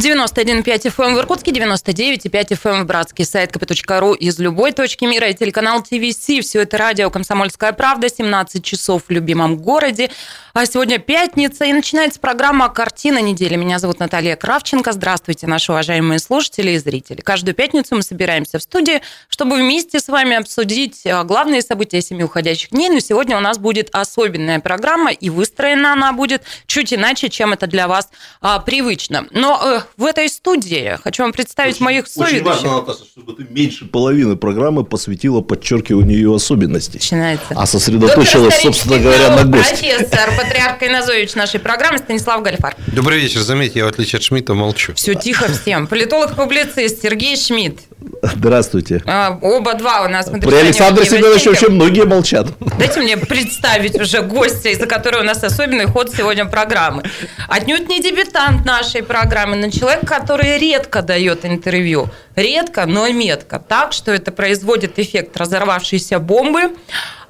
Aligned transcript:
91,5 0.00 0.64
FM 0.64 1.08
эм 1.08 1.14
в 1.14 1.18
Иркутске, 1.18 1.50
99,5 1.50 2.30
FM 2.30 2.70
эм 2.70 2.82
в 2.84 2.86
Братске, 2.86 3.26
сайт 3.26 3.52
kp.ru 3.52 4.16
из 4.16 4.38
любой 4.38 4.72
точки 4.72 5.04
мира 5.04 5.28
и 5.28 5.34
телеканал 5.34 5.82
ТВС. 5.82 6.16
Все 6.40 6.62
это 6.62 6.78
радио 6.78 7.10
«Комсомольская 7.10 7.72
правда», 7.74 8.08
17 8.08 8.64
часов 8.64 9.02
в 9.08 9.10
любимом 9.12 9.58
городе. 9.58 10.10
А 10.52 10.66
сегодня 10.66 10.98
пятница, 10.98 11.66
и 11.66 11.72
начинается 11.72 12.18
программа 12.18 12.70
«Картина 12.70 13.20
недели». 13.20 13.56
Меня 13.56 13.78
зовут 13.78 13.98
Наталья 14.00 14.36
Кравченко. 14.36 14.90
Здравствуйте, 14.92 15.46
наши 15.46 15.70
уважаемые 15.70 16.18
слушатели 16.18 16.72
и 16.72 16.78
зрители. 16.78 17.20
Каждую 17.20 17.54
пятницу 17.54 17.94
мы 17.94 18.02
собираемся 18.02 18.58
в 18.58 18.62
студии, 18.62 19.02
чтобы 19.28 19.56
вместе 19.56 20.00
с 20.00 20.08
вами 20.08 20.36
обсудить 20.36 21.06
а, 21.06 21.24
главные 21.24 21.62
события 21.62 22.00
семи 22.00 22.24
уходящих 22.24 22.70
дней. 22.70 22.88
Но 22.88 22.98
сегодня 23.00 23.36
у 23.36 23.40
нас 23.40 23.58
будет 23.58 23.90
особенная 23.92 24.60
программа, 24.60 25.12
и 25.12 25.30
выстроена 25.30 25.92
она 25.92 26.12
будет 26.12 26.42
чуть 26.66 26.92
иначе, 26.92 27.28
чем 27.28 27.52
это 27.52 27.66
для 27.66 27.86
вас 27.86 28.08
а, 28.40 28.58
привычно. 28.58 29.28
Но 29.30 29.60
э, 29.62 29.80
в 29.96 30.04
этой 30.04 30.28
студии 30.28 30.98
хочу 31.02 31.22
вам 31.22 31.32
представить 31.32 31.76
очень, 31.76 31.84
моих 31.84 32.06
соведущих. 32.06 32.46
Очень 32.46 32.68
важно, 32.68 32.80
Наташа, 32.80 33.04
чтобы 33.04 33.32
ты 33.34 33.44
меньше 33.48 33.84
половины 33.86 34.36
программы 34.36 34.84
посвятила 34.84 35.40
подчеркиванию 35.40 36.16
ее 36.16 36.34
особенностей. 36.34 36.98
Начинается. 36.98 37.46
А 37.50 37.66
сосредоточилась, 37.66 38.60
собственно 38.60 38.98
говоря, 38.98 39.36
на 39.36 39.44
гости. 39.44 39.70
Профессор 39.70 40.30
патриарх 40.36 40.78
Кайназович 40.78 41.34
нашей 41.34 41.60
программы 41.60 41.98
Станислав 41.98 42.42
Гальфар. 42.42 42.76
Добрый 42.88 43.20
вечер. 43.20 43.40
Заметьте, 43.40 43.80
я 43.80 43.84
в 43.84 43.88
отличие 43.88 44.18
от 44.18 44.22
Шмидта 44.22 44.54
молчу. 44.54 44.94
Все 44.94 45.14
тихо 45.14 45.52
всем. 45.52 45.86
Политолог-публицист 45.86 47.02
Сергей 47.02 47.36
Шмидт. 47.36 47.80
Здравствуйте. 48.22 49.02
А, 49.06 49.38
оба 49.42 49.74
два 49.74 50.02
у 50.02 50.08
нас. 50.08 50.28
При 50.28 50.54
Александре 50.54 51.04
Семеновиче 51.04 51.50
вообще 51.50 51.68
многие 51.68 52.04
молчат. 52.04 52.46
Дайте 52.78 53.00
мне 53.00 53.16
представить 53.16 54.00
уже 54.00 54.22
гостя, 54.22 54.70
из-за 54.70 54.86
которого 54.86 55.20
у 55.20 55.24
нас 55.24 55.42
особенный 55.42 55.86
ход 55.86 56.10
сегодня 56.14 56.46
программы. 56.46 57.02
Отнюдь 57.48 57.88
не 57.88 58.00
дебютант 58.00 58.64
нашей 58.64 59.02
программы, 59.02 59.56
но 59.56 59.70
человек, 59.70 60.06
который 60.06 60.58
редко 60.58 61.02
дает 61.02 61.44
интервью. 61.44 62.08
Редко, 62.36 62.86
но 62.86 63.08
метко. 63.08 63.58
Так, 63.58 63.92
что 63.92 64.12
это 64.12 64.32
производит 64.32 64.98
эффект 64.98 65.36
разорвавшейся 65.36 66.18
бомбы. 66.18 66.74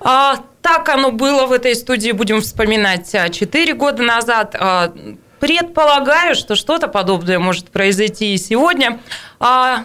А, 0.01 0.39
так 0.63 0.89
оно 0.89 1.11
было 1.11 1.47
в 1.47 1.53
этой 1.53 1.75
студии, 1.75 2.13
будем 2.13 2.43
вспоминать, 2.43 3.11
4 3.11 3.75
года 3.75 4.03
назад. 4.03 4.55
А, 4.59 4.93
предполагаю, 5.41 6.35
что 6.35 6.55
что-то 6.55 6.87
подобное 6.87 7.39
может 7.39 7.71
произойти 7.71 8.35
и 8.35 8.39
сегодня. 8.39 9.01
А, 9.41 9.85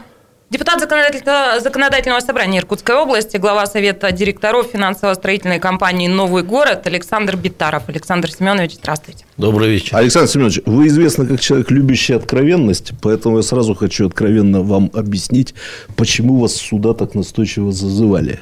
Депутат 0.52 0.80
законодательного, 0.80 1.60
законодательного 1.60 2.20
собрания 2.20 2.60
Иркутской 2.60 2.96
области, 2.96 3.38
глава 3.38 3.66
Совета 3.66 4.12
директоров 4.12 4.68
финансово-строительной 4.72 5.60
компании 5.60 6.08
«Новый 6.08 6.44
город» 6.44 6.86
Александр 6.86 7.36
Битаров. 7.36 7.90
Александр 7.90 8.30
Семенович, 8.30 8.76
здравствуйте. 8.76 9.26
Добрый 9.38 9.70
вечер. 9.70 9.98
Александр 9.98 10.30
Семенович, 10.30 10.62
вы 10.68 10.86
известны 10.88 11.26
как 11.26 11.40
человек, 11.40 11.72
любящий 11.72 12.14
откровенность, 12.14 12.92
поэтому 13.02 13.38
я 13.38 13.44
сразу 13.44 13.74
хочу 13.74 14.06
откровенно 14.06 14.62
вам 14.62 14.92
объяснить, 14.94 15.56
почему 15.96 16.40
вас 16.40 16.54
сюда 16.54 16.94
так 16.94 17.16
настойчиво 17.16 17.72
зазывали. 17.72 18.42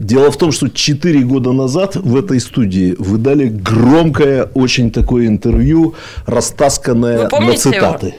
Дело 0.00 0.32
в 0.32 0.36
том, 0.36 0.50
что 0.50 0.68
4 0.68 1.20
года 1.20 1.52
назад 1.52 1.94
в 1.94 2.16
этой 2.16 2.40
студии 2.40 2.96
вы 2.98 3.16
дали 3.16 3.46
громкое 3.46 4.50
очень 4.54 4.90
такое 4.90 5.28
интервью, 5.28 5.94
растасканное 6.26 7.28
на 7.28 7.56
цитаты. 7.56 8.06
Его? 8.08 8.16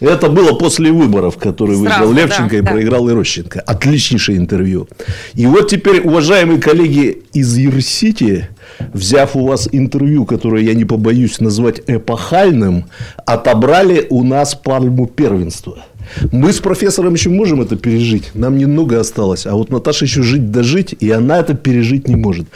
Это 0.00 0.30
было 0.30 0.54
после 0.54 0.90
выборов, 0.90 1.36
которые 1.36 1.78
Сразу, 1.78 2.08
выиграл 2.08 2.12
Левченко 2.12 2.50
да, 2.50 2.56
и 2.56 2.60
да. 2.62 2.70
проиграл 2.72 3.10
Ирощенко. 3.10 3.60
Отличнейшее 3.60 4.38
интервью. 4.38 4.88
И 5.34 5.46
вот 5.46 5.68
теперь, 5.68 6.00
уважаемые 6.00 6.60
коллеги 6.60 7.22
из 7.32 7.56
Юрсити, 7.56 8.48
взяв 8.92 9.36
у 9.36 9.46
вас 9.46 9.68
интервью, 9.70 10.24
которое 10.24 10.62
я 10.64 10.74
не 10.74 10.84
побоюсь 10.84 11.40
назвать 11.40 11.82
эпохальным, 11.86 12.86
отобрали 13.26 14.06
у 14.08 14.24
нас 14.24 14.54
пальму 14.54 15.06
первенства. 15.06 15.84
Мы 16.32 16.52
с 16.52 16.58
профессором 16.58 17.14
еще 17.14 17.30
можем 17.30 17.60
это 17.62 17.76
пережить. 17.76 18.30
Нам 18.34 18.58
немного 18.58 19.00
осталось. 19.00 19.46
А 19.46 19.54
вот 19.54 19.70
Наташа 19.70 20.04
еще 20.04 20.22
жить 20.22 20.50
дожить, 20.50 20.94
и 20.98 21.10
она 21.10 21.38
это 21.38 21.54
пережить 21.54 22.08
не 22.08 22.16
может. 22.16 22.46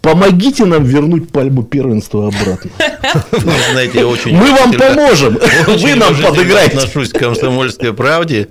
Помогите 0.00 0.64
нам 0.64 0.84
вернуть 0.84 1.30
пальму 1.30 1.62
первенства 1.62 2.28
обратно. 2.28 2.70
знаете, 3.72 3.98
я 4.00 4.06
очень 4.06 4.36
Мы 4.36 4.50
вам 4.50 4.72
поможем. 4.72 5.38
Вы 5.66 5.94
нам 5.94 6.14
подыграете. 6.16 6.76
отношусь 6.76 7.10
к 7.10 7.18
комсомольской 7.18 7.92
правде, 7.92 8.48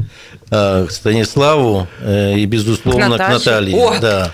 а, 0.50 0.86
к 0.86 0.92
Станиславу 0.92 1.88
э, 2.02 2.38
и, 2.38 2.46
безусловно, 2.46 3.18
к 3.18 3.30
Наталье. 3.30 4.00
Да. 4.02 4.34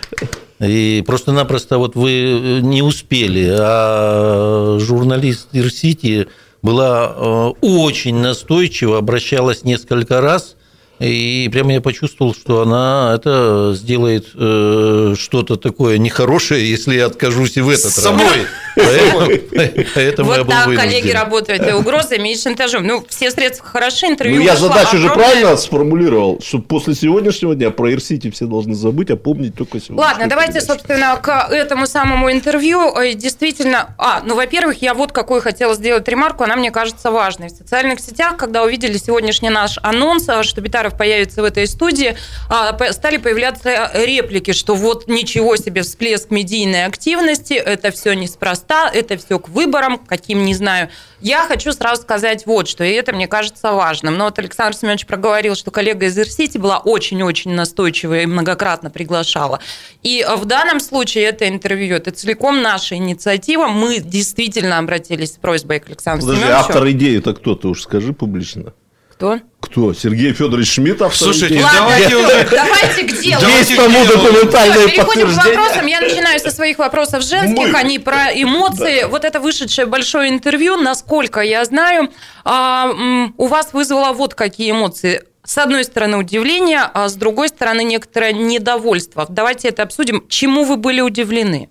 И 0.60 1.04
просто-напросто 1.08 1.78
вот 1.78 1.96
вы 1.96 2.60
не 2.62 2.82
успели, 2.82 3.50
а 3.50 4.78
журналист 4.80 5.48
Ирсити 5.54 6.28
была 6.62 7.14
э, 7.16 7.48
очень 7.62 8.18
настойчива, 8.18 8.98
обращалась 8.98 9.64
несколько 9.64 10.22
раз, 10.22 10.56
и 11.00 11.50
прямо 11.52 11.74
я 11.74 11.82
почувствовал, 11.82 12.34
что 12.34 12.62
она 12.62 13.14
это 13.16 13.74
сделает 13.76 14.28
э, 14.36 15.16
что-то 15.18 15.56
такое 15.56 15.98
нехорошее, 15.98 16.70
если 16.70 16.96
я 16.96 17.06
откажусь 17.06 17.56
и 17.56 17.62
в 17.62 17.70
этот 17.70 17.94
Самой. 17.94 18.26
раз. 18.26 18.48
Поэтому, 18.80 19.86
поэтому 19.96 20.30
вот 20.30 20.48
так 20.48 20.66
коллеги 20.76 21.12
работают 21.12 21.68
и 21.68 21.72
угрозами, 21.74 22.32
и 22.32 22.38
шантажом. 22.38 22.86
Ну, 22.86 23.06
все 23.08 23.32
средства 23.32 23.66
хороши, 23.66 24.08
интервью 24.08 24.38
Ну, 24.38 24.42
я 24.42 24.56
задачу 24.56 24.98
же 24.98 25.10
правильно 25.10 25.56
сформулировал, 25.58 26.40
что 26.42 26.60
после 26.60 26.96
сегодняшнего 26.96 27.56
дня 27.56 27.72
про 27.72 27.92
Ирсити 27.92 28.30
все 28.32 28.46
должны 28.46 28.76
забыть, 28.76 29.10
а 29.12 29.16
помнить 29.16 29.56
только 29.56 29.80
сегодня. 29.80 30.02
Ладно, 30.02 30.28
давайте, 30.28 30.62
собственно, 30.62 31.18
к 31.18 31.30
этому 31.52 31.88
самому 31.88 32.32
интервью. 32.32 32.94
Действительно, 33.14 33.94
а, 33.98 34.22
ну, 34.26 34.36
во-первых, 34.36 34.82
я 34.82 34.94
вот 34.94 35.12
какую 35.12 35.42
хотела 35.42 35.74
сделать 35.76 36.08
ремарку, 36.08 36.44
она 36.44 36.56
мне 36.56 36.72
кажется 36.72 37.12
важной. 37.12 37.48
В 37.48 37.52
социальных 37.52 38.00
сетях, 38.00 38.38
когда 38.38 38.64
увидели 38.64 38.98
сегодняшний 38.98 39.50
наш 39.50 39.78
анонс, 39.82 40.28
что 40.42 40.62
Битаров 40.62 40.98
появится 40.98 41.42
в 41.42 41.46
этой 41.46 41.68
студии, 41.68 42.16
а, 42.50 42.78
стали 42.92 43.18
появляться 43.18 43.92
реплики, 43.94 44.52
что 44.52 44.76
вот 44.76 45.08
ничего 45.08 45.56
себе 45.56 45.82
всплеск 45.82 46.32
медийной 46.32 46.86
активности, 46.86 47.54
это 47.54 47.92
все 47.92 48.14
неспроста, 48.14 48.69
это 48.70 49.18
все 49.18 49.40
к 49.40 49.50
выборам, 49.50 49.98
каким 49.98 50.46
не 50.46 50.54
знаю. 50.54 50.90
Я 51.22 51.46
хочу 51.46 51.74
сразу 51.74 52.02
сказать 52.04 52.46
вот 52.46 52.68
что, 52.68 52.84
и 52.84 52.92
это 52.92 53.14
мне 53.14 53.28
кажется 53.28 53.72
важным. 53.72 54.18
Но 54.18 54.26
вот 54.26 54.40
Александр 54.40 54.76
Семенович 54.78 55.06
проговорил, 55.06 55.56
что 55.56 55.72
коллега 55.72 56.06
из 56.06 56.18
Ирсити 56.18 56.58
была 56.58 56.78
очень-очень 56.78 57.52
настойчивая 57.52 58.24
и 58.24 58.26
многократно 58.26 58.90
приглашала. 58.90 59.60
И 60.04 60.26
в 60.38 60.46
данном 60.46 60.80
случае 60.80 61.26
это 61.26 61.48
интервью, 61.50 61.96
это 61.96 62.12
целиком 62.12 62.62
наша 62.62 62.96
инициатива. 62.96 63.68
Мы 63.68 64.00
действительно 64.00 64.78
обратились 64.78 65.34
с 65.34 65.38
просьбой 65.38 65.80
к 65.80 65.88
Александру 65.88 66.28
Подожди, 66.28 66.44
Семеновичу. 66.44 66.70
автор 66.70 66.90
идеи 66.92 67.18
это 67.18 67.34
кто? 67.34 67.56
Ты 67.56 67.68
уж 67.68 67.82
скажи 67.82 68.14
публично. 68.14 68.74
Кто? 69.20 69.42
Кто? 69.60 69.94
Сергей 69.94 70.32
Федорович 70.32 70.76
Шмидт? 70.76 71.02
Слушайте, 71.12 71.62
Ладно, 71.62 71.80
давайте 71.80 72.16
уже. 72.16 72.48
Давайте 72.50 73.04
к 73.04 73.22
делу. 73.22 73.44
Есть 73.50 73.76
тому 73.76 74.06
документальное 74.06 74.88
Переходим 74.88 75.34
к 75.34 75.46
вопросам. 75.46 75.86
Я 75.88 76.00
начинаю 76.00 76.40
со 76.40 76.52
своих 76.52 76.80
вопросов 76.80 77.24
женских. 77.24 77.68
Мы. 77.68 77.78
Они 77.78 78.00
про 78.00 78.28
эмоции. 78.34 79.02
Да. 79.02 79.10
Вот 79.10 79.26
это 79.26 79.42
вышедшее 79.42 79.88
большое 79.88 80.30
интервью, 80.30 80.78
насколько 80.78 81.42
я 81.42 81.66
знаю, 81.66 82.10
а, 82.46 82.94
у 83.36 83.48
вас 83.48 83.74
вызвало 83.74 84.14
вот 84.14 84.36
какие 84.36 84.72
эмоции. 84.72 85.26
С 85.44 85.58
одной 85.58 85.84
стороны 85.84 86.16
удивление, 86.16 86.90
а 86.94 87.10
с 87.10 87.16
другой 87.16 87.50
стороны 87.50 87.84
некоторое 87.84 88.32
недовольство. 88.32 89.26
Давайте 89.28 89.68
это 89.68 89.84
обсудим. 89.84 90.24
Чему 90.30 90.64
вы 90.64 90.78
были 90.78 91.02
удивлены? 91.02 91.70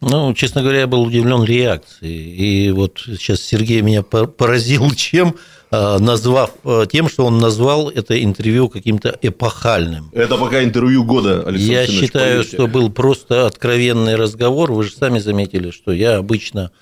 Ну, 0.00 0.32
честно 0.34 0.62
говоря, 0.62 0.80
я 0.80 0.86
был 0.86 1.02
удивлен 1.02 1.44
реакцией. 1.44 2.34
И 2.34 2.70
вот 2.70 3.00
сейчас 3.04 3.40
Сергей 3.40 3.82
меня 3.82 4.02
поразил 4.02 4.90
чем? 4.96 5.36
Э, 5.72 5.98
назвав 5.98 6.50
э, 6.64 6.86
тем, 6.90 7.08
что 7.08 7.24
он 7.24 7.38
назвал 7.38 7.90
это 7.90 8.20
интервью 8.22 8.68
каким-то 8.68 9.16
эпохальным. 9.22 10.10
Это 10.12 10.36
пока 10.36 10.64
интервью 10.64 11.04
года, 11.04 11.44
Александр 11.46 11.72
Я 11.72 11.86
считаю, 11.86 12.38
поверьте. 12.38 12.56
что 12.56 12.66
был 12.66 12.90
просто 12.90 13.46
откровенный 13.46 14.16
разговор. 14.16 14.72
Вы 14.72 14.82
же 14.82 14.92
сами 14.92 15.20
заметили, 15.20 15.70
что 15.70 15.92
я 15.92 16.16
обычно 16.16 16.72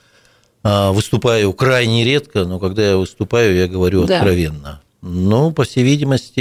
э, 0.65 0.91
выступаю 0.91 1.53
крайне 1.53 2.03
редко, 2.05 2.47
но 2.47 2.59
когда 2.59 2.91
я 2.91 2.97
выступаю, 2.97 3.57
я 3.57 3.69
говорю 3.69 4.05
да. 4.07 4.17
откровенно. 4.17 4.81
Ну, 5.03 5.53
по 5.53 5.65
всей 5.65 5.85
видимости, 5.85 6.41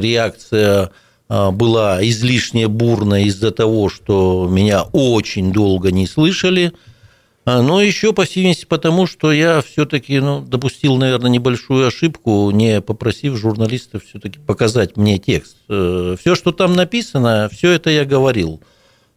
реакция 0.00 0.90
была 1.30 2.02
излишне 2.02 2.66
бурная 2.66 3.22
из-за 3.22 3.52
того, 3.52 3.88
что 3.88 4.48
меня 4.50 4.82
очень 4.82 5.52
долго 5.52 5.92
не 5.92 6.06
слышали– 6.06 6.72
а, 7.46 7.62
но 7.62 7.80
еще, 7.80 8.12
по 8.12 8.24
всей 8.24 8.40
видимости, 8.40 8.66
потому 8.66 9.06
что 9.06 9.32
я 9.32 9.62
все-таки 9.62 10.20
ну, 10.20 10.40
допустил, 10.40 10.96
наверное, 10.96 11.30
небольшую 11.30 11.86
ошибку, 11.86 12.50
не 12.50 12.80
попросив 12.80 13.36
журналистов 13.36 14.02
все-таки 14.04 14.38
показать 14.38 14.96
мне 14.96 15.18
текст. 15.18 15.56
Э, 15.68 16.16
все, 16.20 16.34
что 16.34 16.52
там 16.52 16.76
написано, 16.76 17.48
все 17.50 17.70
это 17.70 17.90
я 17.90 18.04
говорил. 18.04 18.60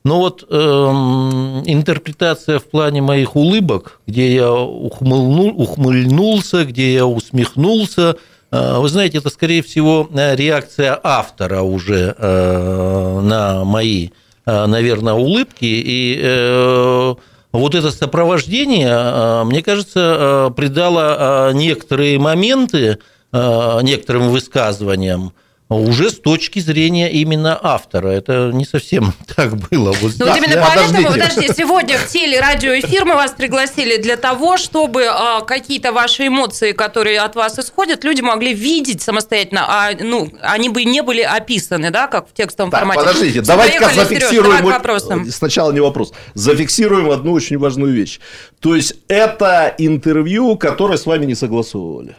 Но 0.06 0.20
вот 0.20 0.46
э, 0.50 0.56
интерпретация 0.56 2.60
в 2.60 2.64
плане 2.64 3.02
моих 3.02 3.36
улыбок, 3.36 4.02
где 4.08 4.34
я 4.34 4.52
ухмыльнул, 4.52 5.62
ухмыльнулся, 5.62 6.66
где 6.66 6.94
я 6.94 7.06
усмехнулся, 7.06 8.18
вы 8.54 8.88
знаете, 8.88 9.18
это, 9.18 9.30
скорее 9.30 9.64
всего, 9.64 10.08
реакция 10.14 11.00
автора 11.02 11.62
уже 11.62 12.16
на 12.20 13.64
мои, 13.64 14.10
наверное, 14.46 15.14
улыбки. 15.14 15.58
И 15.62 17.16
вот 17.52 17.76
это 17.76 17.90
сопровождение, 17.92 19.44
мне 19.46 19.64
кажется, 19.64 20.54
придало 20.56 21.52
некоторые 21.54 22.20
моменты 22.20 23.00
некоторым 23.32 24.30
высказываниям, 24.30 25.34
уже 25.80 26.10
с 26.10 26.20
точки 26.20 26.60
зрения 26.60 27.12
именно 27.12 27.60
автора. 27.62 28.10
Это 28.10 28.52
не 28.54 28.66
совсем 28.66 29.14
так 29.36 29.56
было. 29.56 29.92
Вот, 29.92 30.14
ну, 30.20 30.28
вот 30.28 30.38
именно 30.38 30.62
поэтому, 30.62 31.12
подожди, 31.12 31.50
сегодня 31.56 31.98
в 31.98 32.08
телерадиоэфир 32.08 33.06
мы 33.06 33.16
вас 33.16 33.32
пригласили 33.32 33.98
для 33.98 34.18
того, 34.18 34.58
чтобы 34.58 35.06
а, 35.06 35.42
какие-то 35.42 35.92
ваши 35.92 36.28
эмоции, 36.28 36.72
которые 36.72 37.20
от 37.20 37.36
вас 37.36 37.58
исходят, 37.60 38.04
люди 38.04 38.22
могли 38.22 38.54
видеть 38.54 39.02
самостоятельно, 39.02 39.66
а 39.68 39.92
ну, 40.00 40.32
они 40.42 40.70
бы 40.70 40.84
не 40.84 41.02
были 41.02 41.22
описаны, 41.22 41.92
да, 41.92 42.08
как 42.08 42.30
в 42.30 42.34
текстовом 42.34 42.72
так, 42.72 42.82
формате. 42.82 43.00
подождите, 43.00 43.42
давайте-ка 43.42 43.90
зафиксируем... 43.94 44.58
Вперед, 44.58 44.82
давай 44.82 45.32
Сначала 45.32 45.72
не 45.72 45.80
вопрос. 45.80 46.14
Зафиксируем 46.34 47.12
одну 47.12 47.34
очень 47.34 47.58
важную 47.58 47.94
вещь. 47.94 48.20
То 48.60 48.76
есть, 48.76 48.96
это 49.08 49.74
интервью, 49.78 50.58
которое 50.58 50.98
с 50.98 51.06
вами 51.06 51.26
не 51.26 51.36
согласовывали. 51.36 52.16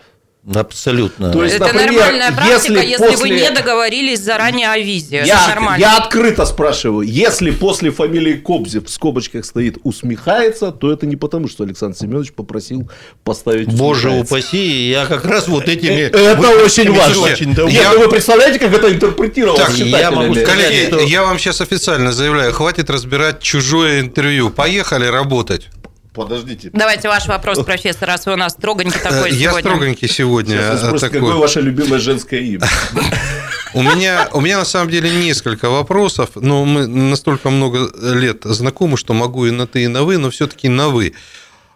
Абсолютно. 0.53 1.33
То 1.33 1.43
есть, 1.43 1.57
это 1.57 1.73
например, 1.73 1.93
нормальная 1.93 2.33
практика, 2.33 2.75
если, 2.75 2.87
если 2.87 3.07
после... 3.07 3.17
вы 3.17 3.31
не 3.31 3.51
договорились 3.51 4.21
заранее 4.21 4.69
о 4.69 4.79
визе. 4.79 5.23
Я, 5.25 5.77
я 5.79 5.97
открыто 5.97 6.45
спрашиваю, 6.45 7.07
если 7.07 7.51
после 7.51 7.91
фамилии 7.91 8.35
Кобзев 8.35 8.85
в 8.87 8.91
скобочках 8.91 9.47
стоит 9.47 9.79
усмехается, 9.85 10.71
то 10.71 10.93
это 10.93 11.07
не 11.07 11.17
потому, 11.17 11.49
что 11.49 11.65
Александр 11.65 11.97
Семенович 11.97 12.33
попросил 12.33 12.91
поставить 13.23 13.69
Боже 13.69 14.11
упаси, 14.11 14.91
я 14.91 15.07
как 15.07 15.25
раз 15.25 15.49
вот 15.49 15.67
этими... 15.69 16.03
Это 16.03 16.49
очень 16.63 16.93
важно. 16.93 17.69
Я... 17.69 17.93
Вы 17.93 18.11
представляете, 18.11 18.59
как 18.59 18.75
это 18.75 18.93
интерпретировалось 18.93 19.79
я 19.79 20.11
могу 20.11 20.35
Коллеги, 20.35 21.09
я 21.09 21.23
вам 21.23 21.39
сейчас 21.39 21.61
официально 21.61 22.13
заявляю, 22.13 22.53
хватит 22.53 22.91
разбирать 22.91 23.41
чужое 23.41 24.01
интервью. 24.01 24.51
Поехали 24.51 25.07
работать. 25.07 25.69
Подождите. 26.15 26.71
Давайте 26.73 27.09
ваш 27.09 27.27
вопрос, 27.27 27.59
профессор, 27.65 28.07
раз 28.07 28.25
вы 28.25 28.35
у 28.35 28.37
нас 28.37 28.53
строгонький 28.53 29.01
такой 29.01 29.33
Я 29.33 29.51
сегодня. 29.51 29.61
строгонький 29.61 30.09
сегодня. 30.09 30.57
Сейчас 30.59 30.87
спросите, 30.87 31.07
такой. 31.11 31.21
какое 31.21 31.35
ваше 31.41 31.61
любимое 31.61 31.99
женское 31.99 32.41
имя? 32.41 32.67
У 33.75 33.83
меня, 33.83 34.29
у 34.33 34.41
меня 34.41 34.59
на 34.59 34.65
самом 34.65 34.89
деле 34.89 35.11
несколько 35.11 35.69
вопросов, 35.69 36.31
но 36.37 36.65
мы 36.65 36.87
настолько 36.87 37.51
много 37.51 37.91
лет 38.15 38.45
знакомы, 38.45 38.97
что 38.97 39.15
могу 39.15 39.47
и 39.47 39.51
на 39.51 39.67
ты, 39.67 39.83
и 39.83 39.89
на 39.89 40.05
вы, 40.05 40.17
но 40.17 40.31
все-таки 40.31 40.69
на 40.69 40.91
вы. 40.91 41.15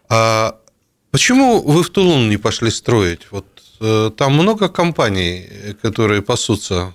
А 0.09 0.55
почему 1.11 1.61
вы 1.61 1.83
в 1.83 1.91
Тулун 1.91 2.29
не 2.29 2.37
пошли 2.37 2.71
строить? 2.71 3.23
Вот 3.33 3.47
э, 3.81 4.13
там 4.17 4.35
много 4.35 4.69
компаний, 4.69 5.49
которые 5.83 6.23
пасутся. 6.23 6.95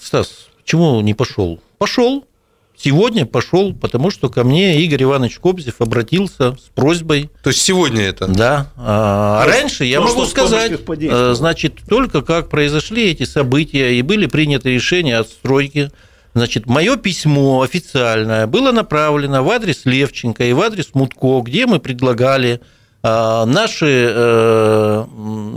Стас, 0.00 0.46
почему 0.62 1.00
не 1.00 1.14
пошел? 1.14 1.60
Пошел, 1.78 2.24
Сегодня 2.80 3.26
пошел, 3.26 3.74
потому 3.74 4.12
что 4.12 4.28
ко 4.28 4.44
мне 4.44 4.80
Игорь 4.82 5.02
Иванович 5.02 5.40
Кобзев 5.40 5.80
обратился 5.80 6.52
с 6.52 6.70
просьбой. 6.72 7.28
То 7.42 7.50
есть 7.50 7.60
сегодня 7.60 8.02
это? 8.02 8.28
Да. 8.28 8.70
А 8.76 9.44
то 9.44 9.50
раньше 9.50 9.84
я 9.84 10.00
могу 10.00 10.24
сказать, 10.26 10.72
э, 10.88 11.34
значит, 11.36 11.80
только 11.88 12.22
как 12.22 12.48
произошли 12.48 13.10
эти 13.10 13.24
события 13.24 13.94
и 13.94 14.02
были 14.02 14.26
приняты 14.26 14.74
решения 14.74 15.18
о 15.18 15.24
стройке, 15.24 15.90
Значит, 16.34 16.66
мое 16.66 16.96
письмо 16.96 17.62
официальное 17.62 18.46
было 18.46 18.70
направлено 18.70 19.42
в 19.42 19.50
адрес 19.50 19.86
Левченко 19.86 20.44
и 20.44 20.52
в 20.52 20.60
адрес 20.60 20.90
Мутко, 20.92 21.40
где 21.40 21.66
мы 21.66 21.80
предлагали 21.80 22.60
э, 23.02 23.44
наши, 23.44 24.12
э, 24.14 25.04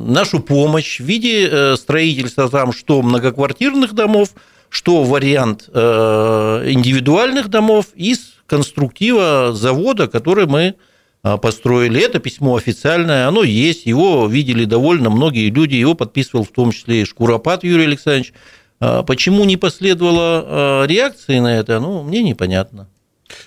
нашу 0.08 0.40
помощь 0.40 1.00
в 1.00 1.04
виде 1.04 1.76
строительства 1.76 2.50
там 2.50 2.72
что 2.72 3.04
многоквартирных 3.04 3.94
домов, 3.94 4.30
что 4.72 5.04
вариант 5.04 5.66
э, 5.68 6.64
индивидуальных 6.70 7.50
домов 7.50 7.88
из 7.94 8.36
конструктива 8.48 9.52
завода, 9.54 10.08
который 10.08 10.48
мы 10.48 10.76
э, 11.24 11.38
построили. 11.38 12.02
Это 12.02 12.20
письмо 12.20 12.56
официальное, 12.56 13.28
оно 13.28 13.44
есть, 13.44 13.86
его 13.86 14.28
видели 14.28 14.64
довольно 14.64 15.10
многие 15.10 15.50
люди, 15.50 15.76
его 15.76 15.94
подписывал 15.94 16.46
в 16.46 16.52
том 16.52 16.72
числе 16.72 17.02
и 17.02 17.06
Шкуропат 17.06 17.66
Юрий 17.66 17.84
Александрович. 17.84 18.32
Э, 18.80 19.04
почему 19.06 19.44
не 19.44 19.58
последовало 19.58 20.86
реакции 20.88 21.40
на 21.40 21.60
это, 21.60 21.82
ну, 21.82 22.02
мне 22.04 22.24
непонятно. 22.24 22.88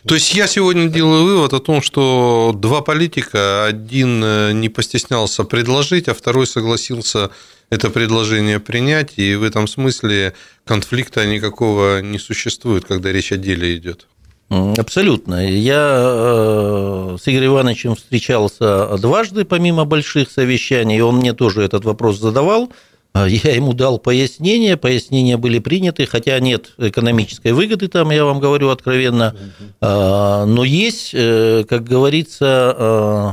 То 0.06 0.14
есть 0.14 0.34
я 0.34 0.46
сегодня 0.46 0.88
делаю 0.88 1.24
вывод 1.24 1.52
о 1.52 1.60
том, 1.60 1.82
что 1.82 2.52
два 2.54 2.80
политика, 2.80 3.66
один 3.66 4.60
не 4.60 4.68
постеснялся 4.68 5.44
предложить, 5.44 6.08
а 6.08 6.14
второй 6.14 6.46
согласился 6.46 7.30
это 7.70 7.90
предложение 7.90 8.60
принять, 8.60 9.14
и 9.16 9.34
в 9.34 9.42
этом 9.42 9.66
смысле 9.66 10.34
конфликта 10.64 11.26
никакого 11.26 12.00
не 12.00 12.18
существует, 12.18 12.84
когда 12.84 13.12
речь 13.12 13.32
о 13.32 13.36
деле 13.36 13.76
идет. 13.76 14.06
Абсолютно. 14.50 15.48
Я 15.48 15.96
э, 15.98 17.16
с 17.20 17.26
Игорем 17.28 17.52
Ивановичем 17.52 17.96
встречался 17.96 18.96
дважды, 18.98 19.44
помимо 19.44 19.84
больших 19.84 20.30
совещаний, 20.30 21.00
он 21.00 21.16
мне 21.16 21.32
тоже 21.32 21.62
этот 21.62 21.84
вопрос 21.84 22.18
задавал. 22.20 22.70
Я 23.14 23.54
ему 23.54 23.74
дал 23.74 23.98
пояснения, 23.98 24.76
пояснения 24.76 25.36
были 25.36 25.60
приняты, 25.60 26.04
хотя 26.06 26.38
нет 26.40 26.72
экономической 26.78 27.52
выгоды 27.52 27.88
там, 27.88 28.10
я 28.10 28.24
вам 28.24 28.40
говорю 28.40 28.70
откровенно, 28.70 29.36
но 29.80 30.64
есть, 30.64 31.10
э, 31.12 31.64
как 31.68 31.84
говорится, 31.84 32.74
э, 32.76 33.32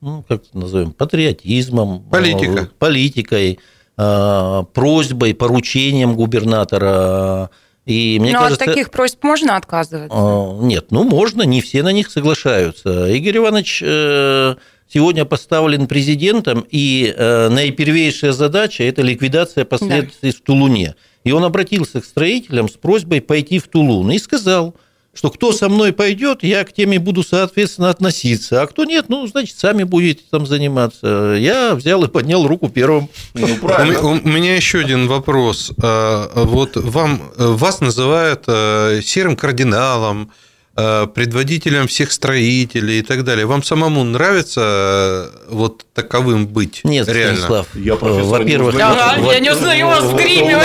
ну, 0.00 0.24
как 0.28 0.42
назовем, 0.52 0.92
патриотизмом, 0.92 2.02
Политика. 2.10 2.68
политикой, 2.78 3.60
Э, 3.98 4.64
просьбой, 4.72 5.34
поручением 5.34 6.14
губернатора. 6.16 7.50
И 7.84 8.18
мне 8.20 8.32
ну, 8.32 8.38
кажется, 8.38 8.64
от 8.64 8.70
таких 8.70 8.90
просьб 8.90 9.22
можно 9.22 9.56
отказываться? 9.56 10.16
Э, 10.16 10.64
нет, 10.64 10.86
ну 10.90 11.04
можно, 11.04 11.42
не 11.42 11.60
все 11.60 11.82
на 11.82 11.92
них 11.92 12.10
соглашаются. 12.10 13.08
Игорь 13.08 13.36
Иванович 13.36 13.82
э, 13.84 14.54
сегодня 14.92 15.24
поставлен 15.24 15.86
президентом, 15.86 16.66
и 16.70 17.14
наипервейшая 17.18 18.32
задача– 18.32 18.82
это 18.84 19.02
ликвидация 19.02 19.64
последствий 19.64 20.32
да. 20.32 20.38
в 20.38 20.40
Тулуне. 20.40 20.94
И 21.24 21.32
он 21.32 21.44
обратился 21.44 22.00
к 22.00 22.04
строителям 22.04 22.68
с 22.68 22.72
просьбой 22.72 23.20
пойти 23.20 23.58
в 23.58 23.68
Тулун 23.68 24.10
и 24.10 24.18
сказал– 24.18 24.74
что 25.14 25.30
кто 25.30 25.52
со 25.52 25.68
мной 25.68 25.92
пойдет, 25.92 26.42
я 26.42 26.64
к 26.64 26.72
теме 26.72 26.98
буду, 26.98 27.22
соответственно, 27.22 27.90
относиться, 27.90 28.62
а 28.62 28.66
кто 28.66 28.84
нет, 28.84 29.06
ну, 29.08 29.26
значит, 29.26 29.58
сами 29.58 29.82
будете 29.82 30.22
там 30.30 30.46
заниматься. 30.46 31.36
Я 31.38 31.74
взял 31.74 32.02
и 32.04 32.08
поднял 32.08 32.46
руку 32.46 32.70
первым. 32.70 33.08
Ну, 33.34 33.56
правильно. 33.56 34.00
У, 34.00 34.12
у 34.12 34.28
меня 34.28 34.56
еще 34.56 34.78
один 34.78 35.08
вопрос. 35.08 35.72
А, 35.82 36.30
вот 36.34 36.76
вам, 36.76 37.30
вас 37.36 37.80
называют 37.80 38.44
э, 38.46 39.00
серым 39.02 39.36
кардиналом, 39.36 40.30
Э, 40.30 40.34
предводителем 40.74 41.86
всех 41.86 42.12
строителей 42.12 43.00
и 43.00 43.02
так 43.02 43.24
далее. 43.24 43.44
Вам 43.46 43.62
самому 43.62 44.04
нравится 44.04 44.60
э, 44.62 45.28
вот 45.50 45.84
таковым 45.92 46.46
быть? 46.46 46.80
Нет, 46.84 47.08
реально? 47.08 47.36
Станислав, 47.36 47.66
я 47.74 47.94
во-первых... 47.94 48.76
Да, 48.76 49.16
я 49.16 49.40
не 49.40 49.50
узнаю 49.50 49.88
вас 49.88 50.04
в 50.04 50.16
гриме, 50.16 50.56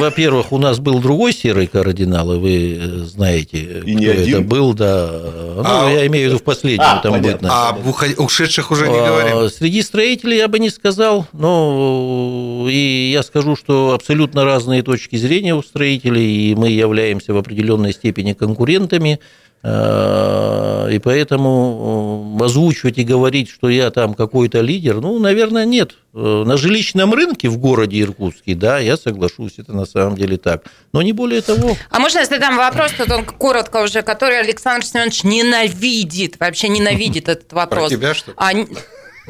Во-первых, 0.00 0.52
у 0.52 0.58
нас 0.58 0.78
был 0.78 0.98
другой 0.98 1.32
серый 1.32 1.66
кардинал, 1.66 2.32
и 2.34 2.38
вы 2.38 2.78
э, 2.80 3.04
знаете, 3.04 3.58
и 3.84 3.96
кто 3.96 4.10
это 4.10 4.40
был, 4.40 4.74
да. 4.74 5.08
Ну, 5.56 5.62
а, 5.64 5.90
я 5.90 6.06
имею 6.06 6.26
в 6.26 6.32
виду 6.32 6.38
в 6.40 6.42
последнем 6.42 6.84
а, 6.84 6.98
там 6.98 7.20
быть. 7.22 7.36
А 7.42 7.76
ушедших 8.18 8.70
уже 8.70 8.88
не 8.88 8.98
говорим? 8.98 9.36
А, 9.38 9.48
среди 9.48 9.82
строителей 9.82 10.38
я 10.38 10.48
бы 10.48 10.58
не 10.58 10.70
сказал, 10.70 11.26
но 11.32 12.66
и 12.68 13.10
я 13.12 13.22
скажу, 13.22 13.56
что 13.56 13.92
абсолютно 13.92 14.44
разные 14.44 14.82
точки 14.82 15.16
зрения 15.16 15.54
у 15.54 15.62
строителей, 15.62 16.50
и 16.50 16.54
мы 16.54 16.70
являемся 16.70 17.32
в 17.36 17.38
определенной 17.38 17.92
степени 17.92 18.32
конкурентами, 18.32 19.20
э, 19.62 20.88
и 20.92 20.98
поэтому 20.98 22.36
э, 22.40 22.44
озвучивать 22.44 22.98
и 22.98 23.04
говорить, 23.04 23.48
что 23.48 23.68
я 23.68 23.90
там 23.90 24.14
какой-то 24.14 24.60
лидер, 24.60 25.00
ну, 25.00 25.18
наверное, 25.18 25.64
нет. 25.64 25.92
Э, 26.14 26.44
на 26.46 26.56
жилищном 26.56 27.14
рынке 27.14 27.48
в 27.48 27.58
городе 27.58 28.00
Иркутске, 28.00 28.54
да, 28.54 28.78
я 28.78 28.96
соглашусь, 28.96 29.54
это 29.58 29.72
на 29.72 29.86
самом 29.86 30.16
деле 30.16 30.36
так. 30.36 30.64
Но 30.92 31.02
не 31.02 31.12
более 31.12 31.42
того. 31.42 31.76
А 31.90 31.98
можно, 31.98 32.18
если 32.20 32.38
дам 32.38 32.56
вопрос, 32.56 32.92
то 32.92 33.14
он 33.14 33.24
коротко 33.24 33.82
уже, 33.82 34.02
который 34.02 34.40
Александр 34.40 34.84
Семенович 34.84 35.24
ненавидит, 35.24 36.40
вообще 36.40 36.68
ненавидит 36.68 37.28
этот 37.28 37.52
вопрос. 37.52 37.88
Про 37.88 37.96
тебя, 37.96 38.14
что? 38.14 38.32
А... 38.36 38.52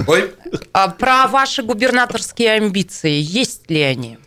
Ой. 0.07 0.31
А 0.73 0.89
про 0.89 1.27
ваши 1.27 1.63
губернаторские 1.63 2.53
амбиции, 2.53 3.19
есть 3.21 3.71
ли 3.71 3.81
они? 3.81 4.19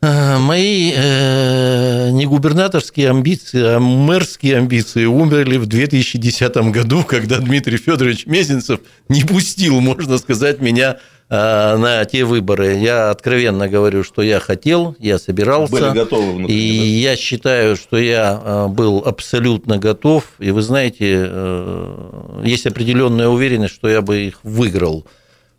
А, 0.00 0.38
мои 0.38 0.92
э, 0.94 2.10
не 2.10 2.24
губернаторские 2.26 3.10
амбиции, 3.10 3.64
а 3.64 3.80
мэрские 3.80 4.58
амбиции 4.58 5.06
умерли 5.06 5.56
в 5.56 5.66
2010 5.66 6.56
году, 6.70 7.02
когда 7.02 7.38
Дмитрий 7.38 7.78
Федорович 7.78 8.26
Мезенцев 8.26 8.78
не 9.08 9.24
пустил, 9.24 9.80
можно 9.80 10.18
сказать, 10.18 10.60
меня 10.60 10.98
э, 11.28 11.76
на 11.76 12.04
те 12.04 12.24
выборы. 12.24 12.76
Я 12.76 13.10
откровенно 13.10 13.68
говорю, 13.68 14.04
что 14.04 14.22
я 14.22 14.38
хотел, 14.38 14.94
я 15.00 15.18
собирался. 15.18 15.72
Были 15.72 15.90
готовы 15.90 16.32
внутри, 16.32 16.56
И 16.56 16.78
да? 16.78 17.10
я 17.10 17.16
считаю, 17.16 17.74
что 17.74 17.98
я 17.98 18.40
э, 18.40 18.66
был 18.68 19.02
абсолютно 19.04 19.78
готов. 19.78 20.22
И 20.38 20.52
вы 20.52 20.62
знаете, 20.62 21.26
э, 21.28 22.42
есть 22.44 22.68
определенная 22.68 23.26
уверенность, 23.26 23.74
что 23.74 23.88
я 23.88 24.00
бы 24.00 24.18
их 24.18 24.38
выиграл. 24.44 25.04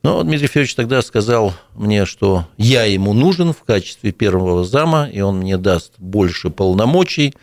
Но 0.01 0.23
Дмитрий 0.23 0.47
Федорович 0.47 0.75
тогда 0.75 1.01
сказал 1.01 1.53
мне, 1.75 2.05
что 2.05 2.47
я 2.57 2.85
ему 2.85 3.13
нужен 3.13 3.53
в 3.53 3.63
качестве 3.63 4.11
первого 4.11 4.63
зама, 4.63 5.09
и 5.11 5.19
он 5.19 5.39
мне 5.39 5.57
даст 5.57 5.93
больше 5.97 6.49
полномочий. 6.49 7.33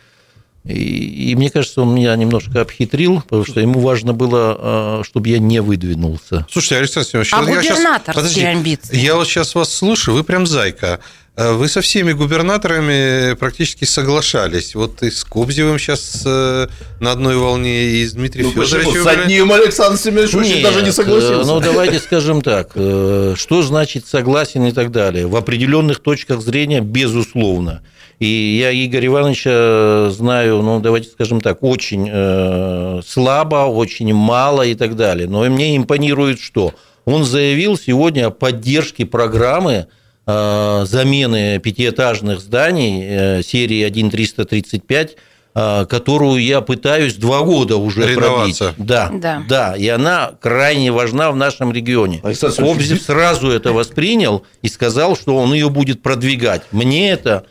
И, 0.63 1.31
и 1.31 1.35
мне 1.35 1.49
кажется, 1.49 1.81
он 1.81 1.93
меня 1.93 2.15
немножко 2.15 2.61
обхитрил, 2.61 3.21
потому 3.21 3.45
что 3.45 3.61
ему 3.61 3.79
важно 3.79 4.13
было, 4.13 4.57
а, 4.59 5.01
чтобы 5.05 5.29
я 5.29 5.39
не 5.39 5.61
выдвинулся. 5.61 6.45
Слушайте, 6.49 6.77
Александр 6.77 7.07
Семенович, 7.09 7.33
а 7.33 7.37
я 7.37 7.55
губернаторские 7.55 8.29
сейчас, 8.29 8.55
амбиции? 8.55 8.97
Я 8.97 9.15
вот 9.15 9.27
сейчас 9.27 9.55
вас 9.55 9.73
слушаю, 9.73 10.15
вы 10.15 10.23
прям 10.23 10.45
зайка. 10.45 10.99
Э, 11.37 11.53
вы 11.53 11.67
со 11.67 11.81
всеми 11.81 12.13
губернаторами 12.13 13.35
практически 13.35 13.85
соглашались. 13.85 14.73
Вот 14.73 15.03
и 15.03 15.11
с 15.11 15.23
Кобзевым 15.23 15.77
сейчас 15.77 16.23
э, 16.25 16.67
на 16.99 17.11
одной 17.11 17.37
волне, 17.37 17.89
и 17.89 18.05
с 18.05 18.13
Дмитрием 18.13 18.51
ну, 18.55 18.65
Федоровичем. 18.65 19.03
С 19.03 19.07
одним 19.07 19.51
Александр 19.51 19.99
Семенович 19.99 20.33
очень 20.33 20.63
даже 20.63 20.81
не 20.81 20.91
согласился. 20.91 21.47
Ну, 21.47 21.59
давайте 21.59 21.99
скажем 21.99 22.41
так. 22.41 22.71
Э, 22.73 23.35
что 23.37 23.61
значит 23.61 24.07
согласен 24.07 24.65
и 24.65 24.71
так 24.71 24.91
далее? 24.91 25.27
В 25.27 25.35
определенных 25.35 25.99
точках 25.99 26.41
зрения, 26.41 26.81
безусловно. 26.81 27.83
И 28.17 28.57
я 28.59 28.73
Игоря 28.73 29.05
Ивановича 29.05 30.09
знаю, 30.09 30.63
ну, 30.63 30.79
давайте 30.79 31.09
скажем 31.09 31.39
так, 31.39 31.61
очень 31.61 32.09
э, 32.11 33.01
слабо, 33.05 33.67
очень 33.67 34.11
мало 34.11 34.63
и 34.63 34.73
так 34.73 34.95
далее. 34.95 35.29
Но 35.29 35.43
мне 35.43 35.77
импонирует 35.77 36.39
что? 36.39 36.73
Он 37.05 37.23
заявил 37.23 37.77
сегодня 37.77 38.25
о 38.25 38.31
поддержке 38.31 39.05
программы 39.05 39.85
Э, 39.85 39.85
замены 40.27 41.57
пятиэтажных 41.59 42.41
зданий 42.41 43.01
э, 43.01 43.43
серии 43.43 43.85
1335 43.85 45.15
э, 45.55 45.85
которую 45.89 46.43
я 46.43 46.59
пытаюсь 46.59 47.15
два 47.15 47.43
года 47.43 47.77
уже 47.77 48.13
пробить. 48.13 48.61
Да, 48.77 49.09
да, 49.13 49.43
да, 49.47 49.75
и 49.77 49.87
она 49.87 50.33
крайне 50.41 50.91
важна 50.91 51.31
в 51.31 51.37
нашем 51.37 51.71
регионе. 51.71 52.21
Обзев 52.23 53.01
сразу 53.01 53.49
это 53.49 53.71
воспринял 53.71 54.45
и 54.61 54.67
сказал, 54.67 55.15
что 55.15 55.37
он 55.37 55.53
ее 55.53 55.69
будет 55.69 56.03
продвигать. 56.03 56.63
Мне 56.71 57.09
это 57.09 57.45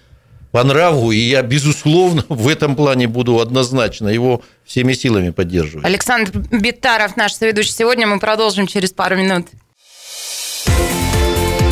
по 0.53 0.63
нраву, 0.63 1.13
и 1.13 1.19
я, 1.19 1.43
безусловно, 1.43 2.25
в 2.29 2.49
этом 2.49 2.77
плане 2.77 3.09
буду 3.09 3.41
однозначно 3.41 4.09
его 4.09 4.43
всеми 4.65 4.93
силами 4.93 5.31
поддерживать. 5.31 5.87
Александр 5.87 6.31
Битаров, 6.51 7.17
наш 7.17 7.33
соведущий 7.33 7.73
сегодня. 7.73 8.07
Мы 8.07 8.19
продолжим 8.19 8.67
через 8.67 8.93
пару 8.93 9.17
минут. 9.17 9.47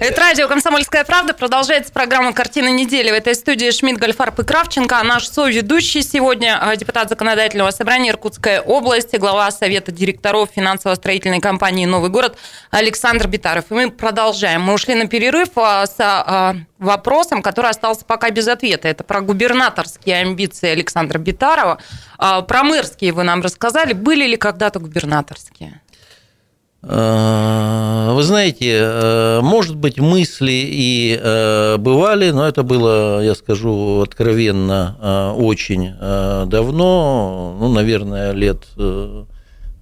Это 0.00 0.20
радио 0.20 0.46
«Комсомольская 0.46 1.02
правда». 1.02 1.34
Продолжается 1.34 1.92
программа 1.92 2.32
«Картина 2.32 2.68
недели». 2.68 3.10
В 3.10 3.14
этой 3.14 3.34
студии 3.34 3.68
Шмидт, 3.72 3.98
Гольфарб 3.98 4.38
и 4.38 4.44
Кравченко. 4.44 4.96
А 4.96 5.02
наш 5.02 5.26
соведущий 5.26 6.02
сегодня 6.02 6.56
а, 6.60 6.76
депутат 6.76 7.08
Законодательного 7.08 7.72
собрания 7.72 8.10
Иркутской 8.10 8.60
области, 8.60 9.16
глава 9.16 9.50
Совета 9.50 9.90
директоров 9.90 10.50
финансово-строительной 10.54 11.40
компании 11.40 11.84
«Новый 11.84 12.10
город» 12.10 12.38
Александр 12.70 13.26
Битаров. 13.26 13.64
И 13.70 13.74
мы 13.74 13.90
продолжаем. 13.90 14.62
Мы 14.62 14.74
ушли 14.74 14.94
на 14.94 15.08
перерыв 15.08 15.48
а, 15.56 15.84
с 15.84 15.96
а, 15.98 16.54
вопросом, 16.78 17.42
который 17.42 17.70
остался 17.70 18.04
пока 18.04 18.30
без 18.30 18.46
ответа. 18.46 18.86
Это 18.86 19.02
про 19.02 19.20
губернаторские 19.20 20.20
амбиции 20.20 20.68
Александра 20.68 21.18
Битарова. 21.18 21.80
Про 22.18 22.62
мэрские 22.62 23.10
вы 23.12 23.24
нам 23.24 23.42
рассказали. 23.42 23.94
Были 23.94 24.28
ли 24.28 24.36
когда-то 24.36 24.78
губернаторские? 24.78 25.80
Э, 26.82 28.12
вы 28.14 28.22
знаете, 28.22 28.78
э, 28.80 29.40
может 29.42 29.76
быть, 29.76 29.98
мысли 29.98 30.52
и 30.52 31.18
э, 31.20 31.76
бывали, 31.76 32.30
но 32.30 32.46
это 32.46 32.62
было, 32.62 33.20
я 33.22 33.34
скажу 33.34 34.00
откровенно, 34.00 35.34
очень 35.36 35.94
давно, 36.48 37.56
ну, 37.58 37.68
наверное, 37.68 38.32
лет 38.32 38.66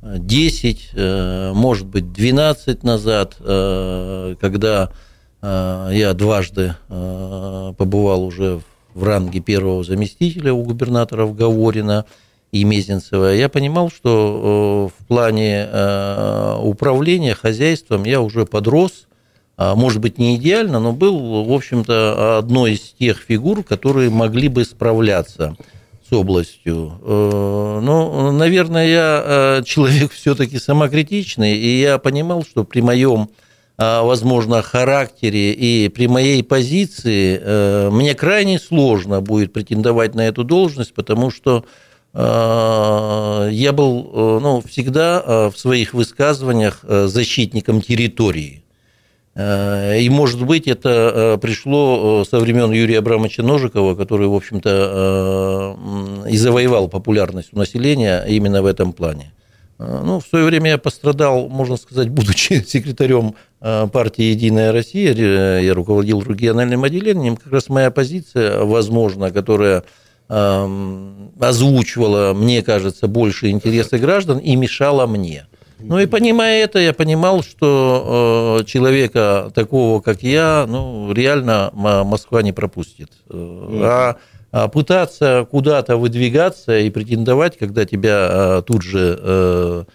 10, 0.03 0.91
может 1.55 1.87
быть, 1.87 2.13
12 2.13 2.83
назад, 2.83 3.35
когда 3.39 4.91
я 5.43 6.15
дважды 6.15 6.77
побывал 6.89 8.25
уже 8.25 8.61
в 8.95 9.05
ранге 9.05 9.41
первого 9.41 9.85
заместителя 9.85 10.53
у 10.53 10.63
губернатора 10.63 11.27
Гаворина– 11.27 12.05
и 12.53 12.65
Мезенцева, 12.65 13.35
я 13.35 13.49
понимал, 13.49 13.91
что 13.91 14.91
э, 14.91 15.03
в 15.03 15.07
плане 15.07 15.69
э, 15.71 16.57
управления 16.63 17.35
хозяйством 17.35 18.05
я 18.05 18.21
уже 18.21 18.47
подрос, 18.47 19.07
а, 19.59 19.75
может 19.75 20.03
быть, 20.03 20.19
не 20.19 20.37
идеально, 20.37 20.81
но 20.81 20.93
был, 20.93 21.45
в 21.45 21.53
общем-то, 21.53 22.39
одной 22.39 22.75
из 22.75 22.95
тех 22.99 23.19
фигур, 23.19 23.65
которые 23.65 24.11
могли 24.11 24.49
бы 24.49 24.65
справляться 24.65 25.57
с 26.09 26.13
областью. 26.13 27.01
Э, 27.03 27.81
ну, 27.83 28.33
наверное, 28.33 28.87
я 28.87 29.63
человек 29.65 30.13
все-таки 30.13 30.59
самокритичный, 30.59 31.57
и 31.57 31.81
я 31.81 31.99
понимал, 31.99 32.45
что 32.45 32.65
при 32.65 32.81
моем 32.81 33.31
возможно, 33.79 34.63
характере 34.63 35.53
и 35.53 35.91
при 35.91 36.09
моей 36.09 36.43
позиции 36.43 37.91
мне 37.91 38.15
крайне 38.15 38.59
сложно 38.59 39.21
будет 39.21 39.53
претендовать 39.53 40.15
на 40.15 40.23
эту 40.23 40.45
должность, 40.45 40.95
потому 40.95 41.31
что 41.31 41.67
я 42.17 43.73
был 43.75 44.11
э, 44.11 44.39
ну, 44.41 44.63
всегда 44.67 45.23
э, 45.25 45.51
в 45.51 45.59
своих 45.59 45.93
высказываниях 45.93 46.81
защитником 46.83 47.83
территории. 47.83 48.63
И, 49.39 50.09
может 50.11 50.43
быть, 50.43 50.67
это 50.67 51.39
пришло 51.43 52.25
со 52.25 52.41
времен 52.41 52.73
Юрия 52.73 53.01
Абрамовича 53.01 53.43
Ножикова, 53.43 53.95
который, 53.95 54.29
в 54.29 54.35
общем-то, 54.35 55.77
и 56.27 56.39
завоевал 56.39 56.89
популярность 56.89 57.51
у 57.53 57.59
населения 57.59 58.25
именно 58.27 58.63
в 58.63 58.65
этом 58.65 58.95
плане. 58.95 59.35
Ну, 59.79 60.21
в 60.21 60.27
свое 60.27 60.47
время 60.47 60.71
я 60.71 60.79
пострадал, 60.79 61.51
можно 61.51 61.77
сказать, 61.77 62.09
будучи 62.09 62.63
секретарем 62.67 63.35
партии 63.61 64.23
«Единая 64.23 64.73
Россия», 64.73 65.13
я 65.61 65.75
руководил 65.75 66.23
региональным 66.23 66.85
отделением, 66.85 67.37
как 67.37 67.53
раз 67.53 67.69
моя 67.69 67.91
позиция, 67.91 68.65
возможно, 68.65 69.31
которая 69.31 69.85
озвучивала, 70.29 72.35
мне 72.35 72.63
кажется, 72.63 73.07
больше 73.07 73.51
интересы 73.51 73.99
граждан 73.99 74.39
и 74.39 74.57
мешала 74.57 75.07
мне. 75.07 75.47
Ну 75.79 75.99
и 75.99 76.07
понимая 76.07 76.65
это, 76.65 76.79
я 76.79 76.93
понимал, 76.93 77.43
что 77.43 78.59
э, 78.61 78.65
человека 78.65 79.51
такого, 79.55 80.01
как 80.01 80.23
я, 80.23 80.65
ну, 80.67 81.13
реально 81.13 81.71
Москва 81.75 82.43
не 82.43 82.53
пропустит. 82.53 83.11
Э, 83.29 83.81
а, 83.83 84.17
а 84.53 84.69
пытаться 84.69 85.47
куда-то 85.51 85.99
выдвигаться 85.99 86.79
и 86.79 86.89
претендовать, 86.89 87.59
когда 87.59 87.85
тебя 87.85 88.29
э, 88.31 88.63
тут 88.67 88.83
же 88.83 89.87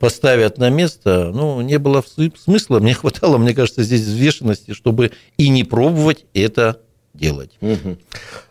поставят 0.00 0.58
на 0.58 0.70
место, 0.70 1.30
ну, 1.32 1.60
не 1.60 1.78
было 1.78 2.02
смысла. 2.36 2.80
Мне 2.80 2.94
хватало, 2.94 3.38
мне 3.38 3.54
кажется, 3.54 3.84
здесь 3.84 4.00
взвешенности, 4.00 4.72
чтобы 4.72 5.12
и 5.36 5.48
не 5.50 5.62
пробовать 5.62 6.26
это 6.34 6.80
делать. 7.14 7.52
Угу. 7.60 7.96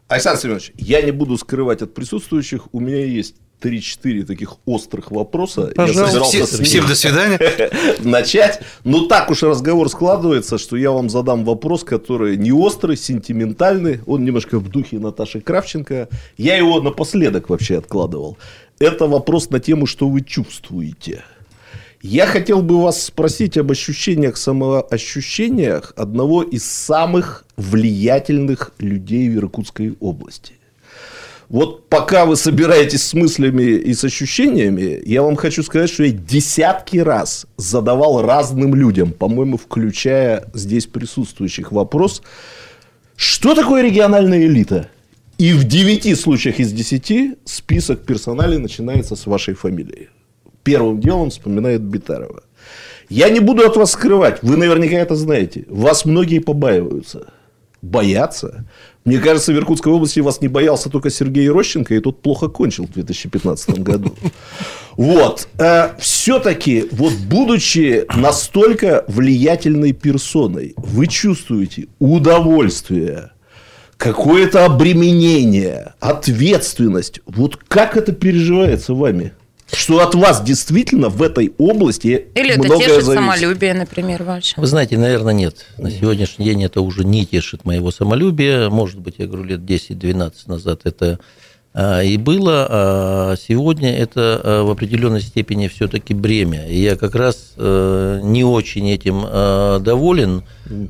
Александр 0.07 0.39
Семенович, 0.39 0.71
я 0.77 1.01
не 1.01 1.11
буду 1.11 1.37
скрывать 1.37 1.81
от 1.81 1.93
присутствующих, 1.93 2.73
у 2.73 2.79
меня 2.79 3.05
есть 3.05 3.35
3-4 3.61 4.23
таких 4.23 4.55
острых 4.65 5.11
вопроса. 5.11 5.71
Пожалуйста. 5.75 6.19
Я 6.19 6.25
собирался 6.27 6.63
Всем 6.63 6.87
до 6.87 6.95
свидания. 6.95 7.39
начать. 8.03 8.61
Но 8.83 9.07
так 9.07 9.29
уж 9.31 9.43
разговор 9.43 9.89
складывается, 9.89 10.57
что 10.57 10.77
я 10.77 10.91
вам 10.91 11.09
задам 11.09 11.43
вопрос, 11.43 11.83
который 11.83 12.37
не 12.37 12.51
острый, 12.51 12.95
сентиментальный. 12.95 14.01
Он 14.05 14.23
немножко 14.23 14.59
в 14.59 14.69
духе 14.69 14.99
Наташи 14.99 15.41
Кравченко. 15.41 16.07
Я 16.37 16.55
его 16.55 16.79
напоследок 16.81 17.49
вообще 17.49 17.77
откладывал. 17.77 18.37
Это 18.79 19.07
вопрос 19.07 19.49
на 19.49 19.59
тему, 19.59 19.87
что 19.87 20.07
вы 20.07 20.21
чувствуете. 20.21 21.23
Я 22.01 22.27
хотел 22.27 22.61
бы 22.61 22.81
вас 22.81 23.05
спросить 23.05 23.57
об 23.57 23.71
ощущениях, 23.71 24.37
самоощущениях 24.37 25.93
одного 25.95 26.43
из 26.43 26.63
самых 26.63 27.43
влиятельных 27.55 28.71
людей 28.77 29.29
в 29.29 29.37
Иркутской 29.37 29.95
области. 29.99 30.53
Вот 31.49 31.89
пока 31.89 32.25
вы 32.25 32.35
собираетесь 32.35 33.03
с 33.03 33.13
мыслями 33.13 33.63
и 33.63 33.93
с 33.93 34.03
ощущениями, 34.03 35.01
я 35.05 35.23
вам 35.23 35.35
хочу 35.37 35.63
сказать, 35.63 35.89
что 35.89 36.03
я 36.03 36.11
десятки 36.11 36.97
раз 36.97 37.47
задавал 37.55 38.21
разным 38.21 38.75
людям, 38.75 39.11
по-моему, 39.11 39.57
включая 39.57 40.45
здесь 40.53 40.85
присутствующих, 40.85 41.71
вопрос, 41.71 42.21
что 43.15 43.55
такое 43.55 43.81
региональная 43.81 44.45
элита? 44.45 44.89
И 45.37 45.53
в 45.53 45.63
девяти 45.63 46.13
случаях 46.15 46.59
из 46.59 46.73
десяти 46.73 47.37
список 47.45 48.05
персоналей 48.05 48.57
начинается 48.57 49.15
с 49.15 49.25
вашей 49.25 49.53
фамилии 49.53 50.09
первым 50.67 50.99
делом 50.99 51.29
вспоминает 51.29 51.81
Битарова. 51.81 52.43
Я 53.09 53.29
не 53.29 53.39
буду 53.39 53.65
от 53.65 53.77
вас 53.77 53.91
скрывать, 53.91 54.43
вы 54.43 54.57
наверняка 54.57 54.97
это 54.97 55.15
знаете. 55.15 55.63
Вас 55.69 56.03
многие 56.03 56.39
побаиваются. 56.39 57.27
Боятся? 57.81 58.65
Мне 59.05 59.19
кажется, 59.19 59.53
в 59.53 59.55
Иркутской 59.55 59.93
области 59.93 60.19
вас 60.19 60.41
не 60.41 60.49
боялся 60.49 60.89
только 60.89 61.09
Сергей 61.09 61.47
Рощенко, 61.49 61.95
и 61.95 62.01
тот 62.01 62.21
плохо 62.21 62.49
кончил 62.49 62.85
в 62.85 62.91
2015 62.91 63.79
году. 63.79 64.13
Вот. 64.97 65.47
Э, 65.57 65.91
Все-таки, 65.99 66.89
вот 66.91 67.13
будучи 67.13 68.05
настолько 68.13 69.05
влиятельной 69.07 69.93
персоной, 69.93 70.73
вы 70.75 71.07
чувствуете 71.07 71.87
удовольствие, 71.99 73.31
какое-то 73.95 74.65
обременение, 74.65 75.93
ответственность. 76.01 77.21
Вот 77.25 77.55
как 77.55 77.95
это 77.95 78.11
переживается 78.11 78.93
вами? 78.93 79.31
Что 79.73 79.99
от 80.01 80.15
вас 80.15 80.43
действительно 80.43 81.09
в 81.09 81.21
этой 81.21 81.53
области 81.57 82.27
Или 82.35 82.51
это 82.51 82.63
многое 82.63 82.79
тешит 82.87 83.03
зависит. 83.03 83.13
самолюбие, 83.13 83.73
например, 83.73 84.23
ваше? 84.23 84.59
Вы 84.59 84.67
знаете, 84.67 84.97
наверное, 84.97 85.33
нет. 85.33 85.65
На 85.77 85.91
сегодняшний 85.91 86.45
день 86.45 86.63
это 86.63 86.81
уже 86.81 87.03
не 87.03 87.25
тешит 87.25 87.65
моего 87.65 87.91
самолюбия. 87.91 88.69
Может 88.69 88.99
быть, 88.99 89.15
я 89.17 89.27
говорю, 89.27 89.43
лет 89.43 89.59
10-12 89.59 90.33
назад 90.45 90.81
это 90.85 91.19
и 92.03 92.17
было, 92.17 92.67
а 92.69 93.35
сегодня 93.35 93.95
это 93.95 94.41
а, 94.43 94.63
в 94.63 94.71
определенной 94.71 95.21
степени 95.21 95.67
все-таки 95.67 96.15
бремя. 96.15 96.67
И 96.67 96.79
я 96.81 96.95
как 96.95 97.13
раз 97.13 97.53
э, 97.55 98.19
не 98.23 98.43
очень 98.43 98.89
этим 98.89 99.23
а, 99.23 99.79
доволен, 99.79 100.43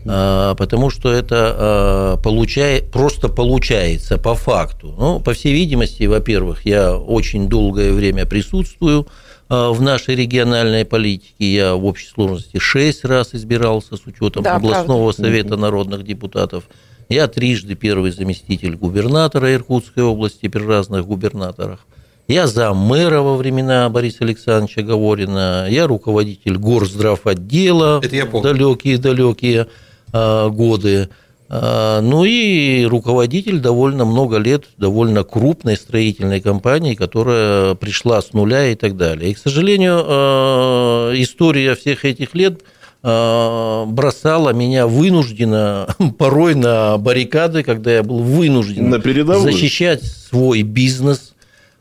потому 0.06 0.90
что 0.90 1.12
это 1.12 2.20
получает, 2.24 2.90
просто 2.92 3.28
получается 3.28 4.18
по 4.18 4.34
факту. 4.34 4.96
Ну, 4.98 5.20
по 5.20 5.34
всей 5.34 5.54
видимости, 5.54 6.04
во-первых, 6.06 6.66
я 6.66 6.96
очень 6.96 7.48
долгое 7.48 7.92
время 7.92 8.26
присутствую 8.26 9.08
в 9.50 9.82
нашей 9.82 10.16
региональной 10.16 10.84
политике. 10.84 11.54
Я 11.54 11.76
в 11.76 11.86
общей 11.86 12.08
сложности 12.08 12.58
шесть 12.58 13.06
раз 13.06 13.30
избирался 13.34 13.98
с 13.98 14.06
учетом 14.06 14.44
да, 14.44 14.56
областного 14.56 15.12
правда. 15.12 15.22
совета 15.22 15.58
народных 15.58 16.04
депутатов. 16.04 16.64
Я 17.10 17.28
трижды 17.28 17.76
первый 17.76 18.12
заместитель 18.12 18.76
губернатора 18.76 19.54
Иркутской 19.54 20.04
области 20.04 20.48
при 20.48 20.64
разных 20.64 21.06
губернаторах. 21.06 21.80
Я 22.28 22.48
зам 22.48 22.78
мэра 22.78 23.22
во 23.22 23.38
времена 23.38 23.88
Бориса 23.90 24.26
Александровича 24.26 24.82
Говорина. 24.82 25.68
Я 25.70 25.88
руководитель 25.88 26.58
горздрав 26.58 27.26
отдела 27.26 28.02
далекие-далекие 28.02 29.68
а, 30.12 30.50
годы. 30.50 31.08
А, 31.48 32.02
ну 32.02 32.26
и 32.26 32.84
руководитель 32.84 33.60
довольно 33.60 34.04
много 34.04 34.36
лет 34.40 34.66
довольно 34.78 35.24
крупной 35.24 35.78
строительной 35.78 36.42
компании, 36.42 36.96
которая 36.96 37.76
пришла 37.76 38.22
с 38.22 38.34
нуля 38.34 38.68
и 38.68 38.76
так 38.76 38.98
далее. 38.98 39.32
И, 39.32 39.34
к 39.34 39.38
сожалению, 39.38 40.04
а, 40.06 41.14
история 41.14 41.76
всех 41.76 42.04
этих 42.04 42.36
лет– 42.36 42.60
Э, 42.72 42.77
бросала 43.04 44.54
меня 44.54 44.88
вынужденно, 44.88 45.96
порой 46.18 46.56
на 46.56 46.98
баррикады, 46.98 47.64
когда 47.64 47.94
я 47.94 48.04
был 48.04 48.20
вынужден 48.20 48.90
на 48.90 49.00
защищать 49.40 50.04
свой 50.04 50.64
бизнес. 50.64 51.34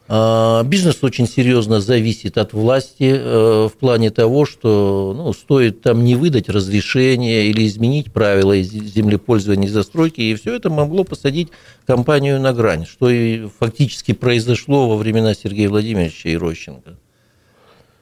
Э, 0.08 0.62
бизнес 0.64 1.02
очень 1.02 1.26
серьезно 1.26 1.80
зависит 1.80 2.38
от 2.38 2.52
власти 2.52 3.12
э, 3.12 3.68
в 3.68 3.72
плане 3.78 4.10
того, 4.10 4.46
что 4.46 5.12
ну, 5.16 5.32
стоит 5.32 5.82
там 5.82 6.04
не 6.04 6.14
выдать 6.14 6.48
разрешение 6.48 7.46
или 7.46 7.66
изменить 7.66 8.12
правила 8.12 8.60
землепользования 8.60 9.66
и 9.66 9.70
застройки, 9.70 10.20
и 10.20 10.34
все 10.34 10.54
это 10.54 10.70
могло 10.70 11.04
посадить 11.04 11.48
компанию 11.86 12.40
на 12.40 12.52
грань, 12.52 12.86
что 12.86 13.10
и 13.10 13.48
фактически 13.58 14.12
произошло 14.12 14.88
во 14.88 14.96
времена 14.96 15.34
Сергея 15.34 15.68
Владимировича 15.68 16.28
и 16.28 16.36
Рощенко. 16.36 16.96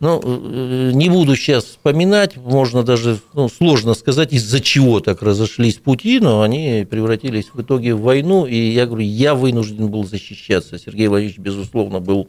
Ну, 0.05 0.21
э, 0.23 0.91
не 0.93 1.09
буду 1.09 1.35
сейчас 1.35 1.65
вспоминать, 1.65 2.37
можно 2.37 2.83
даже, 2.83 3.21
ну, 3.33 3.49
сложно 3.49 3.95
сказать, 3.95 4.35
из-за 4.35 4.61
чего 4.61 5.01
так 5.01 5.23
разошлись 5.23 5.77
пути, 5.77 6.21
но 6.21 6.43
они 6.43 6.87
превратились 6.91 7.47
в 7.55 7.63
итоге 7.63 7.95
в 7.95 8.03
войну, 8.03 8.45
и 8.45 8.55
я 8.55 8.85
говорю, 8.85 9.03
я 9.03 9.35
вынужден 9.35 9.89
был 9.89 10.05
защищаться. 10.05 10.79
Сергей 10.79 11.09
Владимирович, 11.09 11.39
безусловно, 11.39 12.01
был 12.01 12.29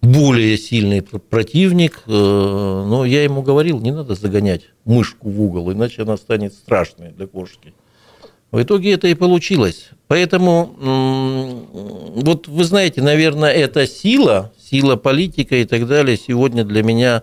более 0.00 0.56
сильный 0.56 1.02
противник, 1.02 2.04
э, 2.06 2.10
но 2.12 3.04
я 3.04 3.24
ему 3.24 3.42
говорил, 3.42 3.80
не 3.80 3.90
надо 3.90 4.14
загонять 4.14 4.62
мышку 4.84 5.28
в 5.28 5.42
угол, 5.42 5.72
иначе 5.72 6.02
она 6.02 6.16
станет 6.16 6.54
страшной 6.54 7.10
для 7.10 7.26
кошки. 7.26 7.74
В 8.52 8.62
итоге 8.62 8.92
это 8.92 9.08
и 9.08 9.14
получилось. 9.14 9.88
Поэтому, 10.08 11.66
вот 12.14 12.46
вы 12.46 12.64
знаете, 12.64 13.02
наверное, 13.02 13.50
эта 13.52 13.86
сила, 13.86 14.52
сила 14.70 14.96
политика 14.96 15.56
и 15.56 15.64
так 15.64 15.86
далее 15.88 16.16
сегодня 16.16 16.64
для 16.64 16.82
меня 16.82 17.22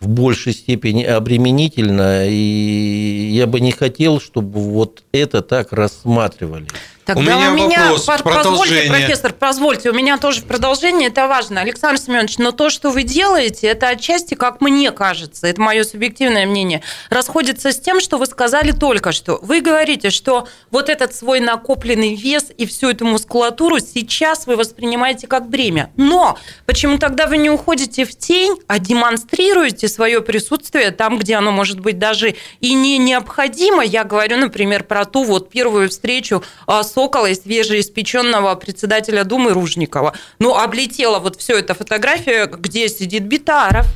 в 0.00 0.08
большей 0.08 0.52
степени 0.52 1.04
обременительна, 1.04 2.26
и 2.26 3.30
я 3.32 3.46
бы 3.46 3.60
не 3.60 3.70
хотел, 3.70 4.18
чтобы 4.20 4.60
вот 4.60 5.04
это 5.12 5.42
так 5.42 5.72
рассматривали. 5.72 6.66
Тогда 7.04 7.20
у 7.20 7.24
меня, 7.24 7.50
у 7.50 7.54
меня 7.54 7.92
вопрос, 8.06 8.22
позвольте, 8.22 8.88
профессор, 8.88 9.32
позвольте, 9.32 9.90
у 9.90 9.92
меня 9.92 10.18
тоже 10.18 10.42
продолжение, 10.42 11.08
это 11.08 11.26
важно. 11.26 11.60
Александр 11.60 12.00
Семенович, 12.00 12.38
но 12.38 12.52
то, 12.52 12.70
что 12.70 12.90
вы 12.90 13.02
делаете, 13.02 13.66
это 13.66 13.88
отчасти, 13.88 14.34
как 14.34 14.60
мне 14.60 14.92
кажется, 14.92 15.48
это 15.48 15.60
мое 15.60 15.82
субъективное 15.82 16.46
мнение, 16.46 16.82
расходится 17.10 17.72
с 17.72 17.80
тем, 17.80 18.00
что 18.00 18.18
вы 18.18 18.26
сказали 18.26 18.70
только 18.70 19.10
что. 19.10 19.40
Вы 19.42 19.60
говорите, 19.60 20.10
что 20.10 20.46
вот 20.70 20.88
этот 20.88 21.12
свой 21.12 21.40
накопленный 21.40 22.14
вес 22.14 22.46
и 22.56 22.66
всю 22.66 22.90
эту 22.90 23.04
мускулатуру 23.04 23.80
сейчас 23.80 24.46
вы 24.46 24.54
воспринимаете 24.54 25.26
как 25.26 25.48
бремя. 25.48 25.90
Но 25.96 26.38
почему 26.66 26.98
тогда 26.98 27.26
вы 27.26 27.38
не 27.38 27.50
уходите 27.50 28.04
в 28.04 28.16
тень, 28.16 28.56
а 28.68 28.78
демонстрируете 28.78 29.88
свое 29.88 30.20
присутствие 30.20 30.92
там, 30.92 31.18
где 31.18 31.34
оно 31.34 31.50
может 31.50 31.80
быть 31.80 31.98
даже 31.98 32.36
и 32.60 32.74
не 32.74 32.98
необходимо? 32.98 33.82
Я 33.84 34.04
говорю, 34.04 34.36
например, 34.36 34.84
про 34.84 35.04
ту 35.04 35.24
вот 35.24 35.50
первую 35.50 35.88
встречу 35.88 36.44
а, 36.68 36.84
с 36.84 36.91
Сокола 36.92 37.26
и 37.26 37.34
свежеиспеченного 37.34 38.54
председателя 38.54 39.24
Думы 39.24 39.52
Ружникова. 39.52 40.14
Ну, 40.38 40.54
облетела 40.54 41.18
вот 41.18 41.40
все 41.40 41.58
эта 41.58 41.74
фотография, 41.74 42.46
где 42.46 42.88
сидит 42.88 43.24
Битаров. 43.24 43.86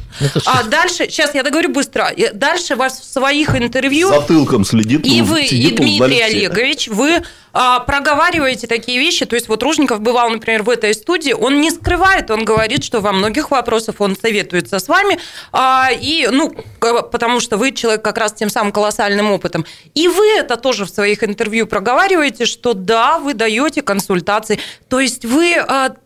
А 0.46 0.62
дальше, 0.64 1.08
сейчас 1.08 1.34
я 1.34 1.42
договорю 1.42 1.70
быстро, 1.70 2.10
дальше 2.34 2.76
вас 2.76 3.00
в 3.00 3.04
своих 3.04 3.54
интервью... 3.54 4.08
Затылком 4.08 4.64
следит. 4.64 5.06
И 5.06 5.22
вы, 5.22 5.44
и 5.44 5.70
Дмитрий 5.70 6.20
Олегович, 6.20 6.88
вы 6.88 7.22
а, 7.58 7.80
проговариваете 7.80 8.66
такие 8.66 8.98
вещи. 8.98 9.24
То 9.24 9.34
есть 9.34 9.48
вот 9.48 9.62
Ружников 9.62 10.00
бывал, 10.00 10.28
например, 10.28 10.62
в 10.62 10.68
этой 10.68 10.92
студии, 10.92 11.32
он 11.32 11.60
не 11.62 11.70
скрывает, 11.70 12.30
он 12.30 12.44
говорит, 12.44 12.84
что 12.84 13.00
во 13.00 13.12
многих 13.12 13.50
вопросах 13.50 13.96
он 14.00 14.14
советуется 14.14 14.78
с 14.78 14.88
вами, 14.88 15.18
а, 15.52 15.88
и, 15.90 16.28
ну, 16.30 16.54
потому 16.80 17.40
что 17.40 17.56
вы 17.56 17.72
человек 17.72 18.02
как 18.02 18.18
раз 18.18 18.34
тем 18.34 18.50
самым 18.50 18.72
колоссальным 18.72 19.30
опытом. 19.30 19.64
И 19.94 20.06
вы 20.06 20.26
это 20.36 20.58
тоже 20.58 20.84
в 20.84 20.90
своих 20.90 21.24
интервью 21.24 21.66
проговариваете, 21.66 22.44
что 22.44 22.74
да, 22.74 23.18
вы 23.18 23.32
даете 23.32 23.80
консультации. 23.80 24.60
То 24.88 25.00
есть 25.00 25.24
вы 25.24 25.54
а, 25.56 25.96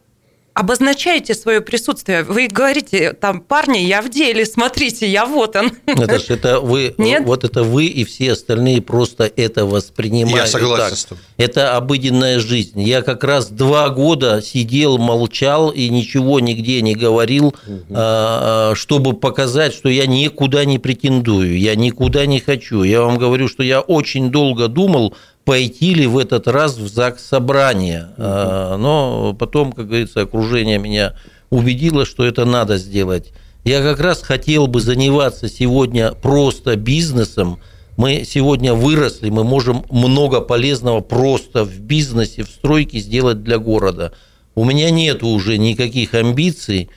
обозначаете 0.54 1.34
свое 1.34 1.60
присутствие. 1.60 2.22
Вы 2.22 2.48
говорите, 2.48 3.12
там, 3.12 3.40
парни, 3.40 3.78
я 3.78 4.02
в 4.02 4.08
деле, 4.08 4.44
смотрите, 4.44 5.08
я 5.08 5.24
вот 5.24 5.56
он. 5.56 5.72
Наташа, 5.86 6.34
это 6.34 6.60
вы, 6.60 6.94
Нет? 6.98 7.24
вот 7.24 7.44
это 7.44 7.62
вы 7.62 7.86
и 7.86 8.04
все 8.04 8.32
остальные 8.32 8.82
просто 8.82 9.30
это 9.36 9.64
воспринимают. 9.64 10.38
Я 10.38 10.46
согласен 10.46 10.90
так. 10.90 10.98
с 10.98 11.04
тобой. 11.04 11.24
Это 11.36 11.76
обыденная 11.76 12.40
жизнь. 12.40 12.82
Я 12.82 13.02
как 13.02 13.24
раз 13.24 13.48
два 13.48 13.88
года 13.90 14.42
сидел, 14.42 14.98
молчал 14.98 15.70
и 15.70 15.88
ничего 15.88 16.40
нигде 16.40 16.82
не 16.82 16.94
говорил, 16.94 17.54
угу. 17.66 18.74
чтобы 18.74 19.14
показать, 19.14 19.72
что 19.72 19.88
я 19.88 20.06
никуда 20.06 20.64
не 20.64 20.78
претендую, 20.78 21.58
я 21.58 21.74
никуда 21.74 22.26
не 22.26 22.40
хочу. 22.40 22.82
Я 22.82 23.02
вам 23.02 23.18
говорю, 23.18 23.48
что 23.48 23.62
я 23.62 23.80
очень 23.80 24.30
долго 24.30 24.68
думал, 24.68 25.14
пойти 25.44 25.94
ли 25.94 26.06
в 26.06 26.18
этот 26.18 26.48
раз 26.48 26.76
в 26.76 26.88
ЗАГС 26.88 27.24
собрание. 27.24 28.10
А, 28.16 28.76
но 28.76 29.34
потом, 29.38 29.72
как 29.72 29.88
говорится, 29.88 30.22
окружение 30.22 30.78
меня 30.78 31.14
убедило, 31.50 32.04
что 32.04 32.24
это 32.24 32.44
надо 32.44 32.78
сделать. 32.78 33.32
Я 33.64 33.82
как 33.82 34.00
раз 34.00 34.22
хотел 34.22 34.66
бы 34.66 34.80
заниматься 34.80 35.48
сегодня 35.48 36.12
просто 36.12 36.76
бизнесом. 36.76 37.58
Мы 37.96 38.24
сегодня 38.24 38.72
выросли, 38.72 39.28
мы 39.28 39.44
можем 39.44 39.84
много 39.90 40.40
полезного 40.40 41.00
просто 41.00 41.64
в 41.64 41.78
бизнесе, 41.80 42.44
в 42.44 42.48
стройке 42.48 42.98
сделать 42.98 43.42
для 43.42 43.58
города. 43.58 44.12
У 44.54 44.64
меня 44.64 44.90
нет 44.90 45.22
уже 45.22 45.58
никаких 45.58 46.14
амбиций, 46.14 46.88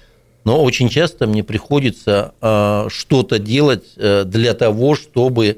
но 0.45 0.63
очень 0.63 0.89
часто 0.89 1.27
мне 1.27 1.43
приходится 1.43 2.34
а, 2.39 2.88
что-то 2.89 3.39
делать 3.39 3.84
э, 3.97 4.23
для 4.25 4.53
того, 4.53 4.95
чтобы 4.95 5.58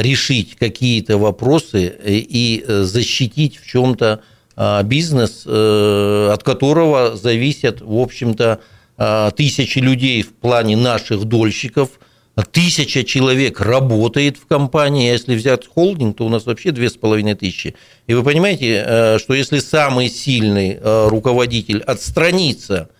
решить 0.00 0.56
какие-то 0.56 1.18
вопросы 1.18 1.86
э, 1.86 2.14
и 2.14 2.64
э, 2.66 2.82
защитить 2.82 3.58
в 3.58 3.66
чем-то 3.66 4.20
а, 4.60 4.82
бизнес, 4.82 5.44
э, 5.46 6.30
от 6.32 6.42
которого 6.42 7.16
зависят, 7.16 7.80
в 7.80 7.96
общем-то, 7.96 8.58
а, 8.96 9.30
тысячи 9.30 9.78
людей 9.78 10.22
в 10.22 10.34
плане 10.34 10.76
наших 10.76 11.26
дольщиков, 11.26 11.90
тысяча 12.50 13.04
человек 13.04 13.60
работает 13.60 14.36
в 14.36 14.46
компании, 14.46 15.10
а 15.10 15.12
если 15.12 15.36
взять 15.36 15.66
холдинг, 15.68 16.16
то 16.16 16.26
у 16.26 16.28
нас 16.28 16.44
вообще 16.44 16.72
две 16.72 16.90
с 16.90 16.96
половиной 16.96 17.34
тысячи. 17.34 17.76
И 18.08 18.14
вы 18.14 18.24
понимаете, 18.24 19.18
что 19.20 19.34
если 19.34 19.60
самый 19.60 20.08
сильный 20.08 20.78
руководитель 20.82 21.80
отстранится 21.82 22.90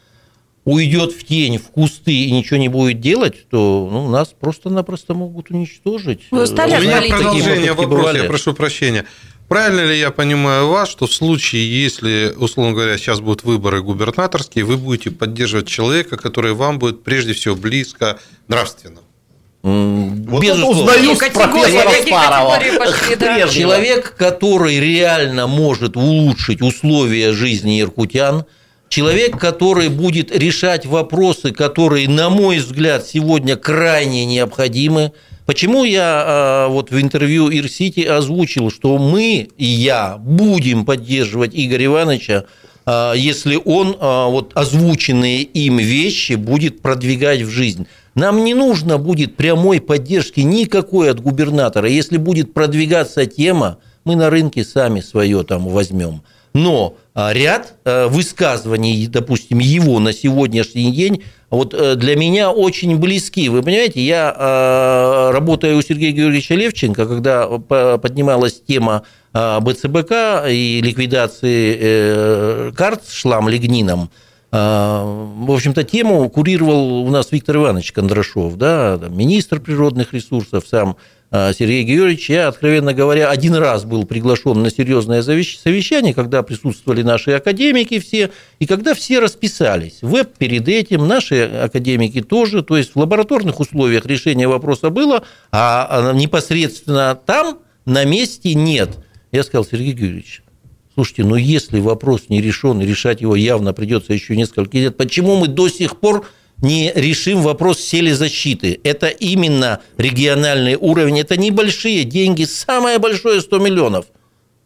уйдет 0.69 1.13
в 1.13 1.25
тень, 1.25 1.59
в 1.59 1.69
кусты 1.69 2.13
и 2.13 2.31
ничего 2.31 2.59
не 2.59 2.69
будет 2.69 3.01
делать, 3.01 3.49
то 3.49 3.89
ну, 3.91 4.09
нас 4.09 4.35
просто-напросто 4.39 5.15
могут 5.15 5.51
уничтожить. 5.51 6.21
Вы 6.31 6.43
устали 6.43 6.77
У 6.77 6.81
меня 6.81 7.01
продолжение 7.01 7.73
вопроса, 7.73 8.19
я 8.19 8.25
прошу 8.25 8.55
прощения. 8.55 9.05
Правильно 9.49 9.87
ли 9.87 9.99
я 9.99 10.11
понимаю 10.11 10.69
вас, 10.69 10.91
что 10.91 11.07
в 11.07 11.13
случае, 11.13 11.83
если, 11.83 12.35
условно 12.37 12.75
говоря, 12.75 12.99
сейчас 12.99 13.21
будут 13.21 13.45
выборы 13.45 13.81
губернаторские, 13.81 14.67
вы 14.67 14.77
будете 14.77 15.11
поддерживать 15.11 15.69
человека, 15.69 16.19
который 16.19 16.53
вам 16.53 16.79
будет 16.79 17.03
прежде 17.03 17.33
всего 17.33 17.57
близко 17.57 18.19
нравственно? 18.47 19.01
Вот 19.63 20.43
Безусловно. 20.43 20.83
Узнаю 20.83 21.17
с 21.17 21.19
профессора. 21.19 22.61
Пошли, 22.79 23.17
да. 23.17 23.49
Человек, 23.49 24.15
который 24.17 24.79
реально 24.79 25.47
может 25.47 25.97
улучшить 25.97 26.61
условия 26.61 27.33
жизни 27.33 27.81
иркутян, 27.81 28.45
человек, 28.89 29.39
который 29.39 29.89
будет 29.89 30.35
решать 30.37 30.87
вопросы, 30.87 31.53
которые, 31.53 32.09
на 32.09 32.31
мой 32.31 32.59
взгляд, 32.59 33.07
сегодня 33.07 33.57
крайне 33.57 34.25
необходимы, 34.25 35.13
Почему 35.49 35.85
я 35.85 36.25
а, 36.27 36.69
вот 36.69 36.91
в 36.91 37.01
интервью 37.01 37.49
Ирсити 37.49 38.01
озвучил, 38.01 38.71
что 38.71 38.99
мы 38.99 39.49
и 39.57 39.65
я 39.65 40.19
будем 40.19 40.85
поддерживать 40.85 41.53
Игоря 41.55 41.87
Ивановича, 41.87 42.45
а, 42.85 43.15
если 43.15 43.59
он 43.65 43.97
а, 43.99 44.29
вот 44.29 44.53
озвученные 44.55 45.43
им 45.43 45.79
вещи 45.79 46.35
будет 46.35 46.83
продвигать 46.83 47.41
в 47.41 47.49
жизнь. 47.49 47.87
Нам 48.15 48.45
не 48.45 48.53
нужно 48.53 48.99
будет 48.99 49.37
прямой 49.37 49.81
поддержки 49.81 50.41
никакой 50.41 51.11
от 51.11 51.21
губернатора. 51.21 51.89
Если 51.89 52.19
будет 52.19 52.53
продвигаться 52.53 53.25
тема, 53.25 53.79
мы 54.05 54.17
на 54.17 54.29
рынке 54.29 54.65
сами 54.65 55.01
свое 55.01 55.45
там 55.45 55.67
возьмем. 55.67 56.21
Но 56.55 56.97
ряд 57.15 57.75
высказываний, 57.85 59.07
допустим, 59.07 59.59
его 59.59 59.99
на 60.01 60.13
сегодняшний 60.13 60.93
день 60.93 61.23
вот 61.51 61.73
э, 61.73 61.95
для 61.95 62.15
меня 62.17 62.51
очень 62.51 62.97
близки. 62.99 63.49
Вы 63.49 63.63
понимаете, 63.63 64.03
я 64.03 64.35
э, 64.37 65.31
работаю 65.33 65.79
у 65.79 65.83
Сергея 65.83 66.13
Георгиевича 66.13 66.55
Левченко, 66.55 67.07
когда 67.07 67.47
поднималась 67.99 68.61
тема 68.61 69.05
э, 69.33 69.61
БЦБК 69.61 70.47
и 70.49 70.81
ликвидации 70.83 72.71
карт 72.73 73.05
с 73.07 73.13
шлам-лигнином, 73.13 74.11
в 74.51 75.51
общем-то, 75.51 75.85
тему 75.85 76.29
курировал 76.31 77.03
у 77.05 77.11
нас 77.11 77.33
Виктор 77.33 77.57
Иванович 77.57 77.93
Кондрашов, 77.93 78.57
да, 78.57 78.99
министр 79.11 79.61
природных 79.61 80.15
ресурсов, 80.15 80.65
сам 80.67 80.97
а, 81.31 81.53
Сергей 81.53 81.83
Георгиевич, 81.85 82.31
я, 82.31 82.49
откровенно 82.49 82.95
говоря, 82.95 83.29
один 83.29 83.55
раз 83.55 83.85
был 83.85 84.07
приглашен 84.07 84.63
на 84.63 84.71
серьезное 84.71 85.23
совещание, 85.23 86.15
когда 86.15 86.43
присутствовали 86.43 87.03
наши 87.03 87.33
академики 87.33 87.99
все, 87.99 88.31
и 88.59 88.67
когда 88.67 88.95
все 88.95 89.19
расписались. 89.19 89.99
Веб 90.01 90.31
перед 90.39 90.67
этим, 90.69 91.07
наши 91.07 91.43
академики 91.43 92.23
тоже, 92.23 92.63
то 92.63 92.79
есть 92.79 92.95
в 92.95 92.99
лабораторных 92.99 93.61
условиях 93.61 94.07
решение 94.07 94.49
вопроса 94.49 94.89
было, 94.89 95.23
а, 95.53 96.11
а 96.11 96.13
непосредственно 96.15 97.15
там 97.15 97.59
на 97.85 98.07
месте 98.07 98.55
нет. 98.55 98.97
Я 99.31 99.43
сказал, 99.43 99.67
Сергей 99.67 99.93
Георгиевич, 99.93 100.43
слушайте, 100.99 101.23
ну 101.23 101.37
если 101.37 101.79
вопрос 101.79 102.23
не 102.29 102.41
решен, 102.41 102.81
и 102.81 102.87
решать 102.87 103.21
его 103.21 103.37
явно 103.37 103.73
придется 103.73 104.13
еще 104.13 104.35
несколько 104.35 104.79
лет, 104.79 104.97
почему 104.97 105.37
мы 105.37 105.47
до 105.47 105.69
сих 105.69 106.01
пор 106.01 106.27
не 106.61 106.91
решим 106.93 107.43
вопрос 107.43 107.79
селезащиты. 107.79 108.81
Это 108.83 109.07
именно 109.07 109.81
региональный 109.97 110.75
уровень, 110.75 111.21
это 111.21 111.37
небольшие 111.37 112.03
деньги, 112.03 112.43
самое 112.43 112.99
большое 112.99 113.41
100 113.41 113.59
миллионов. 113.61 114.07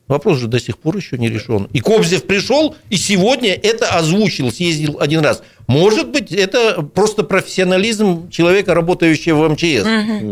Вопрос 0.09 0.39
же 0.39 0.47
до 0.47 0.59
сих 0.59 0.79
пор 0.79 0.97
еще 0.97 1.19
не 1.19 1.29
решен. 1.29 1.69
И 1.75 1.81
Кобзев 1.81 2.25
пришел 2.25 2.77
и 2.89 2.97
сегодня 2.97 3.53
это 3.53 3.91
озвучил, 3.91 4.51
съездил 4.51 4.97
один 5.01 5.21
раз. 5.21 5.43
Может 5.67 6.09
быть, 6.09 6.33
это 6.33 6.81
просто 6.81 7.25
профессионализм 7.25 8.31
человека, 8.31 8.73
работающего 8.73 9.49
в 9.49 9.51
МЧС. 9.51 9.85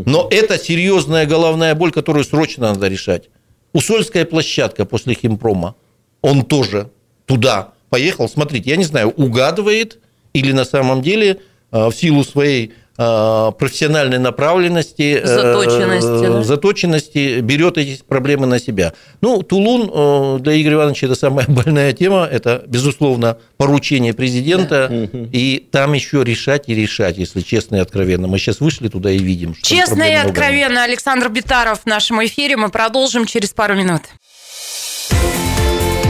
Но 0.06 0.28
это 0.30 0.58
серьезная 0.58 1.26
головная 1.26 1.74
боль, 1.74 1.92
которую 1.92 2.24
срочно 2.24 2.72
надо 2.72 2.88
решать. 2.88 3.28
Усольская 3.74 4.24
площадка 4.24 4.86
после 4.86 5.14
химпрома, 5.14 5.76
он 6.22 6.44
тоже 6.44 6.90
туда 7.26 7.72
поехал. 7.88 8.28
Смотрите, 8.28 8.70
я 8.70 8.76
не 8.76 8.84
знаю, 8.84 9.08
угадывает 9.10 9.98
или 10.32 10.52
на 10.52 10.64
самом 10.64 11.02
деле 11.02 11.40
Э, 11.72 11.86
в 11.88 11.92
силу 11.92 12.24
своей 12.24 12.72
э, 12.98 13.52
профессиональной 13.58 14.18
направленности, 14.18 15.20
э, 15.22 15.24
заточенности, 15.24 16.26
да? 16.26 16.42
заточенности 16.42 17.40
берет 17.40 17.78
эти 17.78 18.02
проблемы 18.02 18.46
на 18.48 18.58
себя. 18.58 18.92
Ну, 19.20 19.42
Тулун 19.42 20.42
для 20.42 20.60
Игоря 20.60 20.74
Ивановича 20.74 21.06
это 21.06 21.14
самая 21.14 21.46
больная 21.48 21.92
тема, 21.92 22.28
это, 22.30 22.64
безусловно, 22.66 23.38
поручение 23.56 24.14
президента, 24.14 24.88
да. 24.90 25.20
и 25.30 25.64
там 25.70 25.92
еще 25.92 26.24
решать 26.24 26.64
и 26.68 26.74
решать, 26.74 27.18
если 27.18 27.40
честно 27.40 27.76
и 27.76 27.78
откровенно. 27.78 28.26
Мы 28.26 28.38
сейчас 28.38 28.58
вышли 28.58 28.88
туда 28.88 29.12
и 29.12 29.18
видим, 29.18 29.54
что 29.54 29.64
Честно 29.64 30.02
и 30.02 30.14
откровенно, 30.14 30.70
много. 30.70 30.84
Александр 30.84 31.28
Битаров 31.28 31.82
в 31.82 31.86
нашем 31.86 32.24
эфире, 32.26 32.56
мы 32.56 32.68
продолжим 32.68 33.26
через 33.26 33.50
пару 33.50 33.76
минут. 33.76 34.02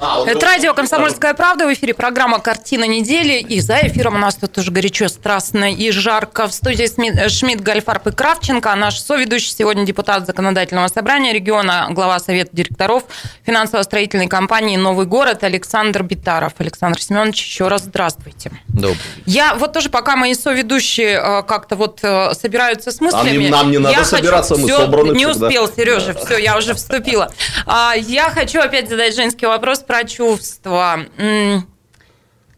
Это 0.00 0.46
радио 0.46 0.74
«Комсомольская 0.74 1.34
правда». 1.34 1.66
В 1.66 1.72
эфире 1.72 1.94
программа 1.94 2.40
«Картина 2.40 2.84
недели». 2.84 3.34
И 3.34 3.60
за 3.60 3.78
эфиром 3.86 4.16
у 4.16 4.18
нас 4.18 4.34
тут 4.34 4.52
тоже 4.52 4.72
горячо, 4.72 5.06
страстно 5.08 5.72
и 5.72 5.90
жарко. 5.92 6.48
В 6.48 6.52
студии 6.52 6.88
Шмидт, 7.28 7.60
Гальфарб 7.60 8.08
и 8.08 8.10
Кравченко. 8.10 8.72
А 8.72 8.76
наш 8.76 8.98
соведущий 8.98 9.54
сегодня 9.56 9.86
депутат 9.86 10.26
Законодательного 10.26 10.88
собрания 10.88 11.32
региона, 11.32 11.86
глава 11.90 12.18
Совета 12.18 12.50
директоров 12.52 13.04
финансово-строительной 13.46 14.26
компании 14.26 14.76
«Новый 14.76 15.06
город» 15.06 15.44
Александр 15.44 16.02
Битаров. 16.02 16.54
Александр 16.58 17.00
Семенович, 17.00 17.44
еще 17.44 17.68
раз 17.68 17.82
здравствуйте. 17.82 18.50
Добрый. 18.68 18.98
Я 19.26 19.54
вот 19.54 19.72
тоже, 19.72 19.90
пока 19.90 20.16
мои 20.16 20.34
соведущие 20.34 21.20
э, 21.22 21.42
как-то 21.44 21.76
вот 21.76 22.00
э, 22.02 22.34
собираются 22.34 22.90
с 22.90 23.00
мыслями... 23.00 23.48
Нам, 23.48 23.62
нам 23.62 23.70
не 23.70 23.78
надо 23.78 24.04
собираться, 24.04 24.54
хочу... 24.54 24.66
мы 24.66 24.72
все, 24.72 24.78
собраны 24.78 25.12
Не 25.14 25.26
всегда. 25.28 25.46
успел, 25.46 25.68
Сережа, 25.68 26.14
все, 26.14 26.38
я 26.38 26.56
уже 26.58 26.74
вступила. 26.74 27.32
А, 27.66 27.94
я 27.96 28.30
хочу 28.30 28.60
опять 28.60 28.88
задать 28.88 29.14
женский 29.14 29.46
вопрос 29.46 29.83
про 29.86 30.04
чувства. 30.04 31.00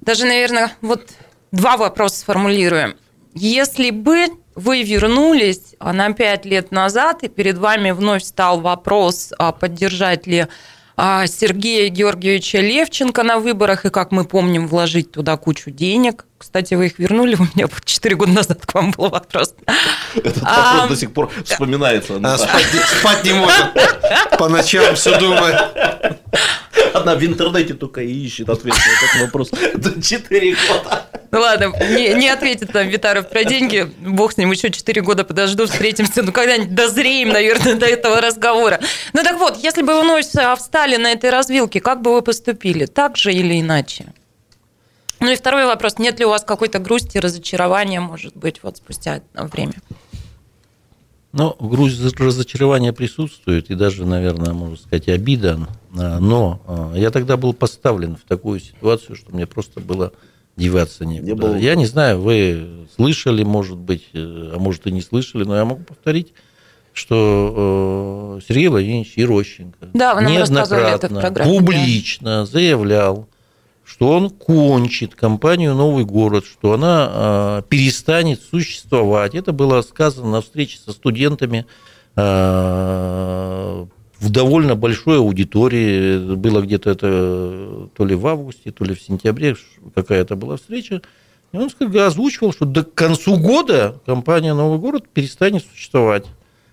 Даже, 0.01 0.25
наверное, 0.25 0.73
вот 0.81 1.11
два 1.53 1.77
вопроса 1.77 2.21
сформулируем. 2.21 2.95
Если 3.35 3.91
бы 3.91 4.27
вы 4.55 4.83
вернулись 4.83 5.75
на 5.81 6.13
пять 6.13 6.45
лет 6.47 6.71
назад, 6.71 7.23
и 7.23 7.29
перед 7.29 7.59
вами 7.59 7.91
вновь 7.91 8.25
стал 8.25 8.61
вопрос, 8.61 9.33
а 9.39 9.53
поддержать 9.53 10.27
ли 10.27 10.47
а, 10.97 11.27
Сергея 11.27 11.91
Георгиевича 11.91 12.59
Левченко 12.61 13.23
на 13.23 13.39
выборах, 13.39 13.85
и, 13.85 13.91
как 13.91 14.13
мы 14.13 14.25
помним, 14.25 14.67
вложить 14.67 15.13
туда 15.13 15.37
кучу 15.37 15.71
денег. 15.71 16.25
Кстати, 16.39 16.75
вы 16.75 16.87
их 16.87 16.99
вернули, 16.99 17.35
у 17.35 17.43
меня 17.55 17.67
4 17.85 18.17
года 18.17 18.33
назад 18.33 18.67
к 18.67 18.75
вам 18.75 18.91
был 18.91 19.09
вопрос. 19.09 19.55
Этот 20.15 20.43
а, 20.43 20.75
вопрос 20.75 20.91
до 20.91 20.97
сих 20.97 21.13
пор 21.13 21.31
вспоминается. 21.45 22.17
Она 22.17 22.37
спать, 22.37 22.67
спать 22.99 23.25
не 23.25 23.33
может. 23.33 23.67
По 24.39 24.49
ночам 24.49 24.95
все 24.97 25.19
думает. 25.19 25.57
Она 26.95 27.15
в 27.15 27.25
интернете 27.25 27.75
только 27.75 28.03
и 28.03 28.13
ищет 28.13 28.49
ответ 28.49 28.75
на 28.75 28.79
этот 28.79 29.23
вопрос. 29.23 29.51
До 29.75 30.03
4 30.03 30.57
года. 30.69 31.07
Ну 31.31 31.41
ладно, 31.41 31.73
не, 31.91 32.15
не 32.15 32.29
ответит 32.29 32.73
там 32.73 32.87
Витаров 32.89 33.29
про 33.29 33.45
деньги. 33.45 33.91
Бог 34.01 34.33
с 34.33 34.37
ним, 34.37 34.53
еще 34.53 34.71
4 34.71 35.03
года 35.03 35.25
подожду, 35.25 35.67
встретимся. 35.67 36.23
Ну, 36.23 36.33
когда-нибудь 36.33 36.75
дозреем, 36.75 37.31
наверное, 37.31 37.75
до 37.75 37.87
этого 37.87 38.21
разговора. 38.21 38.81
Ну 39.13 39.23
так 39.23 39.39
вот, 39.39 39.57
если 39.63 39.83
бы 39.83 39.95
вы 39.95 40.03
вновь 40.03 40.27
встали 40.59 40.97
на 40.97 41.13
этой 41.13 41.31
развилке, 41.31 41.81
как 41.81 42.03
бы 42.03 42.13
вы 42.13 42.23
поступили? 42.23 42.87
Так 42.87 43.17
же 43.17 43.33
или 43.33 43.61
иначе? 43.61 44.13
Ну 45.21 45.33
и 45.33 45.37
второй 45.37 45.67
вопрос. 45.67 45.99
Нет 45.99 46.19
ли 46.19 46.27
у 46.27 46.31
вас 46.31 46.45
какой-то 46.45 46.79
грусти, 46.79 47.19
разочарования, 47.19 48.01
может 48.01 48.37
быть, 48.37 48.63
вот 48.63 48.77
спустя 48.77 49.23
время? 49.35 49.75
Ну, 51.33 51.55
грусть 51.61 52.01
разочарования 52.19 52.93
присутствует, 52.95 53.71
и 53.71 53.75
даже, 53.75 54.07
наверное, 54.07 54.55
можно 54.55 54.77
сказать, 54.77 55.09
обида. 55.09 55.69
А, 55.99 56.19
но 56.19 56.63
а, 56.67 56.95
я 56.97 57.11
тогда 57.11 57.37
был 57.37 57.53
поставлен 57.53 58.17
в 58.17 58.23
такую 58.23 58.59
ситуацию, 58.59 59.17
что 59.17 59.35
мне 59.35 59.47
просто 59.47 59.81
было 59.81 60.13
деваться 60.57 61.05
некуда. 61.05 61.27
Не 61.27 61.35
было... 61.35 61.57
Я 61.57 61.75
не 61.75 61.85
знаю, 61.85 62.21
вы 62.21 62.87
слышали, 62.95 63.43
может 63.43 63.77
быть, 63.77 64.05
э, 64.15 64.53
а 64.55 64.59
может 64.59 64.87
и 64.87 64.93
не 64.93 65.03
слышали, 65.03 65.45
но 65.45 65.57
я 65.57 65.67
могу 65.67 65.83
повторить, 65.83 66.33
что 66.95 68.39
э, 68.39 68.47
Сергей 68.49 68.69
Владимирович 68.69 69.13
Ерощенко 69.17 69.91
да, 69.93 70.15
вы 70.15 70.23
нам 70.23 70.33
неоднократно, 70.33 71.21
публично 71.45 72.31
да. 72.31 72.47
заявлял, 72.47 73.29
что 73.87 74.11
он 74.11 74.31
кончит 74.31 75.15
компанию 75.15 75.75
«Новый 75.75 76.05
город», 76.05 76.45
что 76.45 76.73
она 76.73 77.09
э, 77.09 77.63
перестанет 77.69 78.43
существовать. 78.43 79.37
Это 79.37 79.53
было 79.53 79.81
сказано 79.83 80.31
на 80.31 80.41
встрече 80.41 80.79
со 80.85 80.91
студентами 80.91 81.67
э, 82.17 83.87
в 84.19 84.31
довольно 84.31 84.75
большой 84.75 85.19
аудитории. 85.19 86.35
Было 86.35 86.63
где-то 86.63 86.91
это 86.91 87.89
то 87.97 88.05
ли 88.05 88.17
в 88.17 88.27
августе, 88.27 88.73
то 88.73 88.85
ли 88.85 88.95
в 88.95 89.01
сентябре 89.01 89.57
какая-то 89.95 90.35
была 90.35 90.57
встреча. 90.57 91.01
И 91.53 91.57
он 91.57 91.71
озвучивал, 91.97 92.53
что 92.53 92.65
до 92.65 92.83
концу 92.83 93.37
года 93.37 94.01
компания 94.05 94.53
«Новый 94.53 94.81
город» 94.81 95.05
перестанет 95.09 95.65
существовать. 95.65 96.27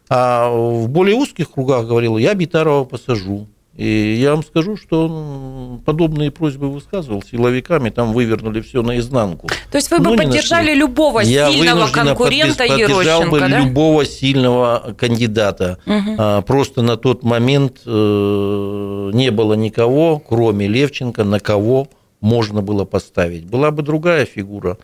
А 0.09 0.49
в 0.49 0.89
более 0.89 1.15
узких 1.15 1.51
кругах 1.51 1.85
говорил, 1.85 2.17
я 2.17 2.33
Битарова 2.33 2.85
посажу. 2.85 3.47
И 3.75 4.17
я 4.19 4.35
вам 4.35 4.43
скажу, 4.43 4.77
что 4.77 5.07
он 5.07 5.79
подобные 5.79 6.29
просьбы 6.29 6.69
высказывал 6.69 7.23
силовиками, 7.23 7.89
там 7.89 8.13
вывернули 8.13 8.61
все 8.61 8.83
наизнанку. 8.83 9.47
То 9.71 9.77
есть 9.77 9.89
вы 9.89 9.97
бы 9.97 10.15
поддержали 10.15 10.75
любого 10.75 11.21
я 11.21 11.51
сильного 11.51 11.87
конкурента 11.87 12.63
Ерощенко, 12.65 13.31
бы 13.31 13.39
да? 13.39 13.47
любого 13.47 14.05
сильного 14.05 14.93
кандидата. 14.95 15.79
Угу. 15.87 16.15
А, 16.19 16.41
просто 16.43 16.83
на 16.83 16.97
тот 16.97 17.23
момент 17.23 17.79
э, 17.83 19.11
не 19.13 19.31
было 19.31 19.55
никого, 19.55 20.19
кроме 20.19 20.67
Левченко, 20.67 21.23
на 21.23 21.39
кого 21.39 21.87
можно 22.21 22.61
было 22.61 22.85
поставить. 22.85 23.45
Была 23.45 23.71
бы 23.71 23.81
другая 23.81 24.25
фигура, 24.25 24.77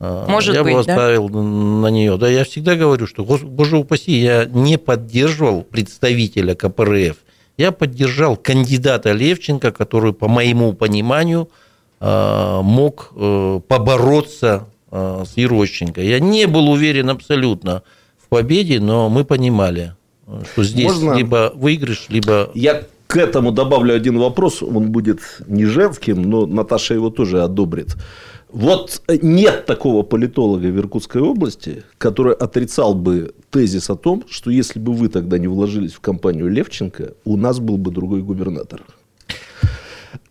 а, 0.00 0.26
Может 0.28 0.56
я 0.56 0.64
быть, 0.64 0.74
бы 0.74 0.80
оставил 0.80 1.28
да? 1.28 1.38
на 1.38 1.86
нее. 1.92 2.16
Да, 2.16 2.28
я 2.28 2.42
всегда 2.42 2.74
говорю, 2.74 3.06
что, 3.06 3.22
боже 3.24 3.76
упаси, 3.76 4.18
я 4.18 4.46
не 4.46 4.78
поддерживал 4.78 5.62
представителя 5.62 6.56
КПРФ– 6.56 7.18
я 7.62 7.70
поддержал 7.70 8.36
кандидата 8.36 9.12
Левченко, 9.12 9.70
который, 9.70 10.12
по 10.12 10.26
моему 10.26 10.72
пониманию, 10.72 11.48
э, 12.00 12.60
мог 12.62 13.12
э, 13.14 13.60
побороться 13.68 14.66
э, 14.90 15.24
с 15.24 15.36
Ерощенко. 15.36 16.02
Я 16.02 16.18
не 16.18 16.46
был 16.46 16.68
уверен 16.68 17.08
абсолютно 17.10 17.82
в 18.18 18.28
победе, 18.28 18.80
но 18.80 19.08
мы 19.08 19.24
понимали, 19.24 19.94
что 20.52 20.64
здесь 20.64 20.86
Можно... 20.86 21.14
либо 21.14 21.52
выигрыш, 21.54 22.06
либо... 22.08 22.50
Я 22.54 22.82
к 23.06 23.16
этому 23.16 23.52
добавлю 23.52 23.94
один 23.94 24.18
вопрос, 24.18 24.62
он 24.62 24.90
будет 24.90 25.20
не 25.46 25.66
женским, 25.66 26.22
но 26.22 26.46
Наташа 26.46 26.94
его 26.94 27.10
тоже 27.10 27.44
одобрит. 27.44 27.96
Вот 28.52 29.02
нет 29.08 29.64
такого 29.64 30.02
политолога 30.02 30.66
в 30.66 30.78
Иркутской 30.78 31.22
области, 31.22 31.84
который 31.96 32.34
отрицал 32.34 32.94
бы 32.94 33.34
тезис 33.50 33.88
о 33.88 33.96
том, 33.96 34.24
что 34.28 34.50
если 34.50 34.78
бы 34.78 34.92
вы 34.92 35.08
тогда 35.08 35.38
не 35.38 35.48
вложились 35.48 35.94
в 35.94 36.00
компанию 36.00 36.48
Левченко, 36.48 37.14
у 37.24 37.36
нас 37.36 37.58
был 37.58 37.78
бы 37.78 37.90
другой 37.90 38.22
губернатор. 38.22 38.82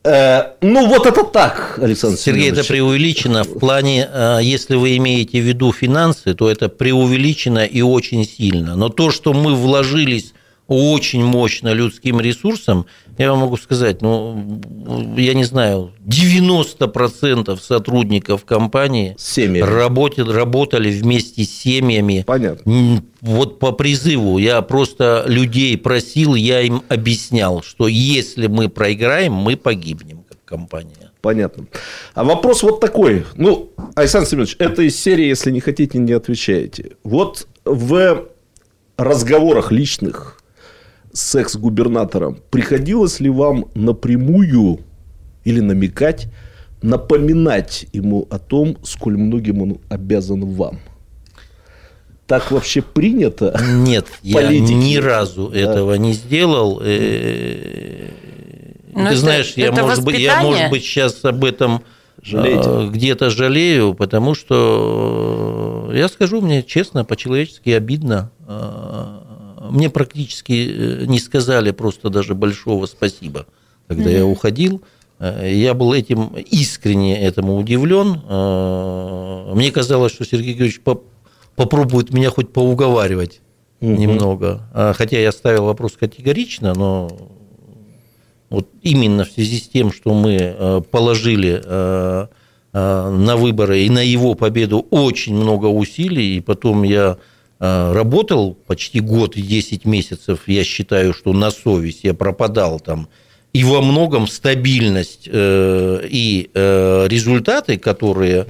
Э, 0.03 0.53
ну, 0.61 0.87
вот 0.87 1.05
это 1.05 1.23
так, 1.23 1.79
Александр 1.81 2.17
Сергей, 2.17 2.45
Семенович. 2.45 2.59
это 2.59 2.67
преувеличено. 2.67 3.43
В 3.43 3.59
плане, 3.59 4.09
э, 4.11 4.39
если 4.41 4.75
вы 4.75 4.97
имеете 4.97 5.41
в 5.41 5.43
виду 5.43 5.71
финансы, 5.71 6.33
то 6.33 6.49
это 6.49 6.69
преувеличено 6.69 7.65
и 7.65 7.81
очень 7.81 8.25
сильно. 8.25 8.75
Но 8.75 8.89
то, 8.89 9.11
что 9.11 9.33
мы 9.33 9.55
вложились 9.55 10.33
очень 10.71 11.23
мощно 11.23 11.73
людским 11.73 12.21
ресурсом, 12.21 12.85
я 13.17 13.31
вам 13.31 13.41
могу 13.41 13.57
сказать, 13.57 14.01
ну, 14.01 14.61
я 15.17 15.33
не 15.33 15.43
знаю, 15.43 15.91
90% 16.05 17.59
сотрудников 17.61 18.45
компании 18.45 19.15
работали, 19.61 20.31
работали 20.31 20.89
вместе 20.89 21.43
с 21.43 21.49
семьями. 21.49 22.23
Понятно. 22.25 23.03
Вот 23.19 23.59
по 23.59 23.73
призыву 23.73 24.37
я 24.37 24.61
просто 24.61 25.25
людей 25.27 25.77
просил, 25.77 26.35
я 26.35 26.61
им 26.61 26.83
объяснял, 26.87 27.61
что 27.61 27.87
если 27.87 28.47
мы 28.47 28.69
проиграем, 28.69 29.33
мы 29.33 29.57
погибнем 29.57 30.23
как 30.27 30.43
компания. 30.45 31.11
Понятно. 31.21 31.67
А 32.15 32.23
вопрос 32.23 32.63
вот 32.63 32.79
такой. 32.79 33.25
Ну, 33.35 33.71
Александр 33.93 34.27
Семенович, 34.27 34.55
это 34.57 34.81
из 34.81 34.99
серии, 34.99 35.27
если 35.27 35.51
не 35.51 35.59
хотите, 35.59 35.99
не 35.99 36.13
отвечаете. 36.13 36.93
Вот 37.03 37.47
в 37.63 38.25
разговорах 38.97 39.71
личных 39.71 40.40
с 41.13 41.35
экс-губернатором, 41.35 42.39
приходилось 42.49 43.19
ли 43.19 43.29
вам 43.29 43.65
напрямую 43.75 44.79
или 45.43 45.59
намекать, 45.59 46.27
напоминать 46.81 47.85
ему 47.93 48.27
о 48.29 48.39
том, 48.39 48.77
сколь 48.83 49.17
многим 49.17 49.61
он 49.61 49.77
обязан 49.89 50.45
вам? 50.45 50.79
Так 52.27 52.51
вообще 52.51 52.81
принято? 52.81 53.59
Нет, 53.73 54.07
я 54.21 54.47
ни 54.47 54.95
разу 54.97 55.49
да. 55.49 55.59
этого 55.59 55.95
не 55.95 56.13
сделал. 56.13 56.81
Э, 56.81 58.07
Но 58.93 59.01
ну, 59.01 59.05
Ты 59.05 59.11
это, 59.11 59.17
знаешь, 59.17 59.53
я, 59.57 59.67
это 59.67 59.81
может 59.81 60.03
быть, 60.05 60.19
я, 60.19 60.41
может 60.41 60.69
быть, 60.69 60.83
сейчас 60.83 61.23
об 61.25 61.43
этом 61.43 61.83
Жалеете? 62.23 62.61
А, 62.65 62.87
где-то 62.87 63.31
жалею, 63.31 63.95
потому 63.95 64.35
что, 64.35 65.89
я 65.93 66.07
скажу 66.07 66.39
мне 66.41 66.61
честно, 66.61 67.03
по-человечески 67.03 67.71
обидно 67.71 68.31
мне 69.71 69.89
практически 69.89 70.51
э, 70.51 71.05
не 71.05 71.19
сказали 71.19 71.71
просто 71.71 72.09
даже 72.09 72.35
большого 72.35 72.85
спасибо, 72.85 73.45
когда 73.87 74.09
mm-hmm. 74.09 74.17
я 74.17 74.25
уходил. 74.25 74.81
Э, 75.19 75.49
я 75.51 75.73
был 75.73 75.93
этим 75.93 76.35
искренне 76.35 77.19
этому 77.19 77.57
удивлен. 77.57 78.21
Э, 78.27 79.53
мне 79.55 79.71
казалось, 79.71 80.11
что 80.11 80.25
Сергей 80.25 80.53
Георгиевич 80.53 80.81
попробует 81.55 82.13
меня 82.13 82.29
хоть 82.29 82.51
поуговаривать 82.51 83.41
угу. 83.79 83.91
немного. 83.91 84.69
А, 84.73 84.93
хотя 84.93 85.19
я 85.19 85.31
ставил 85.31 85.65
вопрос 85.65 85.93
категорично, 85.99 86.73
но 86.73 87.09
вот 88.49 88.67
именно 88.81 89.25
в 89.25 89.31
связи 89.31 89.59
с 89.59 89.67
тем, 89.67 89.91
что 89.91 90.13
мы 90.13 90.83
положили 90.91 91.61
на 92.73 93.35
выборы 93.35 93.81
и 93.81 93.89
на 93.89 93.99
его 93.99 94.33
победу 94.33 94.85
очень 94.91 95.35
много 95.35 95.65
усилий, 95.65 96.37
и 96.37 96.41
потом 96.41 96.83
я 96.83 97.17
работал 97.61 98.55
почти 98.55 99.01
год 99.01 99.37
и 99.37 99.41
10 99.41 99.85
месяцев, 99.85 100.47
я 100.47 100.63
считаю, 100.63 101.13
что 101.13 101.31
на 101.31 101.51
совесть 101.51 102.03
я 102.03 102.15
пропадал 102.15 102.79
там, 102.79 103.07
и 103.53 103.63
во 103.63 103.81
многом 103.81 104.27
стабильность 104.27 105.29
э, 105.31 106.01
и 106.09 106.49
э, 106.53 107.07
результаты, 107.07 107.77
которые 107.77 108.47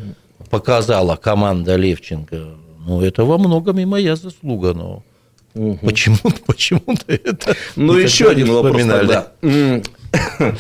показала 0.50 1.16
команда 1.16 1.76
Левченко, 1.76 2.56
ну, 2.86 3.02
это 3.02 3.26
во 3.26 3.38
многом 3.38 3.80
и 3.80 3.86
моя 3.86 4.16
заслуга, 4.16 4.74
но 4.74 5.04
угу. 5.56 5.80
почему, 5.82 6.18
почему-то 6.46 7.06
это... 7.08 7.56
Ну, 7.76 7.98
еще 7.98 8.30
один 8.30 8.52
вопрос 8.52 8.82
тогда. 8.82 9.32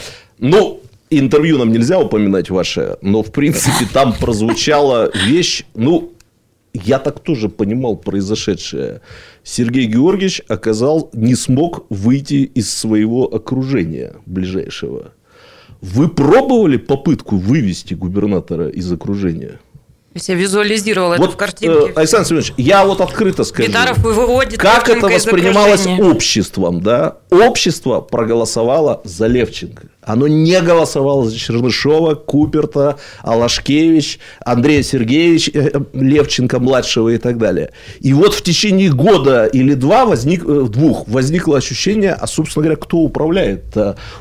Ну, 0.43 0.81
интервью 1.11 1.59
нам 1.59 1.71
нельзя 1.71 1.99
упоминать 1.99 2.49
ваше, 2.49 2.97
но, 3.03 3.21
в 3.21 3.31
принципе, 3.31 3.85
там 3.93 4.11
прозвучала 4.11 5.11
вещь, 5.27 5.65
ну, 5.75 6.13
я 6.73 6.99
так 6.99 7.19
тоже 7.19 7.49
понимал 7.49 7.95
произошедшее. 7.97 9.01
Сергей 9.43 9.85
Георгиевич 9.85 10.41
оказал, 10.47 11.09
не 11.13 11.35
смог 11.35 11.85
выйти 11.89 12.43
из 12.55 12.73
своего 12.73 13.25
окружения 13.25 14.13
ближайшего. 14.25 15.13
Вы 15.81 16.09
пробовали 16.09 16.77
попытку 16.77 17.37
вывести 17.37 17.95
губернатора 17.95 18.69
из 18.69 18.91
окружения? 18.91 19.59
То 20.13 20.17
есть 20.17 20.27
я 20.27 20.35
визуализировал 20.35 21.09
вот, 21.11 21.19
это 21.19 21.29
в 21.29 21.37
картинке. 21.37 21.91
Э, 21.91 21.93
Александр 21.95 22.27
Семенович, 22.27 22.53
я 22.57 22.85
вот 22.85 22.99
открыто 22.99 23.45
скажу. 23.45 23.69
Гитаров 23.69 23.97
выводит 23.99 24.59
как 24.59 24.89
это 24.89 25.07
воспринималось 25.07 25.87
обществом, 25.87 26.81
да? 26.81 27.19
Общество 27.29 28.01
проголосовало 28.01 28.99
за 29.05 29.27
Левченко. 29.27 29.87
Оно 30.03 30.27
не 30.27 30.59
голосовало 30.61 31.29
за 31.29 31.37
Чернышова, 31.37 32.15
Куперта, 32.15 32.97
Алашкевич, 33.21 34.19
Андрея 34.43 34.83
Сергеевич 34.83 35.49
э, 35.53 35.71
Левченко-младшего 35.93 37.09
и 37.09 37.17
так 37.17 37.37
далее. 37.37 37.71
И 37.99 38.13
вот 38.13 38.33
в 38.33 38.41
течение 38.41 38.91
года 38.91 39.45
или 39.45 39.73
два 39.73 40.05
возник, 40.05 40.43
э, 40.43 40.67
двух 40.69 41.07
возникло 41.07 41.57
ощущение, 41.57 42.13
а, 42.13 42.25
собственно 42.27 42.63
говоря, 42.63 42.77
кто 42.77 42.97
управляет 42.97 43.75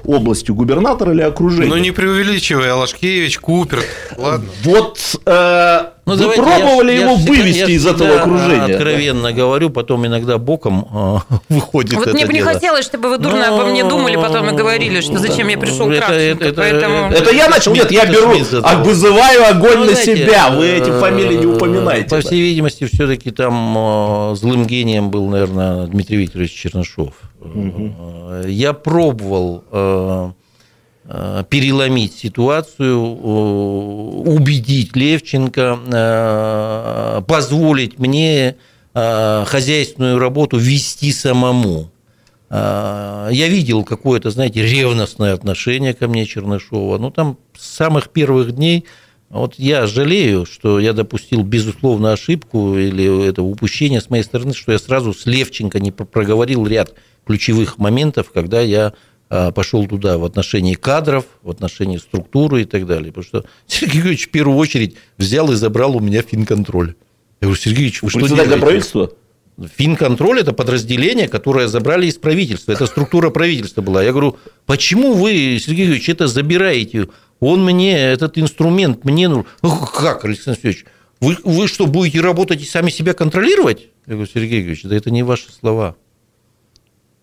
областью, 0.04 0.54
губернатор 0.54 1.12
или 1.12 1.22
окружение? 1.22 1.68
Ну, 1.68 1.78
не 1.78 1.92
преувеличивай, 1.92 2.70
Алашкевич, 2.70 3.38
Куперт, 3.38 3.86
ладно. 4.16 4.48
Вот 4.64 4.98
э, 5.24 5.84
ну, 6.16 6.28
Вы 6.28 6.34
пробовали 6.34 6.92
я, 6.92 7.00
его 7.00 7.12
я 7.12 7.16
вывести 7.16 7.58
я 7.58 7.66
из 7.66 7.86
этого 7.86 8.20
окружения? 8.20 8.76
Откровенно 8.76 9.32
говорю, 9.32 9.70
потом 9.70 10.06
иногда 10.06 10.38
боком 10.38 10.88
э, 10.92 11.34
выходит 11.48 11.94
Вот 11.94 12.06
это 12.06 12.14
мне 12.14 12.26
бы 12.26 12.32
не 12.32 12.40
хотелось, 12.40 12.84
чтобы 12.84 13.10
вы 13.10 13.18
дурно 13.18 13.48
Но... 13.48 13.56
обо 13.56 13.70
мне 13.70 13.84
думали, 13.84 14.16
потом 14.16 14.50
и 14.50 14.52
говорили, 14.52 15.00
что 15.00 15.18
зачем 15.18 15.48
я 15.48 15.58
пришел 15.58 15.90
это, 15.90 16.06
Кравченко. 16.06 16.44
Это, 16.44 16.54
поэтому... 16.54 17.12
это 17.12 17.34
я 17.34 17.48
начал? 17.48 17.72
Нет, 17.74 17.90
я 17.90 18.06
беру, 18.06 18.32
а 18.62 18.82
вызываю 18.82 19.48
огонь 19.48 19.78
ну, 19.78 19.84
на 19.86 19.92
знаете, 19.92 20.16
себя. 20.16 20.50
Вы 20.50 20.66
эти 20.66 20.90
фамилии 20.90 21.36
не 21.36 21.46
упоминаете. 21.46 22.08
По 22.08 22.20
всей 22.20 22.40
видимости, 22.40 22.86
все-таки 22.86 23.30
там 23.30 24.32
э, 24.32 24.34
злым 24.36 24.66
гением 24.66 25.10
был, 25.10 25.28
наверное, 25.28 25.86
Дмитрий 25.86 26.18
Викторович 26.18 26.52
Чернышов. 26.52 27.14
Угу. 27.40 28.46
Я 28.46 28.74
пробовал 28.74 29.64
э, 29.72 29.80
Э, 29.80 30.30
переломить 31.48 32.14
ситуацию, 32.14 32.96
э, 32.98 34.30
убедить 34.30 34.94
Левченко, 34.96 35.78
э, 35.92 37.22
позволить 37.26 37.98
мне 37.98 38.56
хозяйственную 38.92 40.18
работу 40.18 40.58
вести 40.58 41.12
самому. 41.12 41.92
Я 42.50 43.28
видел 43.30 43.84
какое-то, 43.84 44.30
знаете, 44.30 44.66
ревностное 44.66 45.32
отношение 45.32 45.94
ко 45.94 46.08
мне 46.08 46.26
Чернышова. 46.26 46.98
Ну, 46.98 47.12
там 47.12 47.38
с 47.56 47.68
самых 47.68 48.08
первых 48.08 48.50
дней 48.50 48.84
вот 49.30 49.54
я 49.58 49.86
жалею, 49.86 50.44
что 50.44 50.80
я 50.80 50.92
допустил, 50.92 51.44
безусловно, 51.44 52.12
ошибку 52.12 52.76
или 52.76 53.28
это 53.28 53.42
упущение 53.42 54.00
с 54.00 54.10
моей 54.10 54.24
стороны, 54.24 54.52
что 54.52 54.72
я 54.72 54.78
сразу 54.78 55.14
с 55.14 55.24
Левченко 55.24 55.78
не 55.78 55.92
проговорил 55.92 56.66
ряд 56.66 56.94
ключевых 57.24 57.78
моментов, 57.78 58.32
когда 58.32 58.60
я 58.60 58.92
пошел 59.54 59.86
туда 59.86 60.18
в 60.18 60.24
отношении 60.24 60.74
кадров, 60.74 61.24
в 61.42 61.50
отношении 61.50 61.98
структуры 61.98 62.62
и 62.62 62.64
так 62.64 62.86
далее. 62.86 63.12
Потому 63.12 63.24
что 63.24 63.44
Сергей 63.66 63.94
Георгиевич 63.94 64.28
в 64.28 64.30
первую 64.30 64.58
очередь 64.58 64.96
взял 65.16 65.50
и 65.52 65.54
забрал 65.54 65.96
у 65.96 66.00
меня 66.00 66.22
финконтроль. 66.22 66.94
Я 67.40 67.46
говорю, 67.46 67.60
Сергей 67.60 67.84
Ильич, 67.84 68.02
вы 68.02 68.10
что 68.10 68.26
делаете? 68.26 68.56
правительства? 68.56 69.12
Финконтроль– 69.76 70.40
это 70.40 70.52
подразделение, 70.52 71.28
которое 71.28 71.68
забрали 71.68 72.06
из 72.06 72.16
правительства. 72.16 72.72
Это 72.72 72.86
структура 72.86 73.30
правительства 73.30 73.82
была. 73.82 74.02
Я 74.02 74.12
говорю, 74.12 74.36
почему 74.66 75.12
вы, 75.12 75.58
Сергей 75.60 75.84
Юрьевич, 75.84 76.08
это 76.08 76.26
забираете? 76.26 77.08
Он 77.40 77.64
мне, 77.64 77.96
этот 77.96 78.38
инструмент 78.38 79.04
мне 79.04 79.28
нужен. 79.28 79.46
Ну, 79.62 79.76
как, 79.86 80.24
Александр 80.24 80.58
Сергеевич, 80.58 80.86
вы, 81.20 81.36
вы 81.44 81.68
что, 81.68 81.86
будете 81.86 82.20
работать 82.20 82.62
и 82.62 82.64
сами 82.64 82.90
себя 82.90 83.12
контролировать? 83.12 83.88
Я 84.06 84.14
говорю, 84.14 84.30
Сергей 84.32 84.60
Юрьевич, 84.60 84.82
да 84.84 84.96
это 84.96 85.10
не 85.10 85.22
ваши 85.22 85.52
слова. 85.52 85.96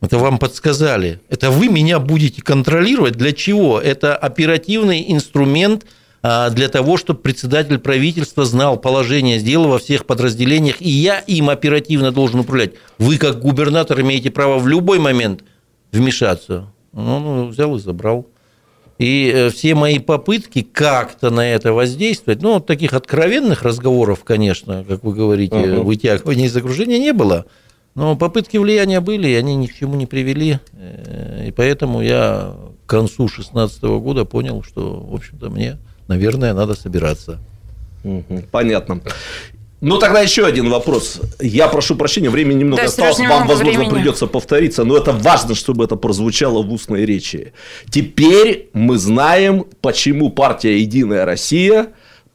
Это 0.01 0.19
вам 0.19 0.38
подсказали. 0.38 1.19
Это 1.29 1.49
вы 1.49 1.69
меня 1.69 1.99
будете 1.99 2.41
контролировать. 2.41 3.15
Для 3.15 3.33
чего? 3.33 3.79
Это 3.79 4.15
оперативный 4.15 5.05
инструмент 5.12 5.86
а, 6.21 6.49
для 6.49 6.67
того, 6.69 6.97
чтобы 6.97 7.19
председатель 7.19 7.79
правительства 7.79 8.45
знал 8.45 8.77
положение 8.77 9.39
дела 9.39 9.67
во 9.67 9.79
всех 9.79 10.05
подразделениях, 10.05 10.81
и 10.81 10.89
я 10.89 11.19
им 11.19 11.49
оперативно 11.49 12.12
должен 12.12 12.41
управлять. 12.41 12.73
Вы, 12.99 13.17
как 13.17 13.39
губернатор, 13.39 14.01
имеете 14.01 14.29
право 14.29 14.60
в 14.60 14.67
любой 14.67 14.99
момент 14.99 15.43
вмешаться. 15.91 16.67
Ну, 16.93 17.19
ну 17.19 17.47
взял 17.47 17.75
и 17.75 17.79
забрал. 17.79 18.27
И 18.97 19.31
э, 19.33 19.49
все 19.51 19.75
мои 19.75 19.99
попытки 19.99 20.63
как-то 20.63 21.29
на 21.29 21.47
это 21.47 21.71
воздействовать, 21.71 22.41
ну, 22.41 22.60
таких 22.60 22.93
откровенных 22.93 23.62
разговоров, 23.62 24.23
конечно, 24.23 24.83
как 24.88 25.03
вы 25.03 25.13
говорите, 25.13 25.55
uh-huh. 25.55 25.83
вытягивания 25.83 26.47
из 26.47 26.57
окружения 26.57 26.97
не 26.97 27.13
было. 27.13 27.45
Но 27.97 28.15
попытки 28.15 28.57
влияния 28.57 28.99
были, 28.99 29.27
и 29.27 29.33
они 29.33 29.55
ни 29.55 29.65
к 29.65 29.75
чему 29.75 29.95
не 29.95 30.05
привели. 30.05 30.60
Э, 30.73 31.45
и 31.47 31.51
поэтому 31.51 32.03
я 32.03 32.53
к 32.86 32.89
концу 32.89 33.25
2016 33.25 33.81
года 33.83 34.23
понял, 34.23 34.62
что, 34.62 34.99
в 34.99 35.15
общем-то, 35.15 35.49
мне, 35.49 35.79
наверное, 36.07 36.53
надо 36.53 36.75
собираться. 36.75 37.39
Понятно. 38.51 39.01
Ну, 39.81 39.97
тогда 39.97 40.21
еще 40.21 40.45
один 40.45 40.69
вопрос. 40.69 41.19
Я 41.39 41.67
прошу 41.69 41.95
прощения, 41.95 42.29
времени 42.29 42.60
немного 42.60 42.83
да, 42.83 42.88
осталось. 42.88 43.17
Вам, 43.17 43.47
возможно, 43.47 43.79
времени. 43.79 43.95
придется 43.95 44.27
повториться, 44.27 44.83
но 44.83 44.95
это 44.95 45.12
важно, 45.12 45.55
чтобы 45.55 45.83
это 45.83 45.95
прозвучало 45.95 46.62
в 46.62 46.71
устной 46.71 47.03
речи. 47.03 47.53
Теперь 47.89 48.69
мы 48.73 48.99
знаем, 48.99 49.65
почему 49.81 50.29
партия 50.29 50.79
«Единая 50.79 51.25
Россия» 51.25 51.88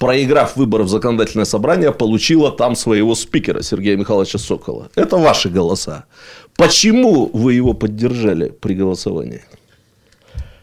проиграв 0.02 0.56
выборы 0.56 0.82
в 0.82 0.88
законодательное 0.88 1.44
собрание, 1.44 1.92
получила 1.92 2.50
там 2.50 2.74
своего 2.74 3.14
спикера 3.14 3.62
Сергея 3.62 3.96
Михайловича 3.96 4.36
Сокола. 4.36 4.90
Это 4.96 5.16
ваши 5.16 5.48
голоса. 5.48 6.06
Почему 6.56 7.30
вы 7.32 7.54
его 7.54 7.72
поддержали 7.72 8.48
при 8.48 8.74
голосовании? 8.74 9.42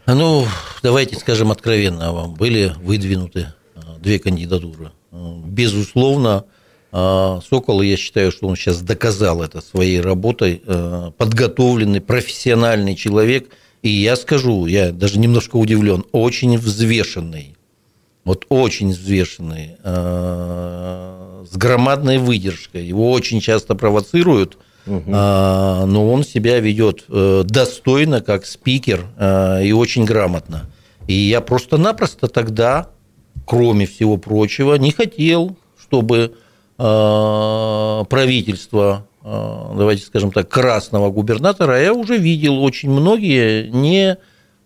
Ну, 0.06 0.44
давайте 0.82 1.16
скажем 1.16 1.50
откровенно 1.50 2.12
вам. 2.12 2.34
Были 2.34 2.74
выдвинуты 2.82 3.46
а, 3.74 3.98
две 3.98 4.18
кандидатуры. 4.18 4.90
Безусловно, 5.10 6.44
а, 6.92 7.40
Сокол, 7.48 7.80
я 7.80 7.96
считаю, 7.96 8.32
что 8.32 8.46
он 8.46 8.56
сейчас 8.56 8.82
доказал 8.82 9.42
это 9.42 9.62
своей 9.62 10.02
работой, 10.02 10.62
а, 10.66 11.12
подготовленный, 11.12 12.02
профессиональный 12.02 12.94
человек. 12.94 13.48
И 13.80 13.88
я 13.88 14.16
скажу, 14.16 14.66
я 14.66 14.92
даже 14.92 15.18
немножко 15.18 15.56
удивлен, 15.56 16.04
очень 16.12 16.58
взвешенный 16.58 17.56
вот 18.24 18.46
очень 18.48 18.90
взвешенный, 18.90 19.76
э, 19.82 21.44
с 21.50 21.56
громадной 21.56 22.18
выдержкой. 22.18 22.84
Его 22.84 23.10
очень 23.12 23.40
часто 23.40 23.74
провоцируют, 23.74 24.58
угу. 24.86 25.10
но 25.10 26.10
он 26.12 26.22
себя 26.24 26.60
ведет 26.60 27.04
э, 27.08 27.42
достойно, 27.44 28.20
как 28.20 28.44
спикер, 28.46 29.06
и 29.62 29.72
очень 29.72 30.04
грамотно. 30.04 30.68
И 31.06 31.14
я 31.14 31.40
просто-напросто 31.40 32.28
тогда, 32.28 32.90
кроме 33.46 33.86
всего 33.86 34.18
прочего, 34.18 34.74
не 34.74 34.90
хотел, 34.90 35.56
чтобы 35.82 36.34
правительство, 38.08 39.06
давайте 39.22 40.04
скажем 40.04 40.30
так, 40.32 40.48
красного 40.48 41.10
губернатора, 41.10 41.82
я 41.82 41.92
уже 41.92 42.16
видел 42.16 42.62
очень 42.62 42.90
многие 42.90 43.68
не 43.68 44.16
Э, 44.16 44.16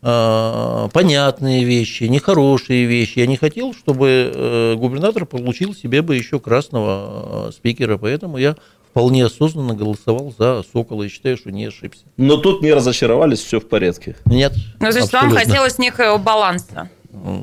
понятные 0.05 1.64
вещи, 1.64 2.05
нехорошие 2.05 2.85
вещи. 2.85 3.21
Я 3.21 3.27
не 3.27 3.38
хотел, 3.38 3.73
чтобы 3.73 4.31
э, 4.35 4.75
губернатор 4.77 5.25
получил 5.25 5.75
себе 5.75 6.03
бы 6.03 6.14
еще 6.14 6.38
красного 6.40 7.49
э, 7.49 7.53
спикера, 7.53 7.97
поэтому 7.97 8.37
я 8.37 8.55
вполне 8.90 9.25
осознанно 9.25 9.75
голосовал 9.75 10.35
за 10.38 10.62
Сокола 10.73 11.05
и 11.05 11.09
считаю, 11.09 11.38
что 11.38 11.51
не 11.51 11.64
ошибся. 11.64 12.03
Но 12.19 12.37
тут 12.37 12.61
не 12.61 12.75
разочаровались, 12.75 13.40
все 13.40 13.61
в 13.61 13.67
порядке. 13.67 14.14
Нет. 14.27 14.53
Ну, 14.79 14.81
то 14.81 14.87
есть 14.88 15.07
абсолютно. 15.07 15.37
вам 15.37 15.38
хотелось 15.38 15.79
некого 15.79 16.19
баланса. 16.19 16.90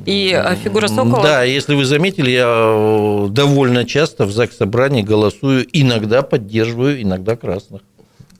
И 0.06 0.40
фигура 0.62 0.86
Сокола? 0.86 1.22
Да, 1.22 1.42
если 1.42 1.74
вы 1.74 1.84
заметили, 1.84 2.30
я 2.30 3.26
довольно 3.28 3.84
часто 3.84 4.24
в 4.24 4.30
ЗАГС 4.30 4.58
собрании 4.58 5.02
голосую, 5.02 5.66
иногда 5.72 6.22
поддерживаю, 6.22 7.02
иногда 7.02 7.34
красных. 7.36 7.82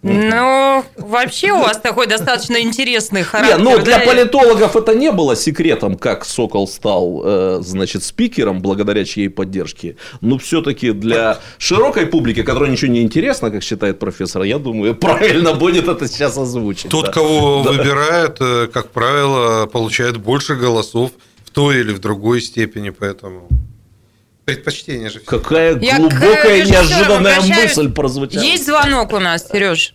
Ну, 0.02 0.84
вообще 0.96 1.52
у 1.52 1.58
вас 1.58 1.78
такой 1.78 2.08
достаточно 2.08 2.60
интересный 2.60 3.22
характер. 3.22 3.58
Не, 3.58 3.62
ну, 3.62 3.78
для 3.78 4.00
политологов 4.00 4.74
это 4.74 4.94
не 4.94 5.12
было 5.12 5.36
секретом, 5.36 5.96
как 5.96 6.24
Сокол 6.24 6.66
стал, 6.66 7.22
э, 7.24 7.58
значит, 7.62 8.02
спикером 8.02 8.60
благодаря 8.60 9.04
чьей 9.04 9.28
поддержке. 9.28 9.96
Но 10.20 10.38
все-таки 10.38 10.90
для 10.90 11.38
широкой 11.58 12.06
публики, 12.06 12.42
которой 12.42 12.70
ничего 12.70 12.90
не 12.90 13.02
интересно, 13.02 13.50
как 13.52 13.62
считает 13.62 14.00
профессор, 14.00 14.42
я 14.42 14.58
думаю, 14.58 14.94
правильно 15.00 15.54
будет 15.54 15.86
это 15.86 16.08
сейчас 16.08 16.36
озвучить. 16.36 16.90
Тот, 16.90 17.06
да. 17.06 17.12
кого 17.12 17.62
да. 17.64 17.70
выбирают, 17.70 18.36
э, 18.40 18.66
как 18.72 18.90
правило, 18.90 19.66
получает 19.66 20.16
больше 20.16 20.56
голосов 20.56 21.12
в 21.44 21.50
той 21.50 21.78
или 21.78 21.92
в 21.92 22.00
другой 22.00 22.40
степени, 22.40 22.90
поэтому... 22.90 23.48
Предпочтение 24.44 25.08
же. 25.08 25.20
Какая 25.20 25.78
Я 25.78 25.98
глубокая, 25.98 26.64
неожиданная 26.64 27.40
мысль 27.40 27.92
прозвучала. 27.92 28.42
Есть 28.42 28.66
звонок 28.66 29.12
у 29.12 29.18
нас, 29.20 29.48
Сереж? 29.48 29.94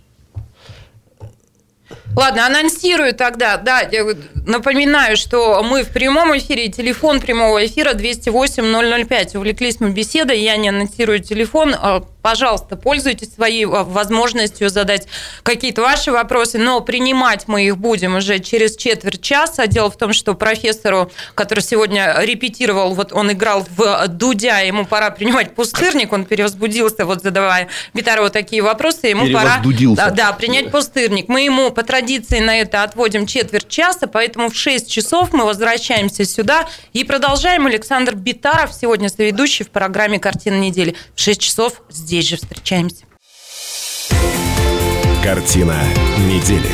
Ладно, 2.18 2.48
анонсирую 2.48 3.14
тогда. 3.14 3.58
Да, 3.58 3.82
я 3.82 4.04
напоминаю, 4.48 5.18
что 5.18 5.62
мы 5.62 5.84
в 5.84 5.90
прямом 5.90 6.36
эфире. 6.36 6.68
Телефон 6.70 7.20
прямого 7.20 7.64
эфира 7.64 7.94
208-005. 7.94 9.38
Увлеклись 9.38 9.80
мы 9.80 9.92
беседой. 9.92 10.40
Я 10.40 10.58
не 10.58 10.70
анонсирую 10.70 11.20
телефон. 11.20 11.76
А, 11.78 12.04
пожалуйста, 12.24 12.76
пользуйтесь 12.76 13.36
своей 13.36 13.66
а, 13.66 13.84
возможностью 13.84 14.70
задать 14.70 15.08
какие-то 15.44 15.84
ваши 15.84 16.12
вопросы, 16.12 16.58
но 16.58 16.82
принимать 16.82 17.48
мы 17.48 17.68
их 17.68 17.78
будем 17.78 18.16
уже 18.16 18.40
через 18.40 18.76
четверть 18.78 19.22
часа. 19.22 19.68
Дело 19.68 19.92
в 19.92 19.96
том, 19.96 20.12
что 20.12 20.34
профессору, 20.34 21.12
который 21.36 21.60
сегодня 21.60 22.16
репетировал, 22.22 22.96
вот 22.96 23.14
он 23.14 23.32
играл 23.32 23.64
в 23.76 24.08
Дудя, 24.08 24.62
ему 24.62 24.88
пора 24.88 25.12
принимать 25.12 25.54
пустырник, 25.54 26.12
он 26.14 26.26
перевозбудился, 26.26 27.06
вот 27.06 27.22
задавая 27.22 27.68
Витарову 27.94 28.32
такие 28.32 28.64
вопросы, 28.64 29.06
ему 29.06 29.32
пора 29.32 29.62
да, 29.96 30.10
да, 30.10 30.34
принять 30.34 30.72
пустырник. 30.72 31.28
Мы 31.28 31.42
ему 31.42 31.70
по 31.70 31.84
традиции 31.84 32.07
на 32.40 32.58
это 32.58 32.84
отводим 32.84 33.26
четверть 33.26 33.68
часа, 33.68 34.08
поэтому 34.08 34.50
в 34.50 34.56
6 34.56 34.90
часов 34.90 35.34
мы 35.34 35.46
возвращаемся 35.46 36.26
сюда 36.26 36.68
и 36.94 37.04
продолжаем. 37.04 37.68
Александр 37.68 38.16
Битаров 38.16 38.74
сегодня 38.74 39.10
соведущий 39.10 39.66
в 39.66 39.70
программе 39.70 40.20
«Картина 40.20 40.60
недели». 40.60 40.96
В 41.16 41.20
6 41.20 41.40
часов 41.40 41.82
здесь 41.90 42.28
же 42.28 42.38
встречаемся. 42.38 43.04
Картина 45.24 45.78
недели. 46.28 46.72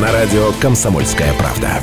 На 0.00 0.10
радио 0.10 0.52
«Комсомольская 0.60 1.32
правда». 1.34 1.80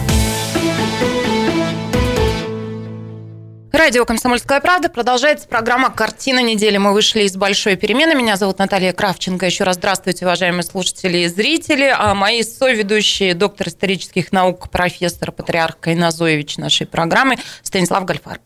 Радио 3.81 4.05
«Комсомольская 4.05 4.61
правда». 4.61 4.89
Продолжается 4.89 5.47
программа 5.47 5.89
«Картина 5.89 6.39
недели». 6.43 6.77
Мы 6.77 6.93
вышли 6.93 7.23
из 7.23 7.35
большой 7.35 7.75
перемены. 7.77 8.13
Меня 8.13 8.35
зовут 8.37 8.59
Наталья 8.59 8.93
Кравченко. 8.93 9.47
Еще 9.47 9.63
раз 9.63 9.77
здравствуйте, 9.77 10.23
уважаемые 10.23 10.61
слушатели 10.61 11.17
и 11.17 11.27
зрители. 11.27 11.91
А 11.91 12.13
мои 12.13 12.43
соведущие, 12.43 13.33
доктор 13.33 13.69
исторических 13.69 14.31
наук, 14.31 14.69
профессор, 14.69 15.31
патриарх 15.31 15.79
Кайназоевич 15.79 16.57
нашей 16.57 16.85
программы 16.85 17.37
Станислав 17.63 18.05
Гальфарб. 18.05 18.43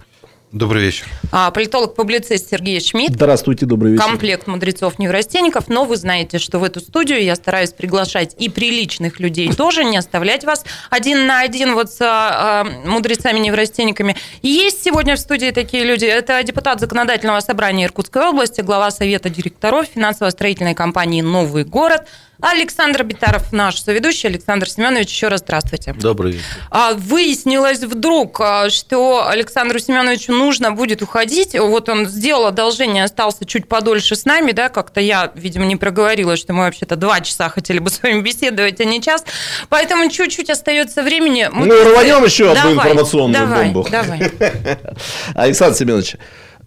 Добрый 0.56 0.84
вечер. 0.84 1.06
А, 1.34 1.52
политолог-публицист 1.52 2.50
Сергей 2.50 2.80
Шмидт. 2.80 3.15
Здравствуйте, 3.15 3.65
добрый 3.65 3.91
вечер. 3.91 4.06
Комплект 4.06 4.48
мудрецов-неврастенников. 4.48 5.68
Но 5.68 5.84
вы 5.84 5.98
знаете, 5.98 6.39
что 6.39 6.60
в 6.60 6.63
эту 6.63 6.80
студию 6.80 7.22
я 7.22 7.36
стараюсь 7.36 7.72
приглашать 7.72 8.38
и 8.39 8.48
приличных 8.48 9.20
людей 9.20 9.52
тоже, 9.52 9.84
не 9.84 9.98
оставлять 9.98 10.46
вас 10.46 10.63
один 10.89 11.28
на 11.28 11.41
один 11.41 11.74
вот 11.74 11.91
с 11.91 11.98
а, 12.00 12.63
мудрецами-неврастенниками. 12.86 14.15
И 14.44 14.48
есть 14.48 14.82
сегодня 14.82 15.18
в 15.18 15.20
студии 15.20 15.52
такие 15.52 15.84
люди. 15.84 16.06
Это 16.06 16.41
депутат 16.41 16.80
Законодательного 16.80 17.41
собрания 17.41 17.84
Иркутской 17.84 18.26
области, 18.26 18.62
глава 18.62 18.91
Совета 18.91 19.28
директоров 19.28 19.88
финансово-строительной 19.94 20.74
компании 20.74 21.20
«Новый 21.20 21.65
город», 21.65 22.08
Александр 22.41 23.04
Битаров, 23.04 23.54
наш 23.54 23.80
соведущий. 23.82 24.30
Александр 24.30 24.69
Семенович, 24.69 25.10
еще 25.10 25.28
раз 25.30 25.39
здравствуйте. 25.39 25.93
Добрый 25.93 26.34
вечер. 26.34 26.45
А, 26.69 26.93
выяснилось 26.93 27.80
вдруг, 27.80 28.39
а, 28.41 28.69
что 28.69 29.28
Александру 29.28 29.80
Семеновичу 29.80 30.34
нужно 30.34 30.72
будет 30.72 31.01
уходить. 31.01 31.57
Вот 31.57 31.89
он 31.89 32.07
сделал 32.07 32.47
одолжение, 32.47 33.03
остался 33.03 33.45
чуть 33.45 33.68
подольше 33.68 34.16
с 34.16 34.26
нами, 34.26 34.51
да, 34.51 34.70
как-то 34.70 34.99
я, 34.99 35.32
видимо, 35.36 35.66
не 35.66 35.76
проговорила, 35.76 36.36
что 36.36 36.53
мы 36.53 36.64
вообще-то 36.64 36.95
два 36.95 37.22
часа 37.22 37.49
хотели 37.49 37.80
бы 37.80 37.89
с 37.89 38.01
вами 38.03 38.22
беседовать, 38.22 38.82
а 38.82 38.86
не 38.86 39.01
час. 39.01 39.24
Поэтому 39.70 40.10
чуть-чуть 40.10 40.49
остается 40.49 41.03
времени. 41.03 41.49
Мы 41.51 41.66
ну, 41.66 41.91
рванем 41.91 42.24
еще 42.24 42.53
давай, 42.53 42.72
одну 42.72 42.74
информационную 42.74 43.47
давай, 43.47 43.72
бомбу. 43.72 43.89
Давай. 43.89 44.32
Александр 45.36 45.78
Семенович, 45.78 46.18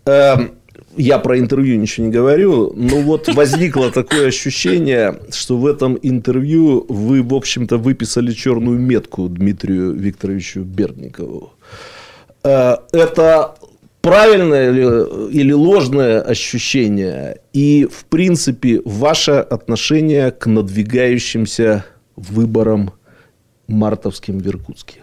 эм, 0.06 0.57
я 0.98 1.18
про 1.18 1.38
интервью 1.38 1.78
ничего 1.78 2.06
не 2.06 2.12
говорю, 2.12 2.72
но 2.74 3.00
вот 3.00 3.28
возникло 3.34 3.90
такое 3.90 4.28
ощущение, 4.28 5.14
что 5.30 5.56
в 5.56 5.66
этом 5.66 5.98
интервью 6.02 6.84
вы, 6.88 7.22
в 7.22 7.34
общем-то, 7.34 7.78
выписали 7.78 8.32
черную 8.32 8.78
метку 8.78 9.28
Дмитрию 9.28 9.92
Викторовичу 9.92 10.60
Бердникову. 10.60 11.52
Э, 12.42 12.76
это 12.92 13.54
правильное 14.00 14.70
или 15.30 15.52
ложное 15.52 16.20
ощущение? 16.20 17.40
И, 17.52 17.88
в 17.90 18.04
принципе, 18.06 18.80
ваше 18.84 19.32
отношение 19.32 20.32
к 20.32 20.46
надвигающимся 20.46 21.84
выборам 22.16 22.92
мартовским 23.68 24.40
в 24.40 24.46
Иркутске? 24.48 24.96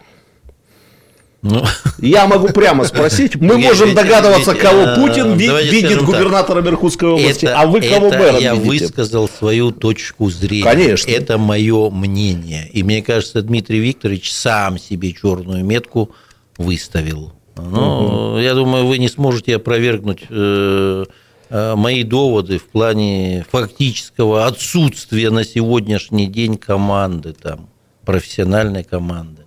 Ну. 1.45 1.63
Я 1.99 2.25
могу 2.25 2.47
прямо 2.47 2.85
спросить. 2.85 3.35
Мы 3.35 3.57
Нет, 3.57 3.69
можем 3.69 3.93
догадываться, 3.93 4.53
ведь, 4.53 4.61
кого 4.61 4.81
э, 4.81 4.95
Путин 4.95 5.37
видит 5.37 6.01
губернатором 6.01 6.67
Иркутской 6.67 7.09
области, 7.09 7.45
это, 7.45 7.59
а 7.59 7.67
вы 7.67 7.81
кого 7.81 8.07
это 8.07 8.17
мэром 8.17 8.39
я 8.39 8.55
видите? 8.55 8.85
высказал 8.85 9.29
свою 9.29 9.69
точку 9.69 10.31
зрения. 10.31 10.63
Конечно. 10.63 11.11
Это 11.11 11.37
мое 11.37 11.91
мнение. 11.91 12.67
И 12.73 12.81
мне 12.81 13.03
кажется, 13.03 13.43
Дмитрий 13.43 13.77
Викторович 13.77 14.31
сам 14.33 14.79
себе 14.79 15.13
черную 15.13 15.63
метку 15.63 16.09
выставил. 16.57 17.31
Но 17.55 18.31
угу. 18.31 18.39
я 18.39 18.55
думаю, 18.55 18.87
вы 18.87 18.97
не 18.97 19.07
сможете 19.07 19.57
опровергнуть 19.57 20.23
э, 20.27 21.05
э, 21.51 21.75
мои 21.75 22.01
доводы 22.01 22.57
в 22.57 22.65
плане 22.65 23.45
фактического 23.51 24.47
отсутствия 24.47 25.29
на 25.29 25.43
сегодняшний 25.43 26.25
день 26.25 26.57
команды 26.57 27.33
там, 27.33 27.69
профессиональной 28.03 28.83
команды. 28.83 29.44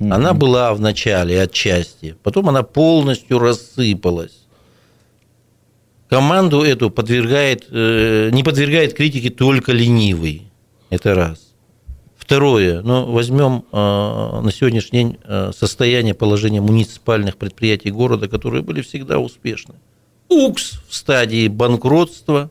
Mm-hmm. 0.00 0.14
Она 0.14 0.32
была 0.32 0.72
в 0.72 0.80
начале 0.80 1.42
отчасти, 1.42 2.16
потом 2.22 2.48
она 2.48 2.62
полностью 2.62 3.38
рассыпалась. 3.38 4.46
Команду 6.08 6.62
эту 6.62 6.90
подвергает, 6.90 7.66
э, 7.70 8.30
не 8.32 8.42
подвергает 8.42 8.94
критике 8.94 9.28
только 9.28 9.72
ленивый. 9.72 10.50
Это 10.88 11.14
раз. 11.14 11.52
Второе, 12.16 12.80
ну, 12.80 13.12
возьмем 13.12 13.64
э, 13.70 13.76
на 13.76 14.50
сегодняшний 14.50 14.98
день 14.98 15.18
э, 15.22 15.52
состояние 15.54 16.14
положения 16.14 16.62
муниципальных 16.62 17.36
предприятий 17.36 17.90
города, 17.90 18.26
которые 18.26 18.62
были 18.62 18.80
всегда 18.80 19.18
успешны. 19.18 19.74
УКС 20.30 20.80
в 20.88 20.94
стадии 20.94 21.46
банкротства, 21.48 22.50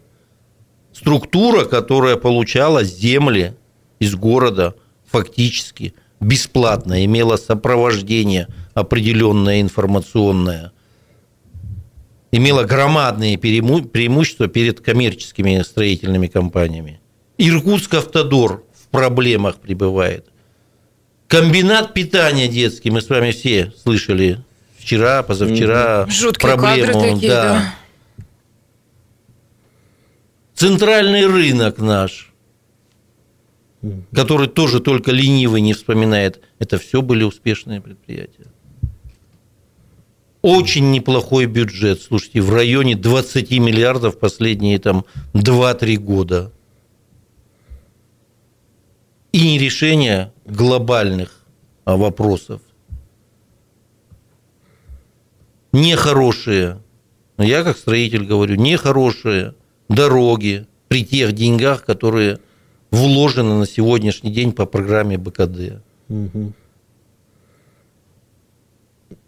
структура, 0.93 1.65
которая 1.65 2.15
получала 2.15 2.83
земли 2.83 3.55
из 3.99 4.13
города 4.13 4.75
фактически– 5.07 5.95
бесплатно, 6.19 7.03
имела 7.05 7.37
сопровождение 7.37 8.47
определенное 8.73 9.61
информационное, 9.61 10.71
имела 12.31 12.63
громадные 12.63 13.37
преимущества 13.37 14.47
перед 14.47 14.81
коммерческими 14.81 15.61
строительными 15.61 16.27
компаниями. 16.27 16.99
Иркутск 17.37 17.93
Автодор 17.93 18.63
в 18.73 18.87
проблемах 18.89 19.57
пребывает. 19.57 20.25
Комбинат 21.27 21.93
питания 21.93 22.47
детский, 22.47 22.91
мы 22.91 23.01
с 23.01 23.09
вами 23.09 23.31
все 23.31 23.71
слышали 23.81 24.43
вчера, 24.77 25.23
позавчера 25.23 26.05
Жуткие 26.07 26.55
проблему. 26.55 26.93
Кадры 26.93 27.13
такие, 27.13 27.31
да. 27.31 27.43
да. 27.43 27.75
Центральный 30.55 31.25
рынок 31.25 31.77
наш– 31.77 32.25
который 34.13 34.47
тоже 34.47 34.79
только 34.79 35.11
ленивый 35.11 35.61
не 35.61 35.73
вспоминает, 35.73 36.41
это 36.59 36.77
все 36.77 37.01
были 37.01 37.23
успешные 37.23 37.81
предприятия. 37.81 38.47
Очень 40.41 40.91
неплохой 40.91 41.45
бюджет, 41.45 42.01
слушайте, 42.01 42.41
в 42.41 42.53
районе 42.53 42.95
20 42.95 43.51
миллиардов 43.51 44.19
последние 44.19 44.79
там 44.79 45.05
2-3 45.33 45.95
года. 45.97 46.51
И 49.33 49.43
не 49.43 49.59
решение 49.59 50.31
глобальных 50.45 51.45
а, 51.85 51.97
вопросов. 51.97 52.61
Нехорошие, 55.71 56.81
я 57.37 57.63
как 57.63 57.77
строитель 57.77 58.25
говорю, 58.25 58.55
нехорошие 58.55 59.55
дороги 59.87 60.65
при 60.87 61.05
тех 61.05 61.33
деньгах, 61.33 61.85
которые 61.85 62.39
вложено 62.91 63.59
на 63.59 63.65
сегодняшний 63.65 64.31
день 64.31 64.51
по 64.51 64.65
программе 64.65 65.17
БКД. 65.17 65.81
Угу. 66.09 66.53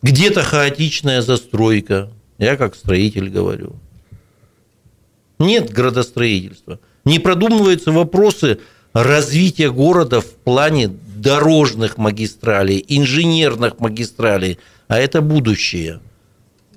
Где-то 0.02 0.44
хаотичная 0.44 1.22
застройка, 1.22 2.12
я 2.38 2.56
как 2.58 2.76
строитель 2.76 3.30
говорю. 3.30 3.76
Нет 5.40 5.72
градостроительства. 5.72 6.80
Не 7.06 7.20
продумываются 7.20 7.92
вопросы 7.92 8.60
развития 8.94 9.72
города 9.72 10.22
в 10.22 10.30
плане 10.30 10.88
дорожных 10.88 11.98
магистралей, 11.98 12.84
инженерных 12.88 13.80
магистралей, 13.80 14.60
а 14.88 15.00
это 15.00 15.22
будущее. 15.22 16.00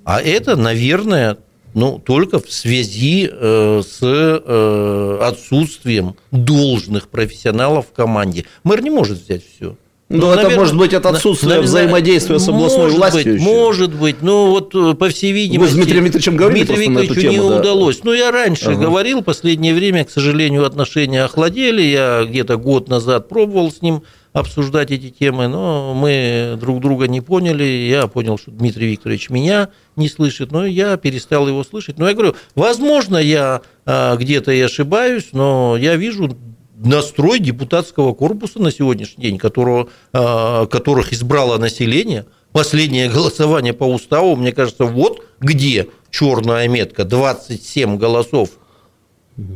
А 0.03 0.21
это, 0.21 0.55
наверное, 0.55 1.37
ну, 1.75 1.99
только 1.99 2.39
в 2.39 2.51
связи 2.51 3.29
э, 3.31 3.81
с 3.85 3.99
э, 4.01 5.17
отсутствием 5.21 6.15
должных 6.31 7.09
профессионалов 7.09 7.87
в 7.87 7.91
команде. 7.93 8.45
Мэр 8.63 8.81
не 8.81 8.89
может 8.89 9.21
взять 9.21 9.43
все. 9.45 9.75
Ну, 10.07 10.17
ну 10.17 10.27
это 10.27 10.43
наверное, 10.43 10.59
может 10.59 10.77
быть 10.77 10.93
от 10.93 11.05
отсутствия 11.05 11.55
на, 11.55 11.61
взаимодействия 11.61 12.39
с 12.39 12.47
областной 12.47 12.83
может 12.83 12.97
властью. 12.97 13.33
Быть, 13.33 13.41
может 13.41 13.93
быть, 13.93 14.15
ну 14.21 14.51
вот 14.51 14.73
э, 14.73 14.93
по 14.93 15.09
всей 15.09 15.33
видимости. 15.33 15.73
Вы 15.73 15.81
с 15.81 15.83
Дмитрием 15.83 16.05
Викторовичем 16.05 16.37
говорили 16.37 16.63
Дмитрию 16.63 16.89
Викторовичу 16.91 17.27
не 17.27 17.35
тему, 17.35 17.49
да? 17.49 17.59
удалось. 17.59 18.03
Ну 18.03 18.13
я 18.13 18.31
раньше 18.31 18.69
ага. 18.71 18.81
говорил, 18.81 19.21
последнее 19.21 19.73
время, 19.73 20.05
к 20.05 20.11
сожалению, 20.11 20.65
отношения 20.65 21.23
охладели. 21.23 21.81
Я 21.81 22.23
где-то 22.23 22.55
год 22.57 22.87
назад 22.87 23.27
пробовал 23.27 23.71
с 23.71 23.81
ним 23.81 24.03
обсуждать 24.35 24.91
эти 24.91 25.11
темы, 25.11 25.47
но 25.47 25.93
мы 25.93 26.57
друг 26.59 26.81
друга 26.81 27.07
не 27.07 27.21
поняли. 27.21 27.63
Я 27.63 28.07
понял, 28.07 28.37
что 28.37 28.51
Дмитрий 28.51 28.87
Викторович 28.87 29.29
меня 29.29 29.69
не 29.95 30.09
слышит, 30.09 30.51
но 30.51 30.65
я 30.65 30.97
перестал 30.97 31.47
его 31.47 31.63
слышать. 31.63 31.97
Но 31.97 32.09
я 32.09 32.13
говорю, 32.13 32.35
возможно, 32.53 33.15
я 33.15 33.61
а, 33.85 34.17
где-то 34.17 34.51
и 34.51 34.59
ошибаюсь, 34.59 35.29
но 35.31 35.77
я 35.79 35.95
вижу 35.95 36.37
настрой 36.75 37.39
депутатского 37.39 38.13
корпуса 38.13 38.59
на 38.61 38.71
сегодняшний 38.71 39.23
день, 39.23 39.37
которого, 39.37 39.87
а, 40.11 40.65
которых 40.65 41.13
избрало 41.13 41.57
население. 41.57 42.25
Последнее 42.51 43.09
голосование 43.09 43.73
по 43.73 43.85
уставу, 43.85 44.35
мне 44.35 44.51
кажется, 44.51 44.83
вот 44.83 45.23
где 45.39 45.87
черная 46.11 46.67
метка, 46.67 47.05
27 47.05 47.97
голосов– 47.97 48.49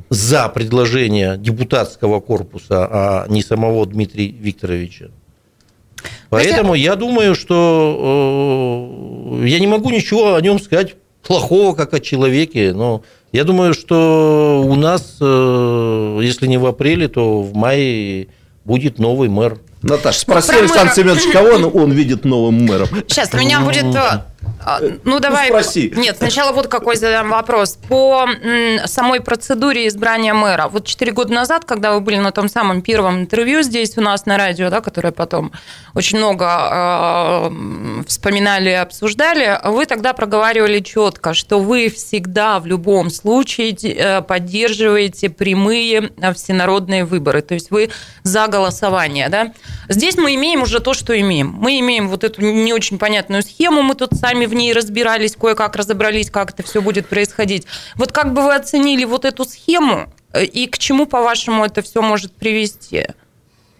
за 0.10 0.50
предложение 0.50 1.38
депутатского 1.38 2.20
корпуса, 2.20 2.88
а 2.92 3.26
не 3.30 3.42
самого 3.42 3.86
Дмитрия 3.86 4.28
Викторовича. 4.28 5.10
Поэтому 6.30 6.76
я 6.76 6.96
думаю, 6.96 7.36
что 7.36 9.40
э, 9.42 9.48
я 9.48 9.60
не 9.60 9.68
могу 9.68 9.90
ничего 9.90 10.36
о 10.36 10.42
нем 10.42 10.60
сказать 10.60 10.96
плохого, 11.26 11.76
как 11.76 11.94
о 11.94 12.00
человеке, 12.00 12.74
но 12.74 13.04
я 13.32 13.44
думаю, 13.44 13.74
что 13.74 14.64
у 14.66 14.76
нас, 14.76 15.18
э, 15.20 16.20
если 16.22 16.48
не 16.48 16.58
в 16.58 16.66
апреле, 16.66 17.08
то 17.08 17.42
в 17.42 17.54
мае 17.54 18.28
будет 18.66 19.00
новый 19.00 19.30
мэр. 19.30 19.60
Наташа, 19.82 20.20
спроси 20.20 20.54
Александр 20.54 20.94
Семенович, 20.94 21.32
кого 21.32 21.50
он, 21.50 21.72
он 21.74 21.92
видит 21.92 22.26
новым 22.26 22.66
мэром? 22.66 22.88
Сейчас, 23.08 23.30
у 23.34 23.38
меня 23.38 23.62
будет 23.62 23.86
ну, 24.82 25.00
ну, 25.04 25.20
давай. 25.20 25.50
Ну, 25.50 25.60
спроси. 25.60 25.94
Нет, 25.96 26.18
сначала 26.18 26.52
вот 26.52 26.68
какой 26.68 26.96
задам 26.96 27.30
вопрос. 27.30 27.78
По 27.88 28.28
самой 28.86 29.22
процедуре 29.22 29.88
избрания 29.88 30.34
мэра. 30.34 30.68
Вот 30.68 30.86
четыре 30.86 31.12
года 31.12 31.34
назад, 31.34 31.66
когда 31.66 31.94
вы 31.94 32.02
были 32.02 32.18
на 32.18 32.32
том 32.32 32.50
самом 32.50 32.82
первом 32.82 33.20
интервью 33.20 33.62
здесь 33.62 33.98
у 33.98 34.02
нас 34.02 34.26
на 34.26 34.38
радио, 34.38 34.70
да, 34.70 34.82
которое 34.82 35.12
потом 35.12 35.52
очень 35.94 36.18
много 36.18 36.46
э, 36.46 38.04
вспоминали 38.08 38.70
и 38.70 38.74
обсуждали, 38.74 39.60
вы 39.66 39.86
тогда 39.86 40.14
проговаривали 40.14 40.80
четко, 40.80 41.34
что 41.34 41.60
вы 41.60 41.90
всегда 41.90 42.60
в 42.60 42.66
любом 42.66 43.10
случае 43.10 43.72
э, 43.72 44.22
поддерживаете 44.22 45.30
прямые 45.30 46.12
э, 46.18 46.34
всенародные 46.34 47.06
выборы. 47.06 47.42
То 47.42 47.54
есть 47.56 47.72
вы 47.72 47.90
за 48.24 48.48
голосование, 48.48 49.30
да? 49.30 49.54
Здесь 49.88 50.18
мы 50.18 50.36
имеем 50.36 50.64
уже 50.64 50.80
то, 50.80 50.94
что 50.94 51.20
имеем. 51.20 51.48
Мы 51.48 51.80
имеем 51.80 52.10
вот 52.10 52.24
эту 52.24 52.42
не 52.42 52.74
очень 52.74 52.98
понятную 52.98 53.42
схему, 53.42 53.82
мы 53.82 53.96
тут 53.96 54.14
сами 54.14 54.29
в 54.34 54.54
ней 54.54 54.74
разбирались, 54.74 55.36
кое-как 55.36 55.76
разобрались, 55.76 56.30
как 56.30 56.52
это 56.52 56.64
все 56.64 56.82
будет 56.82 57.08
происходить. 57.08 57.66
Вот 57.96 58.12
как 58.12 58.34
бы 58.34 58.44
вы 58.44 58.56
оценили 58.56 59.06
вот 59.06 59.26
эту 59.26 59.46
схему 59.46 60.12
э, 60.34 60.46
и 60.46 60.68
к 60.68 60.78
чему, 60.78 61.06
по-вашему, 61.06 61.66
это 61.66 61.82
все 61.82 62.02
может 62.02 62.34
привести? 62.34 63.08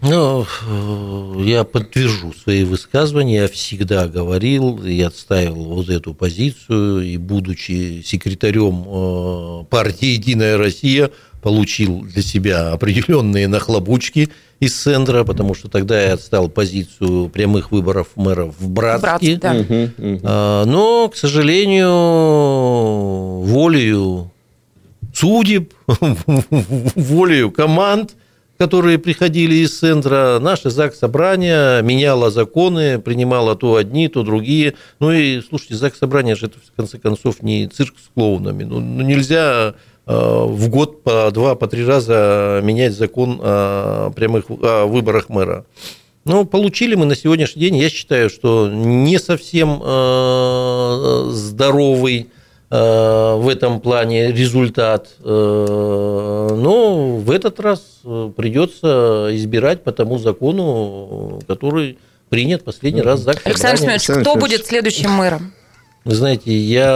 Ну, 0.02 0.46
э, 0.66 1.42
я 1.44 1.64
подтвержу 1.64 2.32
свои 2.32 2.64
высказывания. 2.64 3.42
Я 3.42 3.48
всегда 3.48 4.08
говорил 4.08 4.82
и 4.82 5.00
отставил 5.02 5.64
вот 5.64 5.90
эту 5.90 6.14
позицию. 6.14 7.02
И 7.02 7.18
будучи 7.18 8.02
секретарем 8.02 8.84
э, 8.86 9.64
партии 9.68 10.08
«Единая 10.08 10.56
Россия», 10.56 11.10
получил 11.42 12.02
для 12.02 12.22
себя 12.22 12.72
определенные 12.72 13.48
нахлобучки 13.48 14.30
из 14.60 14.74
центра, 14.74 15.24
потому 15.24 15.54
что 15.54 15.68
тогда 15.68 16.00
я 16.00 16.14
отстал 16.14 16.48
позицию 16.48 17.28
прямых 17.28 17.72
выборов 17.72 18.08
мэров 18.16 18.54
в 18.58 18.68
Братске. 18.68 19.36
Братск, 19.36 19.40
да. 19.40 19.56
А, 20.22 20.64
но, 20.64 21.08
к 21.08 21.16
сожалению, 21.16 21.90
волею 23.46 24.30
судеб, 25.14 25.72
волею 26.94 27.50
команд, 27.50 28.16
которые 28.58 28.98
приходили 28.98 29.54
из 29.54 29.78
центра, 29.78 30.38
наше 30.38 30.68
ЗАГС 30.68 30.98
Собрание 30.98 31.82
меняло 31.82 32.30
законы, 32.30 32.98
принимало 32.98 33.56
то 33.56 33.76
одни, 33.76 34.08
то 34.08 34.22
другие. 34.22 34.74
Ну 34.98 35.10
и, 35.10 35.40
слушайте, 35.40 35.76
ЗАГС 35.76 36.00
Собрание 36.00 36.36
же 36.36 36.46
это, 36.46 36.58
в 36.58 36.76
конце 36.76 36.98
концов, 36.98 37.42
не 37.42 37.66
цирк 37.68 37.94
с 37.96 38.10
клоунами. 38.12 38.64
Ну, 38.64 38.80
ну 38.80 39.02
нельзя 39.02 39.74
в 40.06 40.68
год 40.68 41.02
по 41.02 41.30
два, 41.30 41.54
по 41.54 41.66
три 41.66 41.84
раза 41.84 42.60
менять 42.62 42.92
закон 42.94 43.40
о 43.42 44.10
прямых 44.10 44.44
о 44.48 44.86
выборах 44.86 45.28
мэра. 45.28 45.64
Ну, 46.24 46.44
получили 46.44 46.94
мы 46.96 47.06
на 47.06 47.14
сегодняшний 47.16 47.60
день, 47.62 47.76
я 47.76 47.88
считаю, 47.88 48.28
что 48.28 48.68
не 48.68 49.18
совсем 49.18 49.80
э, 49.82 51.28
здоровый 51.30 52.28
э, 52.70 53.34
в 53.36 53.48
этом 53.48 53.80
плане 53.80 54.30
результат. 54.32 55.08
Но 55.24 57.16
в 57.16 57.30
этот 57.30 57.58
раз 57.60 57.80
придется 58.36 59.28
избирать 59.32 59.82
по 59.82 59.92
тому 59.92 60.18
закону, 60.18 61.40
который 61.46 61.96
принят 62.28 62.64
последний 62.64 63.02
раз 63.02 63.20
за 63.20 63.32
Александр 63.44 63.78
Семенович, 63.78 64.08
кто 64.22 64.36
будет 64.36 64.66
следующим 64.66 65.10
мэром? 65.10 65.52
Вы 66.04 66.14
знаете, 66.14 66.56
я 66.56 66.86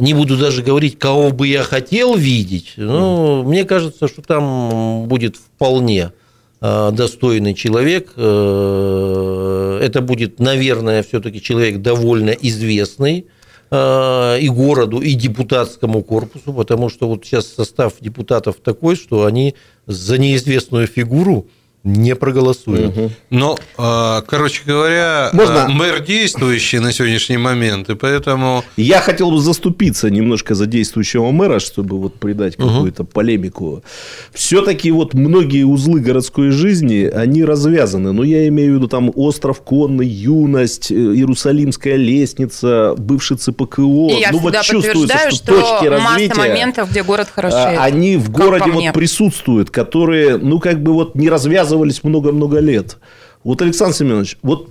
не 0.00 0.14
буду 0.14 0.36
даже 0.36 0.62
говорить, 0.62 0.98
кого 0.98 1.30
бы 1.30 1.48
я 1.48 1.62
хотел 1.62 2.16
видеть, 2.16 2.74
но 2.76 3.42
mm. 3.42 3.48
мне 3.48 3.64
кажется, 3.64 4.08
что 4.08 4.22
там 4.22 5.06
будет 5.08 5.36
вполне 5.36 6.12
э, 6.60 6.90
достойный 6.92 7.54
человек. 7.54 8.12
Э, 8.16 9.80
это 9.82 10.00
будет, 10.00 10.40
наверное, 10.40 11.02
все-таки 11.02 11.40
человек 11.42 11.82
довольно 11.82 12.30
известный 12.30 13.26
э, 13.70 14.38
и 14.40 14.48
городу, 14.48 15.00
и 15.00 15.14
депутатскому 15.14 16.02
корпусу, 16.02 16.52
потому 16.52 16.88
что 16.88 17.08
вот 17.08 17.24
сейчас 17.24 17.46
состав 17.46 17.94
депутатов 18.00 18.56
такой, 18.62 18.96
что 18.96 19.24
они 19.24 19.54
за 19.86 20.18
неизвестную 20.18 20.86
фигуру 20.86 21.46
не 21.84 22.16
проголосуют. 22.16 22.96
Угу. 22.96 23.10
Но, 23.28 23.58
а, 23.76 24.22
короче 24.22 24.62
говоря, 24.64 25.28
Можно... 25.34 25.66
А, 25.66 25.68
мэр 25.68 26.00
действующий 26.00 26.78
на 26.78 26.92
сегодняшний 26.92 27.36
момент, 27.36 27.90
и 27.90 27.94
поэтому... 27.94 28.64
Я 28.78 29.00
хотел 29.00 29.30
бы 29.30 29.38
заступиться 29.38 30.08
немножко 30.08 30.54
за 30.54 30.64
действующего 30.64 31.30
мэра, 31.30 31.58
чтобы 31.58 31.98
вот 31.98 32.14
придать 32.14 32.56
какую-то 32.56 33.02
угу. 33.02 33.10
полемику. 33.12 33.84
Все-таки 34.32 34.90
вот 34.90 35.12
многие 35.12 35.64
узлы 35.64 36.00
городской 36.00 36.50
жизни, 36.50 37.04
они 37.04 37.44
развязаны. 37.44 38.12
Но 38.12 38.24
я 38.24 38.48
имею 38.48 38.72
в 38.72 38.76
виду 38.76 38.88
там 38.88 39.12
остров 39.14 39.60
Конный, 39.60 40.08
Юность, 40.08 40.90
э, 40.90 40.94
Иерусалимская 40.94 41.96
лестница, 41.96 42.94
бывший 42.96 43.36
ЦПКО. 43.36 43.82
И 43.82 44.20
я 44.20 44.30
ну, 44.32 44.38
вот 44.38 44.58
чувствуется, 44.62 45.18
что, 45.28 45.36
что 45.36 45.60
точки 45.60 45.86
развития... 45.86 46.34
моментов, 46.34 46.90
где 46.90 47.02
город 47.02 47.28
хорошеет. 47.34 47.78
Они 47.78 48.16
в 48.16 48.30
городе 48.30 48.70
вот 48.70 48.94
присутствуют, 48.94 49.70
которые, 49.70 50.38
ну, 50.38 50.58
как 50.60 50.82
бы 50.82 50.94
вот 50.94 51.14
не 51.14 51.28
развязаны 51.28 51.73
связывались 51.74 52.04
много-много 52.04 52.60
лет. 52.60 52.98
Вот, 53.42 53.60
Александр 53.62 53.94
Семенович, 53.94 54.38
вот 54.42 54.70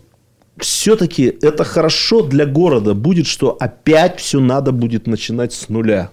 все-таки 0.58 1.38
это 1.42 1.64
хорошо 1.64 2.22
для 2.22 2.46
города 2.46 2.94
будет, 2.94 3.28
что 3.28 3.58
опять 3.60 4.20
все 4.20 4.40
надо 4.40 4.72
будет 4.72 5.08
начинать 5.08 5.54
с 5.54 5.70
нуля. 5.70 6.12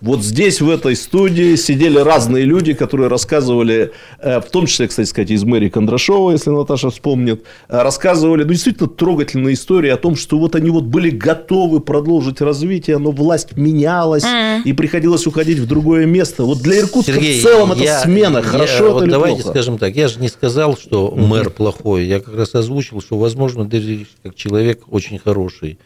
Вот 0.00 0.22
здесь, 0.22 0.60
в 0.60 0.68
этой 0.68 0.96
студии, 0.96 1.56
сидели 1.56 1.98
разные 1.98 2.44
люди, 2.44 2.74
которые 2.74 3.08
рассказывали, 3.08 3.92
э, 4.20 4.40
в 4.40 4.50
том 4.50 4.66
числе, 4.66 4.88
кстати 4.88 5.08
сказать, 5.08 5.30
из 5.30 5.44
мэрии 5.44 5.68
Кондрашова, 5.68 6.32
если 6.32 6.50
Наташа 6.50 6.90
вспомнит, 6.90 7.44
э, 7.68 7.82
рассказывали, 7.82 8.44
ну, 8.44 8.50
действительно 8.50 8.88
трогательные 8.88 9.54
истории 9.54 9.90
о 9.90 9.96
том, 9.96 10.16
что 10.16 10.38
вот 10.38 10.54
они 10.54 10.70
вот 10.70 10.84
были 10.84 11.10
готовы 11.10 11.80
продолжить 11.80 12.40
развитие, 12.40 12.98
но 12.98 13.10
власть 13.10 13.56
менялась, 13.56 14.24
mm-hmm. 14.24 14.62
и 14.64 14.72
приходилось 14.72 15.26
уходить 15.26 15.58
в 15.58 15.66
другое 15.66 16.06
место. 16.06 16.44
Вот 16.44 16.58
для 16.58 16.80
Иркутска 16.80 17.12
Сергей, 17.12 17.40
в 17.40 17.42
целом 17.42 17.72
это 17.72 17.82
я, 17.82 18.00
смена, 18.00 18.42
хорошо 18.42 18.72
я, 18.72 18.80
это 18.80 18.92
вот 18.92 19.02
или 19.04 19.10
давайте 19.10 19.42
плохо? 19.42 19.58
скажем 19.58 19.78
так, 19.78 19.94
я 19.94 20.08
же 20.08 20.20
не 20.20 20.28
сказал, 20.28 20.76
что 20.76 21.10
мэр 21.10 21.46
mm-hmm. 21.46 21.50
плохой, 21.50 22.04
я 22.04 22.20
как 22.20 22.36
раз 22.36 22.54
озвучил, 22.54 23.00
что, 23.00 23.18
возможно, 23.18 23.64
даже 23.64 24.06
как 24.22 24.34
человек 24.34 24.82
очень 24.90 25.18
хороший. 25.18 25.78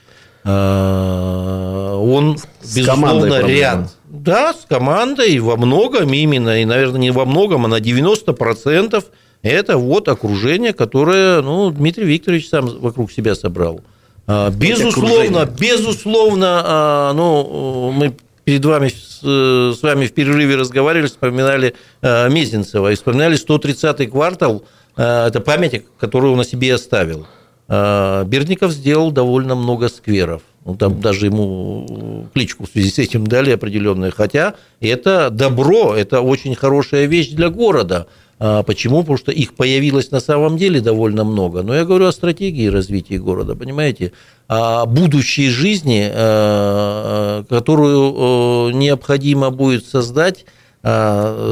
А, 0.44 1.96
он, 1.96 2.38
с 2.62 2.76
безусловно, 2.76 3.42
ряд. 3.46 3.94
Да, 4.10 4.54
с 4.54 4.64
командой 4.64 5.38
во 5.38 5.56
многом 5.56 6.12
именно, 6.12 6.62
и, 6.62 6.64
наверное, 6.64 7.00
не 7.00 7.10
во 7.10 7.26
многом, 7.26 7.66
а 7.66 7.68
на 7.68 7.78
90% 7.78 9.04
это 9.42 9.76
вот 9.76 10.08
окружение, 10.08 10.72
которое 10.72 11.42
ну, 11.42 11.70
Дмитрий 11.70 12.06
Викторович 12.06 12.48
сам 12.48 12.66
вокруг 12.80 13.12
себя 13.12 13.34
собрал. 13.34 13.82
А, 14.26 14.50
безусловно, 14.50 15.46
безусловно, 15.46 16.62
а, 16.64 17.12
ну, 17.12 17.92
мы 17.92 18.14
перед 18.44 18.64
вами 18.64 18.88
с 18.88 19.82
вами 19.82 20.06
в 20.06 20.14
перерыве 20.14 20.56
разговаривали, 20.56 21.08
вспоминали 21.08 21.74
Мезенцева 22.02 22.92
и 22.92 22.94
вспоминали 22.94 23.36
130-й 23.36 24.06
квартал, 24.06 24.64
это 24.96 25.42
памятник, 25.44 25.84
который 25.98 26.30
он 26.30 26.40
о 26.40 26.44
себе 26.44 26.74
оставил. 26.74 27.26
А, 27.68 28.24
Бердников 28.24 28.72
сделал 28.72 29.10
довольно 29.10 29.54
много 29.54 29.88
скверов. 29.88 30.42
Ну, 30.64 30.74
там 30.74 31.00
даже 31.00 31.26
ему 31.26 32.26
кличку 32.34 32.66
в 32.66 32.70
связи 32.70 32.90
с 32.90 32.98
этим 32.98 33.26
дали 33.26 33.50
определенную. 33.52 34.12
Хотя 34.14 34.54
это 34.80 35.30
добро, 35.30 35.94
это 35.94 36.20
очень 36.20 36.54
хорошая 36.54 37.06
вещь 37.06 37.30
для 37.30 37.48
города. 37.48 38.06
А 38.40 38.62
почему? 38.62 39.00
Потому 39.00 39.18
что 39.18 39.32
их 39.32 39.54
появилось 39.54 40.10
на 40.10 40.20
самом 40.20 40.56
деле 40.56 40.80
довольно 40.80 41.24
много. 41.24 41.62
Но 41.62 41.74
я 41.74 41.84
говорю 41.84 42.06
о 42.06 42.12
стратегии 42.12 42.68
развития 42.68 43.18
города, 43.18 43.54
понимаете? 43.56 44.12
О 44.46 44.86
будущей 44.86 45.48
жизни, 45.48 46.08
а, 46.10 47.44
которую 47.48 48.74
необходимо 48.76 49.50
будет 49.50 49.86
создать 49.86 50.44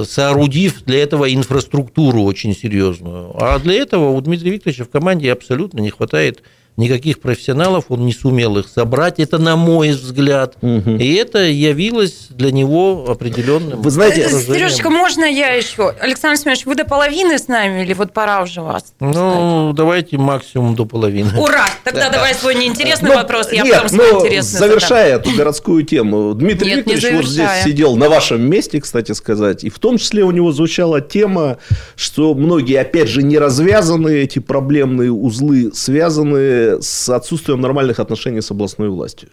соорудив 0.07 0.84
для 0.84 1.03
этого 1.03 1.32
инфраструктуру 1.32 2.22
очень 2.22 2.55
серьезную. 2.55 3.30
А 3.34 3.59
для 3.59 3.74
этого 3.74 4.11
у 4.11 4.20
Дмитрия 4.20 4.53
Викторовича 4.53 4.84
в 4.84 4.91
команде 4.91 5.32
абсолютно 5.32 5.80
не 5.80 5.91
хватает 5.91 6.43
никаких 6.77 7.20
профессионалов, 7.20 7.87
он 7.89 8.05
не 8.05 8.12
сумел 8.12 8.59
их 8.59 8.68
собрать, 8.68 9.18
это 9.18 9.39
на 9.39 9.57
мой 9.57 9.91
взгляд. 9.91 10.57
Угу. 10.61 10.97
И 10.97 11.14
это 11.14 11.39
явилось 11.39 12.29
для 12.31 12.53
него 12.53 13.07
определенным... 13.09 13.81
Вы 13.81 13.91
знаете, 13.91 14.29
Сережечка, 14.29 14.91
можно 14.91 15.24
я 15.24 15.55
еще? 15.55 15.95
Александр 16.01 16.39
Семенович, 16.39 16.66
вы 16.66 16.74
до 16.74 16.85
половины 16.85 17.39
с 17.39 17.49
нами 17.49 17.83
или 17.83 17.95
вот 17.95 18.12
пора 18.12 18.43
уже 18.43 18.61
вас? 18.61 18.93
Ну, 19.01 19.11
сказать? 19.11 19.74
давайте 19.77 20.18
максимум 20.18 20.74
до 20.74 20.85
половины. 20.85 21.31
Ура! 21.39 21.66
Тогда 21.85 22.11
давай 22.11 22.35
свой 22.35 22.55
неинтересный 22.55 23.11
ну, 23.11 23.16
вопрос, 23.16 23.53
я 23.53 23.62
нет, 23.62 23.74
потом 23.74 23.89
свой 23.89 24.12
ну, 24.12 24.20
интересный 24.20 24.59
Завершая 24.59 25.16
задам. 25.16 25.31
эту 25.31 25.39
городскую 25.39 25.83
тему, 25.83 26.35
Дмитрий 26.35 26.68
нет, 26.68 26.87
Викторович 26.87 27.16
вот 27.16 27.27
здесь 27.27 27.64
сидел 27.64 27.97
на 27.97 28.09
вашем 28.09 28.43
месте, 28.43 28.81
кстати 28.81 29.12
сказать, 29.12 29.64
и 29.64 29.70
в 29.70 29.79
том 29.79 29.97
числе 29.97 30.24
у 30.24 30.31
него 30.31 30.53
звучала 30.53 31.01
тема, 31.01 31.57
что 31.97 32.35
многие, 32.35 32.81
опять 32.81 33.09
же, 33.09 33.22
не 33.22 33.39
развязанные 33.39 34.24
эти 34.24 34.41
проблемные 34.41 35.12
узлы, 35.12 35.70
связаны 35.72 36.66
с 36.81 37.09
отсутствием 37.09 37.61
нормальных 37.61 38.01
отношений 38.01 38.41
с 38.41 38.51
областной 38.51 38.89
властью. 38.89 39.29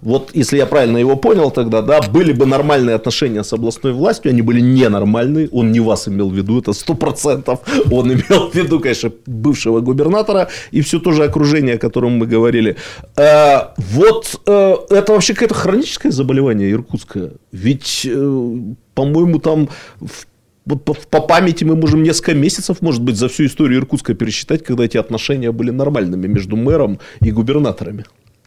Вот 0.00 0.30
если 0.34 0.58
я 0.58 0.66
правильно 0.66 0.98
его 0.98 1.16
понял 1.16 1.50
тогда, 1.50 1.82
да, 1.82 2.00
были 2.00 2.32
бы 2.32 2.46
нормальные 2.46 2.94
отношения 2.94 3.42
с 3.42 3.52
областной 3.52 3.92
властью, 3.92 4.30
они 4.30 4.42
были 4.42 4.60
ненормальные, 4.60 5.48
он 5.50 5.72
не 5.72 5.80
вас 5.80 6.08
имел 6.08 6.30
в 6.30 6.34
виду, 6.34 6.60
это 6.60 6.72
сто 6.72 6.94
процентов, 6.94 7.60
он 7.90 8.12
имел 8.12 8.50
в 8.50 8.54
виду, 8.54 8.80
конечно, 8.80 9.10
бывшего 9.26 9.80
губернатора 9.80 10.48
и 10.70 10.80
все 10.80 10.98
то 10.98 11.12
же 11.12 11.24
окружение, 11.24 11.74
о 11.74 11.78
котором 11.78 12.12
мы 12.12 12.26
говорили. 12.26 12.76
Э, 13.16 13.74
вот 13.76 14.40
э, 14.46 14.76
это 14.90 15.12
вообще 15.12 15.34
какое-то 15.34 15.54
хроническое 15.54 16.12
заболевание 16.12 16.70
иркутское, 16.70 17.32
ведь, 17.52 18.06
э, 18.06 18.56
по-моему, 18.94 19.38
там 19.38 19.68
в 20.00 20.27
по, 20.76 20.94
по 20.94 21.20
памяти 21.20 21.64
мы 21.64 21.76
можем 21.76 22.02
несколько 22.02 22.34
месяцев, 22.34 22.82
может 22.82 23.02
быть, 23.02 23.16
за 23.16 23.28
всю 23.28 23.46
историю 23.46 23.80
Иркутска 23.80 24.14
пересчитать, 24.14 24.64
когда 24.64 24.84
эти 24.84 24.96
отношения 24.96 25.52
были 25.52 25.70
нормальными 25.70 26.26
между 26.26 26.56
мэром 26.56 27.00
и 27.20 27.30
губернаторами. 27.30 28.04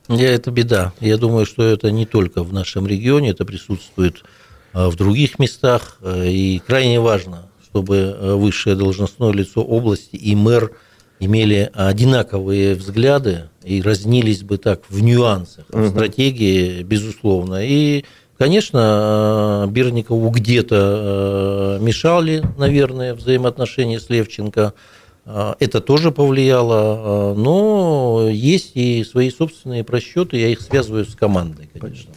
Я, 0.08 0.34
это 0.34 0.52
беда. 0.52 0.94
Я 1.00 1.18
думаю, 1.18 1.46
что 1.46 1.64
это 1.64 1.92
не 1.92 2.06
только 2.06 2.44
в 2.44 2.54
нашем 2.54 2.86
регионе, 2.86 3.30
это 3.30 3.46
присутствует 3.46 4.24
а, 4.74 4.90
в 4.90 4.96
других 4.96 5.40
местах. 5.40 5.98
А, 6.02 6.24
и 6.26 6.60
крайне 6.60 7.00
важно, 7.00 7.50
чтобы 7.64 8.16
а, 8.18 8.36
высшее 8.36 8.76
должностное 8.76 9.32
лицо 9.32 9.62
области 9.62 10.16
и 10.16 10.36
мэр 10.36 10.72
имели 11.20 11.70
одинаковые 11.74 12.74
взгляды 12.74 13.50
и 13.64 13.82
разнились 13.82 14.42
бы 14.42 14.58
так 14.58 14.82
в 14.90 15.02
нюансах, 15.02 15.66
в 15.70 15.90
стратегии, 15.90 16.82
безусловно. 16.82 17.64
И 17.64 18.06
Конечно, 18.42 19.68
Берникову 19.70 20.32
где-то 20.32 21.78
э, 21.80 21.84
мешали, 21.84 22.42
наверное, 22.58 23.14
взаимоотношения 23.14 24.00
с 24.00 24.10
Левченко. 24.10 24.74
Э, 25.28 25.54
это 25.60 25.80
тоже 25.80 26.12
повлияло, 26.12 27.34
э, 27.34 27.38
но 27.38 28.28
есть 28.32 28.72
и 28.74 29.04
свои 29.04 29.30
собственные 29.30 29.84
просчеты, 29.84 30.38
я 30.38 30.48
их 30.48 30.60
связываю 30.60 31.06
с 31.06 31.14
командой, 31.14 31.70
конечно. 31.80 32.12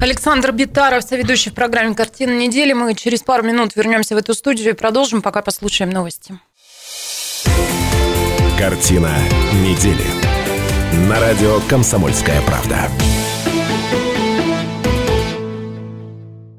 Александр 0.00 0.50
Битаров, 0.50 1.04
соведущий 1.04 1.52
в 1.52 1.54
программе 1.54 1.94
«Картина 1.94 2.36
недели». 2.36 2.72
Мы 2.72 2.96
через 2.96 3.22
пару 3.22 3.44
минут 3.44 3.76
вернемся 3.76 4.16
в 4.16 4.18
эту 4.18 4.34
студию 4.34 4.70
и 4.70 4.76
продолжим, 4.76 5.22
пока 5.22 5.42
послушаем 5.42 5.90
новости. 5.90 6.40
Картина 8.58 9.12
недели. 9.62 10.06
На 11.08 11.20
радио 11.20 11.60
«Комсомольская 11.68 12.42
правда». 12.42 12.88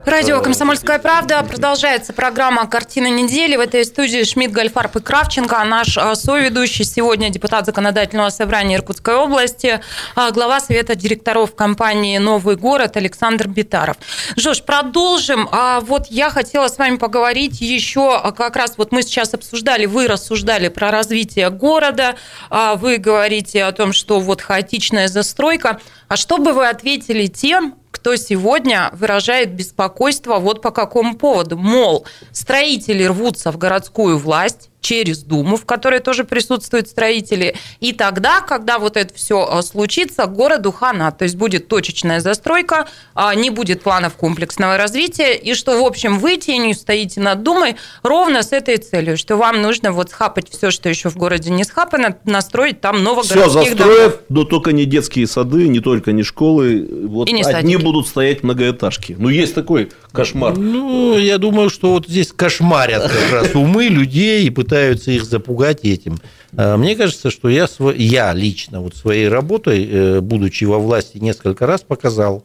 Радио 0.06 0.42
«Комсомольская 0.42 0.98
правда». 0.98 1.44
Продолжается 1.44 2.14
программа 2.14 2.68
«Картина 2.68 3.10
недели». 3.10 3.58
В 3.58 3.60
этой 3.60 3.84
студии 3.84 4.24
Шмидт, 4.24 4.54
Гольфарб 4.54 4.96
и 4.96 5.02
Кравченко. 5.02 5.62
А 5.62 5.66
наш 5.66 5.98
а, 5.98 6.16
соведущий 6.16 6.86
сегодня 6.86 7.30
депутат 7.30 7.66
Законодательного 7.66 8.30
собрания 8.30 8.78
Иркутской 8.78 9.16
области, 9.16 9.82
а, 10.16 10.32
глава 10.32 10.62
Совета 10.62 10.96
директоров 10.96 11.54
компании 11.54 12.18
«Новый 12.18 12.56
город» 12.56 12.96
Александр 12.96 13.50
Битаров. 13.50 13.98
Жош, 14.38 14.64
продолжим. 14.64 15.50
Вот 15.82 16.08
я 16.10 16.30
хотела 16.30 16.70
с 16.70 16.78
вами 16.78 16.96
поговорить 16.96 17.60
еще, 17.60 18.22
как 18.38 18.56
раз 18.56 18.76
вот 18.78 18.94
мы 18.94 19.04
сейчас 19.04 19.34
обсуждали, 19.34 19.86
вы 19.86 20.08
рассуждали 20.08 20.70
про 20.70 20.92
развитие 20.92 21.50
города, 21.50 22.16
вы 22.50 22.98
говорите 22.98 23.66
о 23.66 23.72
том, 23.74 23.92
что 23.92 24.22
вот 24.22 24.42
хаотичная 24.42 25.10
застройка. 25.10 25.82
А 26.08 26.16
что 26.16 26.38
бы 26.38 26.54
вы 26.54 26.68
ответили 26.68 27.28
тем, 27.28 27.76
кто 27.92 28.16
сегодня 28.16 28.90
выражает 28.94 29.54
беспокойство 29.54 30.38
вот 30.40 30.62
по 30.62 30.72
какому 30.72 31.16
поводу. 31.16 31.58
Мол, 31.58 32.06
строители 32.32 33.04
рвутся 33.04 33.52
в 33.52 33.58
городскую 33.58 34.18
власть, 34.18 34.69
через 34.90 35.20
Думу, 35.20 35.56
в 35.56 35.66
которой 35.66 36.00
тоже 36.00 36.24
присутствуют 36.24 36.88
строители. 36.88 37.56
И 37.80 37.94
тогда, 37.94 38.42
когда 38.42 38.80
вот 38.80 38.98
это 38.98 39.14
все 39.14 39.48
а, 39.48 39.62
случится, 39.62 40.26
городу 40.26 40.72
хана. 40.72 41.12
То 41.12 41.26
есть 41.26 41.36
будет 41.36 41.68
точечная 41.68 42.22
застройка, 42.22 42.88
а, 43.14 43.36
не 43.36 43.52
будет 43.52 43.84
планов 43.84 44.16
комплексного 44.16 44.78
развития. 44.78 45.36
И 45.36 45.54
что, 45.54 45.80
в 45.80 45.86
общем, 45.86 46.18
вы 46.18 46.38
тенью 46.38 46.74
стоите 46.74 47.22
над 47.22 47.44
Думой 47.44 47.76
ровно 48.02 48.42
с 48.42 48.52
этой 48.52 48.78
целью, 48.78 49.16
что 49.16 49.36
вам 49.38 49.62
нужно 49.62 49.92
вот 49.92 50.10
схапать 50.10 50.50
все, 50.50 50.72
что 50.72 50.90
еще 50.90 51.10
в 51.12 51.18
городе 51.18 51.52
не 51.52 51.66
схапано, 51.66 52.18
настроить 52.26 52.82
там 52.82 53.04
новогородских 53.04 53.44
Все 53.44 53.50
застроят, 53.52 54.12
домов. 54.12 54.20
но 54.30 54.44
только 54.44 54.72
не 54.72 54.86
детские 54.86 55.28
сады, 55.28 55.68
не 55.68 55.82
только 55.82 56.14
не 56.14 56.24
школы. 56.24 56.90
Вот 57.06 57.30
и 57.30 57.34
не 57.34 57.44
одни 57.44 57.74
садики. 57.74 57.84
будут 57.84 58.08
стоять 58.08 58.42
многоэтажки. 58.42 59.16
Ну, 59.20 59.30
есть 59.30 59.54
такой 59.54 59.92
кошмар. 60.12 60.58
Ну, 60.58 61.16
я 61.16 61.38
думаю, 61.38 61.70
что 61.70 61.92
вот 61.92 62.08
здесь 62.08 62.34
кошмарят 62.36 63.04
как 63.04 63.32
раз 63.32 63.54
умы 63.54 63.86
людей 63.86 64.48
и 64.48 64.50
пытаются 64.50 64.79
их 64.88 65.26
запугать 65.26 65.84
этим. 65.84 66.20
А, 66.56 66.78
мне 66.78 66.96
кажется, 66.96 67.30
что 67.30 67.50
я, 67.50 67.68
я 67.96 68.34
лично 68.34 68.82
вот 68.82 68.96
своей 68.96 69.28
работой, 69.28 69.88
э, 69.90 70.22
будучи 70.22 70.66
во 70.66 70.80
власти, 70.80 71.18
несколько 71.18 71.66
раз 71.66 71.82
показал, 71.82 72.44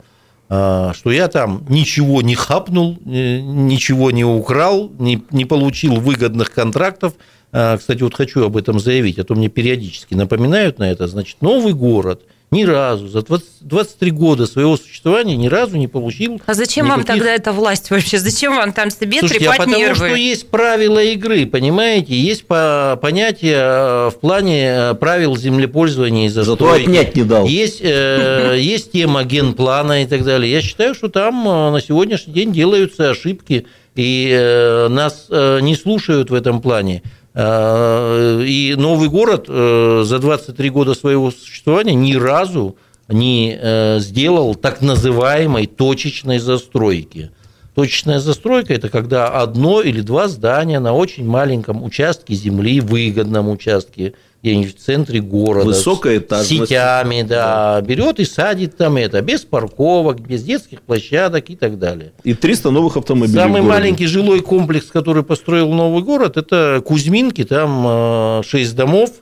а, 0.48 0.92
что 0.94 1.10
я 1.10 1.28
там 1.28 1.64
ничего 1.68 2.22
не 2.22 2.34
хапнул, 2.34 2.98
э, 3.06 3.40
ничего 3.40 4.10
не 4.10 4.24
украл, 4.24 4.90
не, 4.98 5.22
не 5.30 5.44
получил 5.44 5.94
выгодных 5.96 6.52
контрактов. 6.52 7.14
А, 7.52 7.78
кстати, 7.78 8.02
вот 8.02 8.14
хочу 8.14 8.44
об 8.44 8.56
этом 8.56 8.78
заявить, 8.78 9.18
а 9.18 9.24
то 9.24 9.34
мне 9.34 9.48
периодически 9.48 10.14
напоминают 10.14 10.78
на 10.78 10.90
это. 10.90 11.06
Значит, 11.06 11.38
новый 11.40 11.72
город– 11.72 12.22
ни 12.50 12.64
разу 12.64 13.08
за 13.08 13.22
20, 13.22 13.46
23 13.62 14.10
года 14.12 14.46
своего 14.46 14.76
существования 14.76 15.36
ни 15.36 15.48
разу 15.48 15.76
не 15.76 15.88
получил. 15.88 16.40
А 16.46 16.54
зачем 16.54 16.86
никаких... 16.86 17.08
вам 17.08 17.16
тогда 17.16 17.34
эта 17.34 17.52
власть 17.52 17.90
вообще? 17.90 18.18
Зачем 18.18 18.56
вам 18.56 18.72
там 18.72 18.90
себе 18.90 19.18
Слушайте, 19.18 19.40
трепать 19.40 19.58
а 19.58 19.62
потому 19.64 19.78
нервы? 19.78 19.94
что 19.94 20.14
есть 20.14 20.48
правила 20.48 21.02
игры, 21.02 21.46
понимаете? 21.46 22.14
Есть 22.14 22.46
по 22.46 22.98
понятие 23.02 23.56
э, 23.56 24.10
в 24.10 24.20
плане 24.20 24.66
э, 24.66 24.94
правил 24.94 25.36
землепользования 25.36 26.26
и 26.26 26.28
застройки. 26.28 26.84
Зато 26.84 26.90
отнять 26.90 27.16
не 27.16 27.24
дал. 27.24 27.46
Есть, 27.46 27.80
э, 27.82 28.56
есть 28.60 28.92
тема 28.92 29.24
генплана 29.24 30.02
и 30.02 30.06
так 30.06 30.24
далее. 30.24 30.52
Я 30.52 30.62
считаю, 30.62 30.94
что 30.94 31.08
там 31.08 31.48
э, 31.48 31.70
на 31.70 31.80
сегодняшний 31.80 32.34
день 32.34 32.52
делаются 32.52 33.10
ошибки, 33.10 33.66
и 33.96 34.30
э, 34.32 34.88
нас 34.88 35.26
э, 35.30 35.60
не 35.60 35.74
слушают 35.74 36.30
в 36.30 36.34
этом 36.34 36.60
плане. 36.60 37.02
Э, 37.34 38.44
и 38.46 38.74
новый 38.76 39.08
город 39.08 39.46
э, 39.48 40.02
за 40.04 40.18
23 40.20 40.70
года 40.70 40.94
своего 40.94 41.32
существования 41.32 41.94
ни 41.94 42.14
разу 42.14 42.76
не 43.08 43.58
э, 43.60 43.98
сделал 43.98 44.54
так 44.54 44.80
называемой 44.80 45.66
точечной 45.66 46.38
застройки. 46.38 47.32
Точечная 47.74 48.20
застройка– 48.20 48.72
это 48.74 48.88
когда 48.88 49.28
одно 49.28 49.80
или 49.80 50.00
два 50.00 50.28
здания 50.28 50.78
на 50.78 50.92
очень 50.92 51.26
маленьком 51.26 51.82
участке 51.82 52.34
земли, 52.34 52.78
выгодном 52.78 53.48
участке 53.48 54.14
где-нибудь 54.44 54.76
в 54.76 54.78
центре 54.78 55.20
города. 55.20 55.72
Этажность. 56.18 56.68
Сетями, 56.68 57.22
да, 57.22 57.80
да. 57.80 57.80
Берет 57.80 58.20
и 58.20 58.26
садит 58.26 58.76
там 58.76 58.98
это, 58.98 59.22
без 59.22 59.40
парковок, 59.40 60.20
без 60.20 60.42
детских 60.42 60.82
площадок 60.82 61.48
и 61.48 61.56
так 61.56 61.78
далее. 61.78 62.12
И 62.24 62.34
300 62.34 62.70
новых 62.70 62.98
автомобилей. 62.98 63.38
Самый 63.38 63.62
маленький 63.62 64.06
жилой 64.06 64.40
комплекс, 64.40 64.86
который 64.86 65.22
построил 65.22 65.72
новый 65.72 66.02
город, 66.02 66.36
это 66.36 66.82
Кузьминки, 66.84 67.44
там 67.44 68.42
6 68.44 68.72
э, 68.72 68.76
домов, 68.76 69.12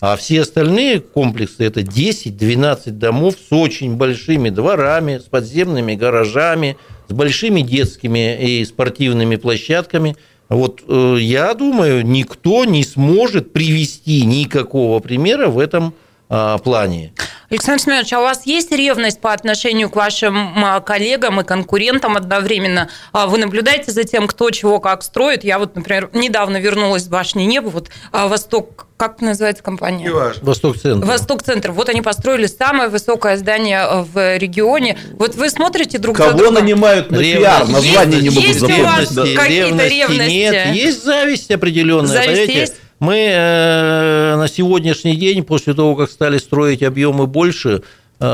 а 0.00 0.16
все 0.16 0.40
остальные 0.40 0.98
комплексы 0.98 1.64
это 1.64 1.80
10-12 1.80 2.90
домов 2.90 3.36
с 3.48 3.52
очень 3.52 3.94
большими 3.94 4.50
дворами, 4.50 5.18
с 5.18 5.28
подземными 5.28 5.94
гаражами, 5.94 6.76
с 7.08 7.12
большими 7.12 7.60
детскими 7.60 8.58
и 8.58 8.64
спортивными 8.64 9.36
площадками– 9.36 10.16
вот 10.54 10.82
э, 10.86 11.16
я 11.20 11.54
думаю, 11.54 12.06
никто 12.06 12.64
не 12.64 12.84
сможет 12.84 13.52
привести 13.52 14.24
никакого 14.24 15.00
примера 15.00 15.48
в 15.48 15.58
этом 15.58 15.94
а, 16.28 16.58
плане. 16.58 17.12
Александр 17.54 17.82
Семенович, 17.82 18.12
а 18.12 18.18
у 18.18 18.22
вас 18.22 18.46
есть 18.46 18.72
ревность 18.72 19.20
по 19.20 19.32
отношению 19.32 19.88
к 19.88 19.94
вашим 19.94 20.56
коллегам 20.84 21.40
и 21.40 21.44
конкурентам 21.44 22.16
одновременно? 22.16 22.90
А 23.12 23.28
вы 23.28 23.38
наблюдаете 23.38 23.92
за 23.92 24.02
тем, 24.02 24.26
кто 24.26 24.50
чего 24.50 24.80
как 24.80 25.04
строит? 25.04 25.44
Я 25.44 25.60
вот, 25.60 25.76
например, 25.76 26.10
недавно 26.12 26.56
вернулась 26.56 27.04
с 27.04 27.08
башни 27.08 27.44
неба, 27.44 27.68
вот 27.68 27.90
а, 28.10 28.26
Восток 28.26 28.86
как 28.96 29.20
называется 29.20 29.62
компания? 29.62 30.10
Восток-центр. 30.42 31.06
Восток-центр. 31.06 31.72
Вот 31.72 31.88
они 31.88 32.00
построили 32.00 32.46
самое 32.46 32.88
высокое 32.88 33.36
здание 33.36 33.86
в 33.88 34.36
регионе. 34.38 34.98
Вот 35.12 35.34
вы 35.34 35.50
смотрите 35.50 35.98
друг 35.98 36.16
Кого 36.16 36.30
за 36.30 36.36
другом. 36.36 36.54
Кого 36.54 36.64
нанимают 36.64 37.10
на 37.10 37.18
пиар? 37.18 37.68
Название 37.68 38.20
не 38.20 38.30
могут 38.30 38.54
запомнить. 38.54 39.00
Есть 39.00 39.12
у 39.12 39.20
вас 39.20 39.36
какие-то 39.36 39.86
ревности? 39.86 40.30
Нет, 40.30 40.74
есть 40.74 41.04
зависть 41.04 41.50
определенная. 41.50 42.06
Зависть 42.06 42.54
есть? 42.54 42.74
Мы 43.00 43.16
э, 43.16 44.36
на 44.36 44.48
сегодняшний 44.48 45.16
день, 45.16 45.42
после 45.42 45.74
того, 45.74 45.96
как 45.96 46.10
стали 46.10 46.38
строить 46.38 46.82
объемы 46.82 47.26
больше, 47.26 47.82
э, 48.20 48.24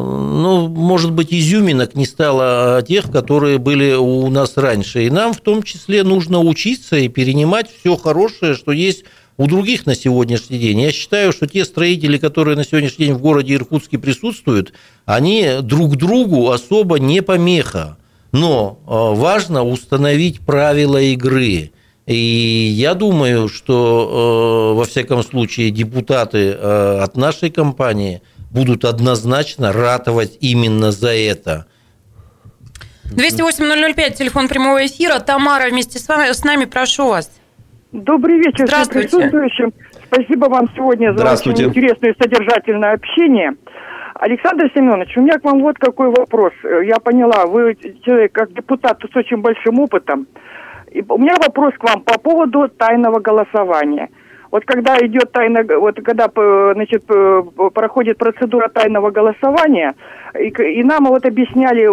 ну, 0.00 0.68
может 0.68 1.12
быть, 1.12 1.32
изюминок 1.32 1.94
не 1.94 2.04
стало 2.06 2.82
тех, 2.86 3.10
которые 3.10 3.58
были 3.58 3.94
у 3.94 4.28
нас 4.28 4.56
раньше. 4.56 5.04
И 5.06 5.10
нам 5.10 5.32
в 5.32 5.40
том 5.40 5.62
числе 5.62 6.02
нужно 6.02 6.40
учиться 6.40 6.96
и 6.96 7.08
перенимать 7.08 7.70
все 7.70 7.96
хорошее, 7.96 8.54
что 8.54 8.72
есть 8.72 9.04
у 9.38 9.46
других 9.46 9.86
на 9.86 9.94
сегодняшний 9.94 10.58
день. 10.58 10.82
Я 10.82 10.92
считаю, 10.92 11.32
что 11.32 11.46
те 11.46 11.64
строители, 11.64 12.18
которые 12.18 12.58
на 12.58 12.64
сегодняшний 12.64 13.06
день 13.06 13.14
в 13.14 13.22
городе 13.22 13.54
Иркутске 13.54 13.98
присутствуют, 13.98 14.74
они 15.06 15.48
друг 15.62 15.96
другу 15.96 16.50
особо 16.50 16.98
не 16.98 17.22
помеха. 17.22 17.96
Но 18.32 18.78
э, 18.86 18.90
важно 18.90 19.64
установить 19.64 20.40
правила 20.40 21.00
игры. 21.00 21.72
И 22.10 22.72
я 22.74 22.94
думаю, 22.94 23.46
что, 23.46 24.72
э, 24.72 24.76
во 24.76 24.84
всяком 24.84 25.22
случае, 25.22 25.70
депутаты 25.70 26.50
э, 26.50 26.98
от 27.04 27.16
нашей 27.16 27.50
компании 27.50 28.20
будут 28.50 28.84
однозначно 28.84 29.72
ратовать 29.72 30.36
именно 30.40 30.90
за 30.90 31.14
это. 31.14 31.66
208-005, 33.12 34.14
телефон 34.14 34.48
прямого 34.48 34.84
эфира. 34.84 35.20
Тамара 35.20 35.70
вместе 35.70 36.00
с 36.00 36.08
вами, 36.08 36.32
с 36.32 36.42
нами, 36.42 36.64
прошу 36.64 37.06
вас. 37.06 37.30
Добрый 37.92 38.38
вечер 38.38 38.66
всем 38.66 38.88
присутствующим. 38.88 39.72
Спасибо 40.06 40.46
вам 40.46 40.68
сегодня 40.74 41.16
за 41.16 41.32
очень 41.32 41.68
интересное 41.68 42.10
и 42.10 42.20
содержательное 42.20 42.94
общение. 42.94 43.52
Александр 44.14 44.68
Семенович, 44.74 45.16
у 45.16 45.20
меня 45.20 45.38
к 45.38 45.44
вам 45.44 45.62
вот 45.62 45.78
какой 45.78 46.08
вопрос. 46.08 46.52
Я 46.64 46.98
поняла, 46.98 47.46
вы 47.46 47.76
человек 48.04 48.32
как 48.32 48.52
депутат 48.52 48.98
с 49.00 49.16
очень 49.16 49.36
большим 49.36 49.78
опытом. 49.78 50.26
И 50.90 51.04
у 51.08 51.18
меня 51.18 51.34
вопрос 51.36 51.74
к 51.78 51.84
вам 51.84 52.02
по 52.02 52.18
поводу 52.18 52.68
тайного 52.68 53.20
голосования. 53.20 54.08
Вот 54.50 54.64
когда 54.64 54.98
идет 54.98 55.30
тайна, 55.30 55.62
вот 55.78 56.00
когда 56.02 56.28
значит, 56.74 57.04
проходит 57.72 58.18
процедура 58.18 58.68
тайного 58.68 59.10
голосования, 59.10 59.94
и, 60.34 60.48
и 60.48 60.82
нам 60.82 61.06
вот 61.06 61.24
объясняли 61.24 61.88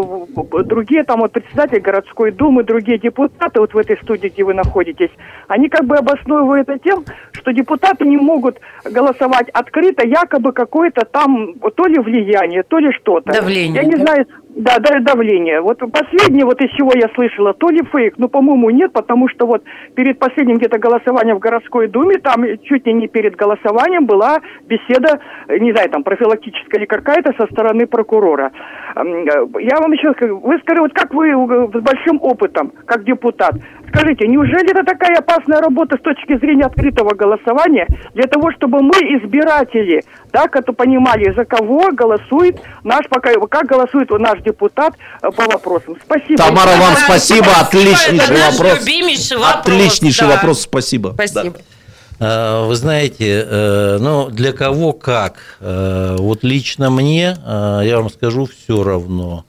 другие 0.64 1.04
там 1.04 1.20
вот 1.20 1.34
председатели 1.34 1.78
городской 1.78 2.32
думы, 2.32 2.64
другие 2.64 2.98
депутаты 2.98 3.60
вот 3.60 3.76
в 3.76 3.78
этой 3.78 3.98
студии, 3.98 4.30
где 4.30 4.44
вы 4.44 4.56
находитесь, 4.56 5.12
они 5.48 5.70
как 5.70 5.86
бы 5.86 5.98
обосновывают 5.98 6.68
это 6.68 6.80
тем, 6.80 7.06
что 7.48 7.54
депутаты 7.54 8.06
не 8.06 8.18
могут 8.18 8.58
голосовать 8.84 9.50
открыто, 9.54 10.06
якобы 10.06 10.52
какое-то 10.52 11.06
там 11.06 11.54
то 11.76 11.86
ли 11.86 11.98
влияние, 12.00 12.64
то 12.64 12.78
ли 12.78 12.92
что-то. 12.92 13.32
Давление. 13.32 13.84
Я 13.84 13.88
не 13.88 13.96
знаю, 13.96 14.26
Да, 14.58 14.80
да, 14.80 15.00
давление. 15.00 15.62
Вот 15.62 15.80
последнее, 15.92 16.44
вот 16.44 16.60
из 16.62 16.72
чего 16.72 16.92
я 16.96 17.10
слышала, 17.14 17.54
то 17.54 17.70
ли 17.70 17.84
фейк, 17.92 18.16
но, 18.18 18.28
по-моему, 18.28 18.72
нет, 18.72 18.92
потому 18.92 19.30
что 19.30 19.46
вот 19.46 19.64
перед 19.94 20.18
последним 20.18 20.58
где-то 20.58 20.80
голосованием 20.80 21.36
в 21.38 21.40
городской 21.40 21.88
думе, 21.88 22.18
там 22.18 22.44
чуть 22.64 22.88
ли 22.88 22.94
не 22.94 23.08
перед 23.08 23.36
голосованием 23.36 24.08
была 24.08 24.40
беседа, 24.66 25.20
не 25.48 25.72
знаю, 25.74 25.90
там 25.92 26.04
профилактическая 26.04 26.80
или 26.80 26.88
какая-то 26.88 27.34
со 27.38 27.46
стороны 27.54 27.86
прокурора. 27.86 28.52
Я 28.96 29.80
вам 29.80 29.92
еще 29.92 30.12
скажу, 30.14 30.40
вы 30.40 30.58
скажите, 30.60 30.82
вот 30.82 30.94
как 30.94 31.14
вы 31.14 31.30
с 31.30 31.82
большим 31.84 32.20
опытом, 32.22 32.72
как 32.88 33.04
депутат, 33.04 33.54
Скажите, 33.90 34.28
неужели 34.28 34.72
это 34.72 34.84
такая 34.84 35.18
опасная 35.18 35.62
работа 35.62 35.98
с 35.98 36.02
точки 36.02 36.38
зрения 36.38 36.66
открытого 36.66 37.14
голосования 37.16 37.88
для 38.14 38.28
того, 38.28 38.52
чтобы 38.52 38.82
мы, 38.82 38.98
избиратели, 39.18 40.04
так 40.32 40.56
это 40.56 40.74
понимали, 40.74 41.34
за 41.34 41.46
кого 41.46 41.92
голосует 41.94 42.60
наш, 42.84 43.08
пока, 43.10 43.34
как 43.50 43.66
голосует 43.68 44.10
наш 44.10 44.42
депутат 44.42 44.94
э, 45.22 45.32
по 45.32 45.46
вопросам? 45.46 45.96
Спасибо. 46.04 46.38
Тамара, 46.38 46.76
вам 46.78 46.96
спасибо, 46.96 47.48
отличнейший 47.62 48.36
вопрос. 48.36 48.86
вопрос. 49.36 49.56
Отличнейший 49.56 50.28
вопрос, 50.28 50.62
спасибо. 50.62 51.12
Спасибо. 51.14 51.58
А, 52.20 52.66
вы 52.66 52.76
знаете, 52.76 53.46
э, 53.48 53.98
ну, 54.00 54.30
для 54.30 54.52
кого 54.52 54.92
как. 54.94 55.58
Э, 55.62 56.16
вот 56.18 56.44
лично 56.44 56.90
мне, 56.90 57.38
я 57.46 57.98
вам 57.98 58.10
скажу, 58.10 58.48
все 58.48 58.84
равно. 58.84 59.46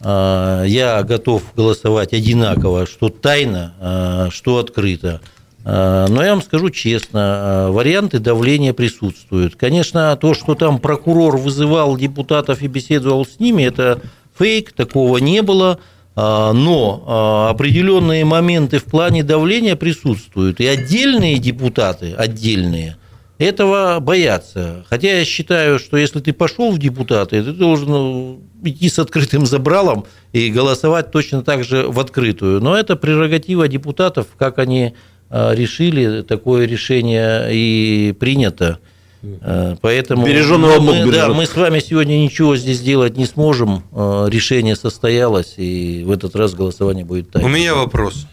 А, 0.00 0.64
я 0.64 1.02
готов 1.02 1.42
голосовать 1.56 2.12
одинаково, 2.12 2.86
что 2.86 3.08
тайно, 3.08 3.74
а, 3.80 4.28
что 4.30 4.58
открыто. 4.58 5.20
А, 5.64 6.06
но 6.08 6.22
я 6.22 6.30
вам 6.30 6.42
скажу 6.42 6.70
честно, 6.70 7.68
варианты 7.70 8.18
давления 8.18 8.72
присутствуют. 8.72 9.56
Конечно, 9.56 10.16
то, 10.16 10.34
что 10.34 10.54
там 10.54 10.78
прокурор 10.78 11.36
вызывал 11.36 11.96
депутатов 11.96 12.62
и 12.62 12.66
беседовал 12.66 13.24
с 13.24 13.38
ними, 13.40 13.62
это 13.62 14.00
фейк, 14.38 14.72
такого 14.72 15.18
не 15.18 15.42
было. 15.42 15.78
Но 16.16 17.48
определенные 17.50 18.24
моменты 18.24 18.78
в 18.78 18.84
плане 18.84 19.22
давления 19.22 19.76
присутствуют. 19.76 20.60
И 20.60 20.66
отдельные 20.66 21.38
депутаты, 21.38 22.12
отдельные, 22.14 22.96
этого 23.40 23.98
боятся. 24.00 24.84
Хотя 24.90 25.18
я 25.18 25.24
считаю, 25.24 25.78
что 25.78 25.96
если 25.96 26.20
ты 26.20 26.34
пошел 26.34 26.70
в 26.70 26.78
депутаты, 26.78 27.42
ты 27.42 27.52
должен 27.52 28.40
идти 28.62 28.90
с 28.90 28.98
открытым 28.98 29.46
забралом 29.46 30.04
и 30.32 30.50
голосовать 30.50 31.10
точно 31.10 31.42
так 31.42 31.64
же 31.64 31.84
в 31.88 31.98
открытую. 31.98 32.60
Но 32.60 32.76
это 32.76 32.96
прерогатива 32.96 33.66
депутатов, 33.66 34.26
как 34.36 34.58
они 34.58 34.94
а, 35.30 35.54
решили, 35.54 36.20
такое 36.20 36.66
решение 36.66 37.48
и 37.50 38.12
принято. 38.12 38.78
А, 39.22 39.74
поэтому 39.80 40.26
Береженый 40.26 40.78
мы, 40.78 41.10
да, 41.10 41.30
мы 41.30 41.46
с 41.46 41.56
вами 41.56 41.78
сегодня 41.80 42.18
ничего 42.18 42.56
здесь 42.56 42.80
делать 42.80 43.16
не 43.16 43.24
сможем. 43.24 43.84
А, 43.92 44.26
решение 44.26 44.76
состоялось, 44.76 45.54
и 45.56 46.02
в 46.04 46.10
этот 46.10 46.36
раз 46.36 46.52
голосование 46.52 47.06
будет 47.06 47.30
так. 47.30 47.42
У 47.42 47.48
меня 47.48 47.74
вопрос. 47.74 48.26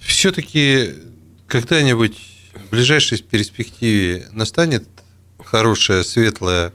Все-таки 0.00 0.94
когда-нибудь 1.46 2.16
в 2.70 2.72
ближайшей 2.72 3.18
перспективе 3.18 4.26
настанет 4.30 4.84
хорошая, 5.44 6.04
светлая 6.04 6.72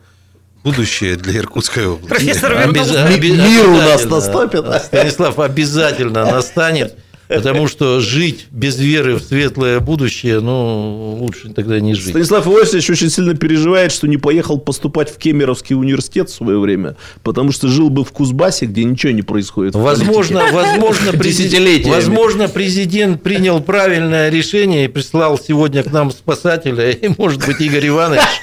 будущее 0.62 1.16
для 1.16 1.38
Иркутской 1.40 1.86
области. 1.88 2.10
Профессор 2.10 2.58
Обяз... 2.58 2.92
Мир 2.92 3.70
у 3.70 3.78
нас 3.78 4.04
наступит. 4.04 4.66
Станислав 4.84 5.40
обязательно 5.40 6.26
настанет. 6.26 6.98
Потому 7.28 7.68
что 7.68 8.00
жить 8.00 8.48
без 8.52 8.78
веры 8.78 9.16
в 9.16 9.22
светлое 9.22 9.80
будущее, 9.80 10.40
ну, 10.40 11.18
лучше 11.20 11.50
тогда 11.50 11.80
не 11.80 11.94
жить. 11.94 12.10
Станислав 12.10 12.48
Иосифович 12.48 12.90
очень 12.92 13.10
сильно 13.10 13.36
переживает, 13.36 13.92
что 13.92 14.08
не 14.08 14.18
поехал 14.18 14.60
поступать 14.60 15.10
в 15.10 15.18
Кемеровский 15.18 15.76
университет 15.76 16.30
в 16.30 16.34
свое 16.34 16.60
время, 16.60 16.96
потому 17.24 17.52
что 17.52 17.68
жил 17.68 17.90
бы 17.90 18.04
в 18.04 18.12
Кузбассе, 18.12 18.66
где 18.66 18.84
ничего 18.84 19.12
не 19.12 19.24
происходит. 19.24 19.76
Возможно, 19.76 20.44
возможно, 20.52 21.12
президент, 21.18 21.86
возможно, 21.88 22.48
президент 22.48 23.24
принял 23.24 23.62
правильное 23.62 24.30
решение 24.30 24.86
и 24.86 24.88
прислал 24.88 25.40
сегодня 25.40 25.84
к 25.84 25.92
нам 25.92 26.12
спасателя, 26.12 26.92
и, 26.92 27.10
может 27.18 27.46
быть, 27.46 27.60
Игорь 27.62 27.88
Иванович 27.88 28.42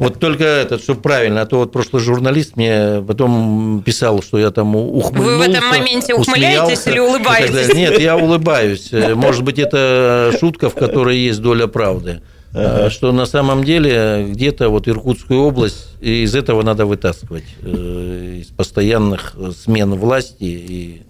вот 0.00 0.18
только 0.18 0.44
этот, 0.44 0.82
чтобы 0.82 1.02
правильно, 1.02 1.42
а 1.42 1.46
то 1.46 1.58
вот 1.58 1.72
прошлый 1.72 2.02
журналист 2.02 2.56
мне 2.56 3.04
потом 3.06 3.82
писал, 3.84 4.22
что 4.22 4.38
я 4.38 4.50
там 4.50 4.74
ухмыльнулся. 4.74 5.30
Вы 5.30 5.36
в 5.36 5.40
этом 5.42 5.68
моменте 5.68 6.14
ухмыляетесь 6.14 6.86
или 6.86 6.98
улыбаетесь? 6.98 7.74
Нет, 7.74 8.00
я 8.00 8.09
улыбаюсь. 8.16 8.92
Может 8.92 9.44
быть, 9.44 9.58
это 9.58 10.32
шутка, 10.38 10.70
в 10.70 10.74
которой 10.74 11.16
есть 11.16 11.40
доля 11.40 11.66
правды. 11.66 12.22
Ага. 12.52 12.90
Что 12.90 13.12
на 13.12 13.26
самом 13.26 13.62
деле 13.62 14.26
где-то 14.28 14.70
вот 14.70 14.88
Иркутскую 14.88 15.40
область 15.40 15.96
из 16.00 16.34
этого 16.34 16.62
надо 16.62 16.84
вытаскивать, 16.84 17.44
э, 17.62 18.38
из 18.40 18.48
постоянных 18.48 19.36
смен 19.54 19.94
власти 19.94 20.42
и 20.44 21.02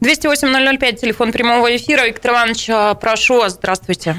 208-005, 0.00 0.96
телефон 0.96 1.32
прямого 1.32 1.74
эфира. 1.74 2.06
Виктор 2.06 2.32
Иванович, 2.32 2.68
прошу, 3.00 3.48
здравствуйте. 3.48 4.16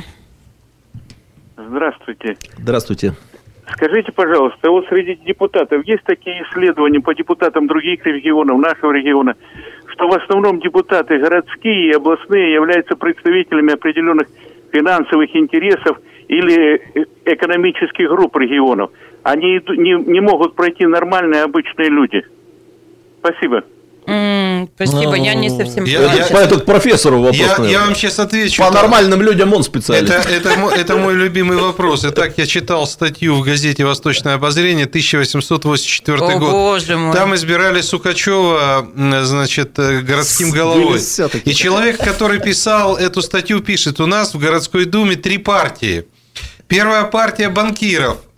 Здравствуйте. 1.55 2.37
Здравствуйте. 2.57 3.13
Скажите, 3.73 4.11
пожалуйста, 4.11 4.71
вот 4.71 4.85
среди 4.89 5.15
депутатов 5.25 5.85
есть 5.85 6.03
такие 6.03 6.43
исследования 6.43 6.99
по 6.99 7.13
депутатам 7.13 7.67
других 7.67 8.03
регионов, 8.05 8.59
нашего 8.59 8.91
региона, 8.91 9.35
в 10.07 10.13
основном 10.13 10.59
депутаты 10.59 11.17
городские 11.17 11.89
и 11.89 11.93
областные 11.93 12.53
являются 12.53 12.95
представителями 12.95 13.73
определенных 13.73 14.27
финансовых 14.71 15.35
интересов 15.35 15.97
или 16.27 16.75
э, 16.75 17.05
экономических 17.25 18.09
групп 18.09 18.37
регионов. 18.37 18.91
Они 19.23 19.59
не, 19.67 20.11
не 20.11 20.21
могут 20.21 20.55
пройти 20.55 20.85
нормальные 20.85 21.43
обычные 21.43 21.89
люди. 21.89 22.23
Спасибо. 23.19 23.63
Mm, 24.09 24.69
спасибо, 24.75 25.13
я 25.15 25.35
не 25.35 25.49
совсем 25.49 25.83
я, 25.83 26.13
я, 26.13 26.25
По 26.25 26.37
этот 26.37 26.65
профессору 26.65 27.21
вопрос. 27.21 27.37
Я, 27.37 27.63
я 27.65 27.79
вам 27.81 27.93
сейчас 27.93 28.17
отвечу. 28.17 28.63
По 28.63 28.71
нормальным 28.71 29.21
людям 29.21 29.53
он 29.53 29.63
специалист. 29.63 30.11
Это, 30.11 30.49
это, 30.49 30.49
это 30.75 30.97
мой 30.97 31.13
любимый 31.13 31.57
вопрос. 31.57 32.03
Итак, 32.05 32.33
я 32.37 32.47
читал 32.47 32.87
статью 32.87 33.35
в 33.35 33.43
газете 33.43 33.85
«Восточное 33.85 34.33
обозрение» 34.33 34.85
1884 34.85 36.17
О, 36.17 36.39
год. 36.39 36.51
Боже 36.51 36.97
мой. 36.97 37.13
Там 37.13 37.35
избирали 37.35 37.81
Сукачева, 37.81 38.87
значит, 39.23 39.77
э, 39.77 40.01
городским 40.01 40.49
головой. 40.49 40.99
И 41.45 41.53
человек, 41.53 41.97
который 41.97 42.39
писал 42.39 42.97
эту 42.97 43.21
статью, 43.21 43.59
пишет, 43.59 43.99
у 43.99 44.07
нас 44.07 44.33
в 44.33 44.39
городской 44.39 44.85
думе 44.85 45.17
три 45.17 45.37
партии. 45.37 46.05
Первая 46.67 47.03
партия 47.03 47.49
банкиров– 47.49 48.17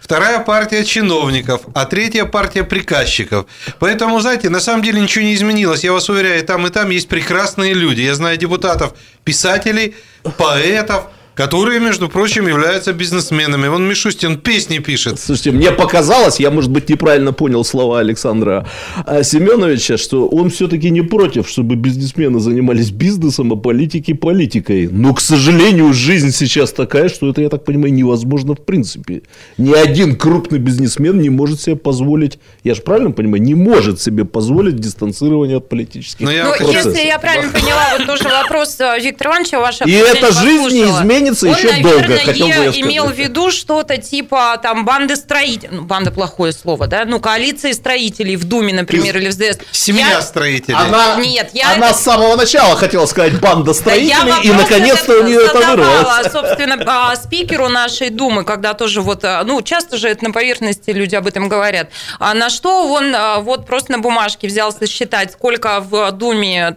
вторая 0.00 0.40
партия 0.40 0.84
чиновников, 0.84 1.62
а 1.74 1.84
третья 1.84 2.24
партия 2.24 2.64
приказчиков. 2.64 3.46
Поэтому, 3.78 4.20
знаете, 4.20 4.50
на 4.50 4.60
самом 4.60 4.82
деле 4.82 5.00
ничего 5.00 5.24
не 5.24 5.34
изменилось. 5.34 5.84
Я 5.84 5.92
вас 5.92 6.08
уверяю, 6.08 6.44
там 6.44 6.66
и 6.66 6.70
там 6.70 6.90
есть 6.90 7.08
прекрасные 7.08 7.74
люди. 7.74 8.02
Я 8.02 8.14
знаю 8.14 8.36
депутатов, 8.36 8.94
писателей, 9.24 9.94
поэтов, 10.38 11.04
которые, 11.36 11.80
между 11.80 12.08
прочим, 12.08 12.48
являются 12.48 12.94
бизнесменами. 12.94 13.68
Вон 13.68 13.86
Мишустин 13.86 14.38
песни 14.38 14.78
пишет. 14.78 15.20
Слушайте, 15.20 15.50
мне 15.50 15.70
показалось, 15.70 16.40
я, 16.40 16.50
может 16.50 16.70
быть, 16.70 16.88
неправильно 16.88 17.34
понял 17.34 17.62
слова 17.62 18.00
Александра 18.00 18.66
а, 19.04 19.22
Семеновича, 19.22 19.98
что 19.98 20.26
он 20.26 20.48
все-таки 20.48 20.88
не 20.88 21.02
против, 21.02 21.46
чтобы 21.46 21.76
бизнесмены 21.76 22.40
занимались 22.40 22.90
бизнесом, 22.90 23.52
а 23.52 23.56
политики 23.56 24.14
политикой. 24.14 24.88
Но, 24.90 25.12
к 25.12 25.20
сожалению, 25.20 25.92
жизнь 25.92 26.32
сейчас 26.32 26.72
такая, 26.72 27.10
что 27.10 27.28
это, 27.28 27.42
я 27.42 27.50
так 27.50 27.64
понимаю, 27.64 27.92
невозможно 27.92 28.54
в 28.54 28.64
принципе. 28.64 29.20
Ни 29.58 29.74
один 29.74 30.16
крупный 30.16 30.58
бизнесмен 30.58 31.20
не 31.20 31.28
может 31.28 31.60
себе 31.60 31.76
позволить, 31.76 32.38
я 32.64 32.74
же 32.74 32.80
правильно 32.80 33.10
понимаю, 33.10 33.42
не 33.42 33.54
может 33.54 34.00
себе 34.00 34.24
позволить 34.24 34.76
дистанцирование 34.76 35.58
от 35.58 35.68
политических 35.68 36.24
Но 36.24 36.32
я 36.32 36.46
ну, 36.46 36.72
Если 36.72 37.06
я 37.06 37.18
правильно 37.18 37.52
поняла, 37.52 37.98
вот 37.98 38.06
тоже 38.06 38.24
вопрос 38.24 38.80
э, 38.80 38.98
Виктора 39.02 39.32
Ивановича, 39.32 39.60
ваша 39.60 39.84
И 39.84 39.92
эта 39.92 40.32
жизнь 40.32 40.76
не 40.76 40.84
изменится 40.84 41.25
изменится 41.26 41.46
он, 41.46 41.56
еще 41.56 41.82
наверное, 41.82 42.08
долго. 42.08 42.18
Хотел 42.24 42.46
бы 42.46 42.52
я 42.52 42.70
имел 42.80 43.06
в 43.06 43.14
виду 43.14 43.50
что-то 43.50 43.96
типа 43.96 44.58
там 44.62 44.84
банды 44.84 45.16
строителей, 45.16 45.70
ну, 45.72 45.82
банда 45.82 46.10
плохое 46.10 46.52
слово, 46.52 46.86
да, 46.86 47.04
ну, 47.04 47.20
коалиции 47.20 47.72
строителей 47.72 48.36
в 48.36 48.44
Думе, 48.44 48.72
например, 48.72 49.16
Из... 49.16 49.22
или 49.22 49.28
в 49.28 49.32
СДС. 49.32 49.58
Семья 49.72 50.08
я... 50.10 50.22
строителей. 50.22 50.76
Она, 50.76 51.16
Нет, 51.16 51.50
я... 51.52 51.74
Она 51.74 51.92
с 51.92 52.02
самого 52.02 52.36
начала 52.36 52.76
хотела 52.76 53.06
сказать 53.06 53.38
банда 53.40 53.74
строителей, 53.74 54.14
да 54.26 54.40
и 54.42 54.52
наконец-то 54.52 55.20
у 55.20 55.22
нее 55.22 55.44
это 55.44 55.58
вырвалось. 55.58 56.32
Собственно, 56.32 56.82
а, 56.86 57.16
спикеру 57.16 57.68
нашей 57.68 58.10
Думы, 58.10 58.44
когда 58.44 58.74
тоже 58.74 59.00
вот, 59.00 59.24
а, 59.24 59.42
ну, 59.44 59.60
часто 59.62 59.96
же 59.96 60.08
это 60.08 60.24
на 60.24 60.32
поверхности 60.32 60.90
люди 60.90 61.14
об 61.14 61.26
этом 61.26 61.48
говорят, 61.48 61.90
а 62.18 62.34
на 62.34 62.50
что 62.50 62.88
он 62.88 63.14
вот 63.42 63.66
просто 63.66 63.92
на 63.92 63.98
бумажке 63.98 64.46
взялся 64.46 64.86
считать, 64.86 65.32
сколько 65.32 65.80
в 65.80 66.12
Думе 66.12 66.76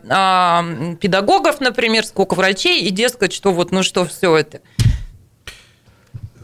педагогов, 0.99 1.59
например, 1.59 2.05
сколько 2.05 2.35
врачей, 2.35 2.81
и 2.81 2.89
дескать, 2.89 3.33
что 3.33 3.51
вот, 3.51 3.71
ну 3.71 3.83
что, 3.83 4.05
все 4.05 4.35
это. 4.39 4.61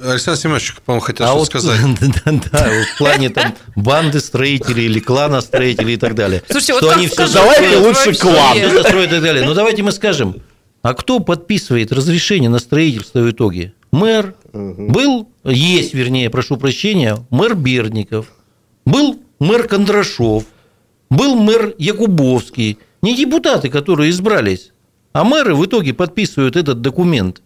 Александр 0.02 0.40
Семенович, 0.40 0.76
по-моему, 0.86 1.06
хотел 1.06 1.26
а 1.26 1.30
что 1.30 1.38
вот, 1.38 1.48
сказать. 1.48 1.80
Да, 2.26 2.32
да, 2.52 2.70
в 2.94 2.98
плане 2.98 3.30
там 3.30 3.56
банды 3.76 4.20
строителей 4.20 4.86
или 4.86 5.00
клана 5.00 5.42
строителей 5.42 5.94
и 5.94 5.98
так 5.98 6.16
далее. 6.16 6.44
Слушайте, 6.50 6.74
вот 6.74 6.94
они 6.94 7.08
все 7.08 7.32
давайте 7.32 7.78
лучше 7.78 8.14
клан. 8.16 8.58
Все 8.58 8.70
застроят 8.70 9.08
и 9.08 9.16
так 9.16 9.24
далее. 9.24 9.46
Но 9.46 9.54
давайте 9.54 9.84
мы 9.84 9.92
скажем, 9.92 10.42
а 10.82 10.94
кто 10.94 11.20
подписывает 11.20 11.92
разрешение 11.92 12.50
на 12.50 12.60
строительство 12.60 13.20
в 13.20 13.32
итоге? 13.32 13.74
Мэр. 13.92 14.36
Был, 14.54 15.30
есть, 15.44 15.94
вернее, 15.94 16.30
прошу 16.30 16.58
прощения, 16.58 17.18
мэр 17.30 17.56
Берников. 17.56 18.28
Был 18.86 19.22
мэр 19.40 19.68
Кондрашов. 19.68 20.46
Был 21.10 21.36
мэр 21.36 21.74
Якубовский. 21.78 22.80
Не 23.02 23.16
депутаты, 23.16 23.70
которые 23.70 24.10
избрались, 24.10 24.72
а 25.14 25.24
мэры 25.24 25.56
в 25.56 25.66
итоге 25.66 25.94
подписывают 25.94 26.56
этот 26.56 26.82
документ. 26.82 27.42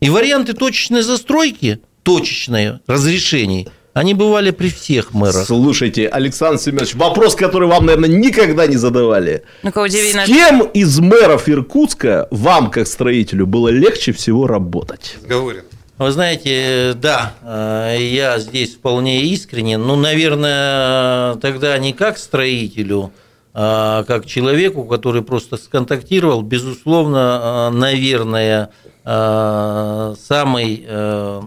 И 0.00 0.10
варианты 0.10 0.52
точечной 0.52 1.02
застройки, 1.02 1.80
точечные 2.02 2.80
разрешений– 2.86 3.68
они 3.94 4.12
бывали 4.12 4.50
при 4.50 4.68
всех 4.68 5.14
мэрах. 5.14 5.46
Слушайте, 5.46 6.08
Александр 6.08 6.60
Семенович, 6.60 6.96
вопрос, 6.96 7.36
который 7.36 7.68
вам, 7.68 7.86
наверное, 7.86 8.10
никогда 8.10 8.66
не 8.66 8.76
задавали. 8.76 9.44
Ну-ка, 9.62 9.88
С 9.88 10.26
кем 10.26 10.62
из 10.62 10.98
мэров 10.98 11.48
Иркутска 11.48 12.26
вам, 12.32 12.72
как 12.72 12.88
строителю, 12.88 13.46
было 13.46 13.68
легче 13.68 14.12
всего 14.12 14.48
работать? 14.48 15.16
Говорит. 15.24 15.64
Вы 15.96 16.10
знаете, 16.10 16.94
да, 17.00 17.34
э, 17.44 17.98
я 18.00 18.40
здесь 18.40 18.74
вполне 18.74 19.26
искренен. 19.26 19.80
Ну, 19.80 19.94
наверное, 19.94 21.36
тогда 21.36 21.78
не 21.78 21.92
как 21.92 22.18
строителю, 22.18 23.12
а 23.52 24.02
как 24.02 24.26
человеку, 24.26 24.82
который 24.82 25.22
просто 25.22 25.56
сконтактировал. 25.56 26.42
Безусловно, 26.42 27.70
э, 27.72 27.76
наверное, 27.76 28.70
самый 29.04 30.84
э, 30.86 31.42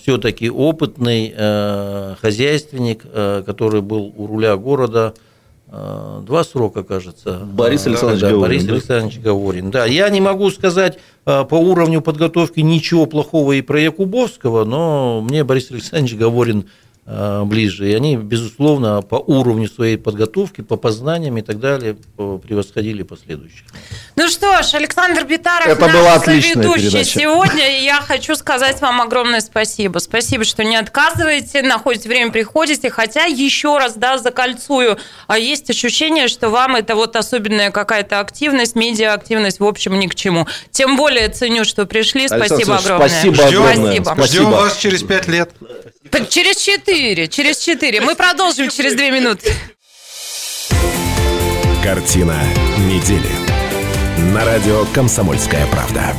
все-таки 0.00 0.48
опытный 0.48 1.34
э, 1.36 2.14
хозяйственник, 2.20 3.02
который 3.02 3.80
был 3.80 4.14
у 4.16 4.28
руля 4.28 4.56
города 4.56 5.14
два 5.66 6.44
срока, 6.44 6.82
кажется. 6.82 7.40
Борис 7.44 7.86
Александрович 7.86 8.22
да, 8.22 8.30
Говорин. 8.30 8.48
Борис 8.48 8.64
да? 8.64 8.72
Александрович 8.74 9.18
Говорин. 9.20 9.70
Да, 9.70 9.86
я 9.86 10.08
не 10.08 10.20
могу 10.20 10.50
сказать 10.50 10.98
по 11.24 11.54
уровню 11.54 12.00
подготовки 12.00 12.58
ничего 12.58 13.06
плохого 13.06 13.52
и 13.52 13.62
про 13.62 13.80
Якубовского, 13.80 14.64
но 14.64 15.20
мне 15.20 15.44
Борис 15.44 15.70
Александрович 15.70 16.16
Говорин 16.16 16.64
Э, 16.64 16.66
ближе. 17.06 17.90
И 17.90 17.94
они, 17.94 18.16
безусловно, 18.16 19.02
по 19.02 19.16
уровню 19.16 19.68
своей 19.68 19.96
подготовки, 19.96 20.60
по 20.60 20.76
познаниям 20.76 21.38
и 21.38 21.42
так 21.42 21.58
далее 21.58 21.96
превосходили 22.16 23.02
последующих. 23.02 23.64
Ну 24.14 24.28
что 24.28 24.62
ж, 24.62 24.74
Александр 24.74 25.24
Битаров, 25.24 25.66
Это 25.66 25.80
наш 25.80 25.92
была 25.92 26.14
отличная 26.14 26.62
ведущий 26.62 26.90
передача. 26.90 27.18
сегодня. 27.20 27.80
И 27.80 27.84
я 27.84 28.00
хочу 28.00 28.36
сказать 28.36 28.80
вам 28.80 29.00
огромное 29.00 29.40
спасибо. 29.40 29.98
Спасибо, 29.98 30.44
что 30.44 30.62
не 30.62 30.76
отказываете, 30.76 31.62
находите 31.62 32.08
время, 32.08 32.30
приходите. 32.30 32.90
Хотя 32.90 33.24
еще 33.24 33.78
раз, 33.78 33.94
да, 33.94 34.18
закольцую. 34.18 34.98
А 35.26 35.38
есть 35.38 35.68
ощущение, 35.68 36.28
что 36.28 36.50
вам 36.50 36.76
это 36.76 36.94
вот 36.94 37.16
особенная 37.16 37.72
какая-то 37.72 38.20
активность, 38.20 38.76
медиа-активность, 38.76 39.58
в 39.58 39.64
общем, 39.64 39.98
ни 39.98 40.06
к 40.06 40.14
чему. 40.14 40.46
Тем 40.70 40.96
более 40.96 41.28
ценю, 41.28 41.64
что 41.64 41.86
пришли. 41.86 42.28
Спасибо 42.28 42.76
Александр, 42.76 42.92
огромное. 42.92 43.08
Спасибо 43.08 43.46
огромное. 43.46 43.74
Спасибо. 43.74 44.04
Спасибо. 44.04 44.26
Ждем 44.26 44.50
вас 44.50 44.76
через 44.76 45.02
пять 45.02 45.26
лет. 45.26 45.50
Через 46.28 46.56
четыре, 46.56 46.89
через 47.28 47.58
четыре. 47.58 48.00
Мы 48.00 48.14
продолжим 48.14 48.68
через 48.70 48.94
две 48.94 49.10
минуты. 49.10 49.52
Картина 51.82 52.36
недели. 52.78 53.30
На 54.32 54.44
радио 54.44 54.84
«Комсомольская 54.92 55.66
правда». 55.66 56.14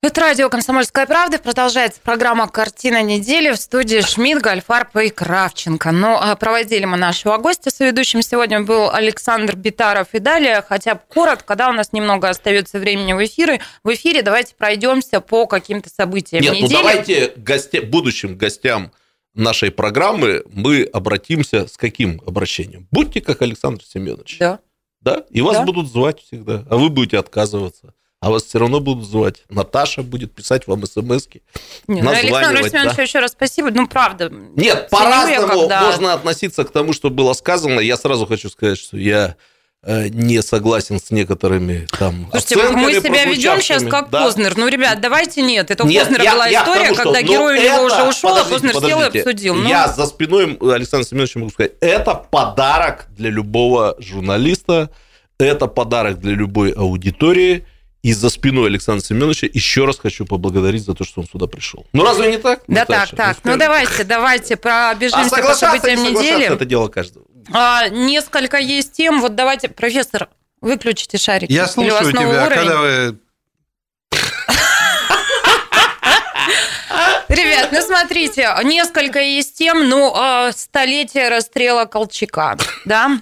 Это 0.00 0.20
радио 0.20 0.48
«Комсомольская 0.48 1.06
правда». 1.06 1.38
Продолжается 1.38 2.00
программа 2.00 2.46
«Картина 2.48 3.02
недели» 3.02 3.50
в 3.50 3.56
студии 3.56 4.00
Шмидт, 4.00 4.40
Гальфарб 4.40 4.96
и 4.98 5.08
Кравченко. 5.08 5.90
Но 5.90 6.20
а, 6.22 6.36
проводили 6.36 6.84
мы 6.84 6.96
нашего 6.96 7.36
гостя. 7.38 7.70
С 7.70 7.80
ведущим 7.80 8.22
сегодня 8.22 8.62
был 8.62 8.90
Александр 8.90 9.56
Битаров. 9.56 10.14
И 10.14 10.20
далее, 10.20 10.62
хотя 10.66 10.94
бы 10.94 11.00
коротко, 11.08 11.44
когда 11.44 11.68
у 11.68 11.72
нас 11.72 11.92
немного 11.92 12.28
остается 12.28 12.78
времени 12.78 13.12
в 13.12 13.24
эфире, 13.24 13.60
в 13.82 13.92
эфире 13.92 14.22
давайте 14.22 14.54
пройдемся 14.54 15.20
по 15.20 15.46
каким-то 15.48 15.90
событиям 15.90 16.44
Нет, 16.44 16.52
недели. 16.54 16.72
ну 16.72 16.78
давайте 16.78 17.32
гостя, 17.36 17.82
будущим 17.82 18.36
гостям 18.38 18.92
нашей 19.34 19.72
программы 19.72 20.44
мы 20.52 20.84
обратимся 20.84 21.66
с 21.66 21.76
каким 21.76 22.22
обращением? 22.24 22.86
Будьте 22.92 23.20
как 23.20 23.42
Александр 23.42 23.82
Семенович. 23.84 24.36
Да. 24.38 24.60
Да? 25.00 25.24
И 25.30 25.40
вас 25.40 25.56
Да. 25.56 25.64
будут 25.64 25.90
звать 25.90 26.20
всегда, 26.20 26.64
а 26.70 26.76
вы 26.76 26.88
будете 26.88 27.18
отказываться. 27.18 27.94
А 28.20 28.30
вас 28.30 28.42
все 28.44 28.58
равно 28.58 28.80
будут 28.80 29.06
звать. 29.08 29.44
Наташа 29.48 30.02
будет 30.02 30.32
писать 30.32 30.66
вам 30.66 30.84
смс-ки. 30.86 31.40
Не, 31.86 32.02
ну, 32.02 32.10
Александру 32.10 32.32
названивать, 32.40 32.72
Семеновичу 32.72 32.96
да. 32.96 33.02
еще 33.04 33.18
раз 33.20 33.30
спасибо. 33.30 33.70
Ну, 33.70 33.86
правда. 33.86 34.28
Нет, 34.56 34.88
по-разному 34.90 35.60
когда- 35.62 35.82
можно 35.82 36.12
относиться 36.14 36.64
к 36.64 36.70
тому, 36.72 36.92
что 36.92 37.10
было 37.10 37.32
сказано. 37.34 37.78
Я 37.78 37.96
сразу 37.96 38.26
хочу 38.26 38.50
сказать, 38.50 38.76
что 38.78 38.96
я 38.96 39.36
э, 39.84 40.08
не 40.08 40.42
согласен 40.42 40.98
с 40.98 41.12
некоторыми 41.12 41.86
там 41.96 42.26
Слушайте, 42.32 42.56
мы 42.76 42.92
себя 42.94 43.24
ведем 43.24 43.60
сейчас 43.60 43.84
как 43.84 44.10
Да. 44.10 44.24
Познер. 44.24 44.56
Ну, 44.56 44.66
ребят, 44.66 45.00
давайте 45.00 45.40
нет. 45.40 45.70
Это 45.70 45.84
у 45.84 45.86
Нет, 45.86 46.02
Познера 46.08 46.24
я- 46.24 46.32
была 46.32 46.46
я 46.48 46.60
история, 46.62 46.82
тому, 46.82 46.94
что, 46.94 47.02
когда 47.04 47.20
ну, 47.20 47.26
герой 47.28 47.58
у 47.58 47.62
него 47.62 47.74
это- 47.76 47.82
уже 47.84 48.08
ушел, 48.08 48.30
а 48.30 48.42
подождите, 48.44 48.72
Познер 48.74 48.88
сел 48.90 49.00
и 49.00 49.18
обсудил. 49.18 49.54
Ну, 49.54 49.68
Я 49.68 49.86
за 49.86 50.06
спиной 50.06 50.58
Александра 50.60 51.06
Семеновича 51.08 51.38
могу 51.38 51.52
сказать, 51.52 51.74
это 51.80 52.14
подарок 52.14 53.06
для 53.10 53.30
любого 53.30 53.94
журналиста, 54.00 54.90
это 55.38 55.68
подарок 55.68 56.18
для 56.18 56.32
любой 56.32 56.72
аудитории. 56.72 57.64
И 58.02 58.12
за 58.12 58.30
спиной 58.30 58.68
Александра 58.68 59.04
Семеновича 59.04 59.48
еще 59.52 59.84
раз 59.84 59.98
хочу 59.98 60.24
поблагодарить 60.24 60.84
за 60.84 60.94
то, 60.94 61.04
что 61.04 61.20
он 61.20 61.26
сюда 61.26 61.46
пришел. 61.46 61.84
Ну 61.92 62.04
разве 62.04 62.30
не 62.30 62.38
так? 62.38 62.60
Да 62.68 62.80
Наташа? 62.80 63.16
так, 63.16 63.36
так. 63.36 63.36
Ну 63.44 63.52
скажи. 63.52 63.58
давайте, 63.58 64.04
давайте 64.04 64.54
А 64.54 64.92
пробежимся 64.92 65.30
по 65.30 65.36
соглашаться, 65.36 65.66
не 65.66 65.78
событиям 65.80 66.06
соглашаться, 66.06 66.34
недели. 66.38 66.54
это 66.54 66.64
дело 66.64 66.88
каждого. 66.88 67.26
А, 67.52 67.88
несколько 67.88 68.58
есть 68.58 68.92
тем. 68.92 69.20
Вот 69.20 69.34
давайте, 69.34 69.68
профессор, 69.68 70.28
выключите 70.60 71.18
шарик. 71.18 71.50
Я 71.50 71.66
слушаю 71.66 72.12
тебя, 72.12 72.44
а 72.44 72.46
уровень? 72.46 72.56
когда 72.56 72.80
вы... 72.80 73.18
Ребят, 77.28 77.68
ну 77.72 77.82
смотрите, 77.82 78.48
несколько 78.64 79.20
есть 79.20 79.56
тем, 79.58 79.88
ну, 79.88 80.12
а, 80.14 80.50
столетие 80.52 81.28
расстрела 81.28 81.84
Колчака, 81.84 82.56
да? 82.84 83.20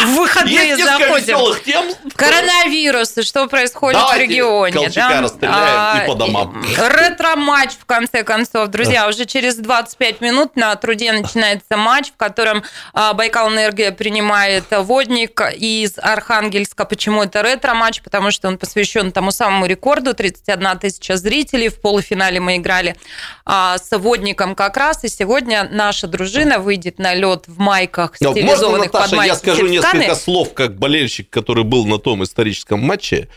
В 0.00 0.14
выходные 0.14 0.68
Есть 0.68 0.78
несколько 0.78 1.20
заходим. 1.20 1.62
тем. 1.64 1.84
Коронавирус, 2.14 3.16
и 3.16 3.22
что 3.22 3.46
происходит 3.48 4.00
Давайте 4.00 4.26
в 4.26 4.30
регионе. 4.30 4.90
Да? 4.94 5.20
расстреляем 5.20 6.04
и 6.04 6.06
по 6.06 6.14
домам. 6.14 6.64
Ретро-матч, 6.76 7.72
в 7.72 7.84
конце 7.84 8.22
концов. 8.22 8.68
Друзья, 8.68 9.08
уже 9.08 9.24
через 9.24 9.56
25 9.56 10.20
минут 10.20 10.56
на 10.56 10.74
труде 10.76 11.12
начинается 11.12 11.76
матч, 11.76 12.08
в 12.08 12.16
котором 12.16 12.62
а, 12.92 13.12
Байкал 13.12 13.48
Энергия 13.48 13.92
принимает 13.92 14.64
водник 14.70 15.40
из 15.56 15.98
Архангельска. 15.98 16.84
Почему 16.84 17.24
это 17.24 17.42
ретро-матч? 17.42 18.02
Потому 18.02 18.30
что 18.30 18.48
он 18.48 18.58
посвящен 18.58 19.12
тому 19.12 19.30
самому 19.30 19.66
рекорду. 19.66 20.14
31 20.14 20.78
тысяча 20.78 21.16
зрителей. 21.16 21.68
В 21.68 21.80
полуфинале 21.80 22.40
мы 22.40 22.56
играли 22.56 22.96
а, 23.44 23.78
с 23.78 23.96
водником 23.96 24.54
как 24.54 24.76
раз. 24.76 25.04
И 25.04 25.08
сегодня 25.08 25.68
наша 25.70 26.06
дружина 26.06 26.58
выйдет 26.58 26.98
на 26.98 27.14
лед 27.14 27.44
в 27.46 27.58
майках, 27.58 28.14
Можно, 28.20 28.40
стилизованных 28.40 28.90
под 28.90 29.12
майки 29.12 29.28
я 29.28 29.34
скажу 29.36 29.66
Севсканы. 29.92 30.00
несколько 30.00 30.20
слов, 30.20 30.54
как 30.54 30.78
болельщик, 30.78 31.30
который 31.30 31.64
был 31.64 31.86
на 31.86 31.98
том 31.98 32.22
историческом 32.24 32.80
матче. 32.80 33.28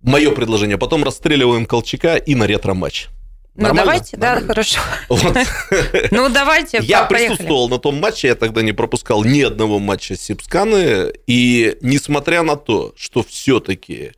Мое 0.00 0.30
предложение. 0.30 0.78
Потом 0.78 1.04
расстреливаем 1.04 1.66
Колчака 1.66 2.16
и 2.16 2.34
на 2.34 2.46
ретро-матч. 2.46 3.06
Ну, 3.54 3.64
Нормально? 3.64 3.84
давайте, 3.92 4.16
да, 4.16 4.26
Нормально. 4.34 4.48
хорошо. 4.48 4.80
Вот. 5.08 5.36
Ну, 6.12 6.28
давайте, 6.28 6.78
Я 6.82 7.02
по- 7.02 7.10
поехали. 7.14 7.36
присутствовал 7.36 7.68
на 7.68 7.78
том 7.78 7.96
матче, 7.96 8.28
я 8.28 8.34
тогда 8.36 8.62
не 8.62 8.70
пропускал 8.72 9.24
ни 9.24 9.40
одного 9.40 9.80
матча 9.80 10.16
Сипсканы, 10.16 11.12
и 11.26 11.76
несмотря 11.80 12.42
на 12.44 12.54
то, 12.54 12.94
что 12.96 13.24
все-таки 13.24 14.12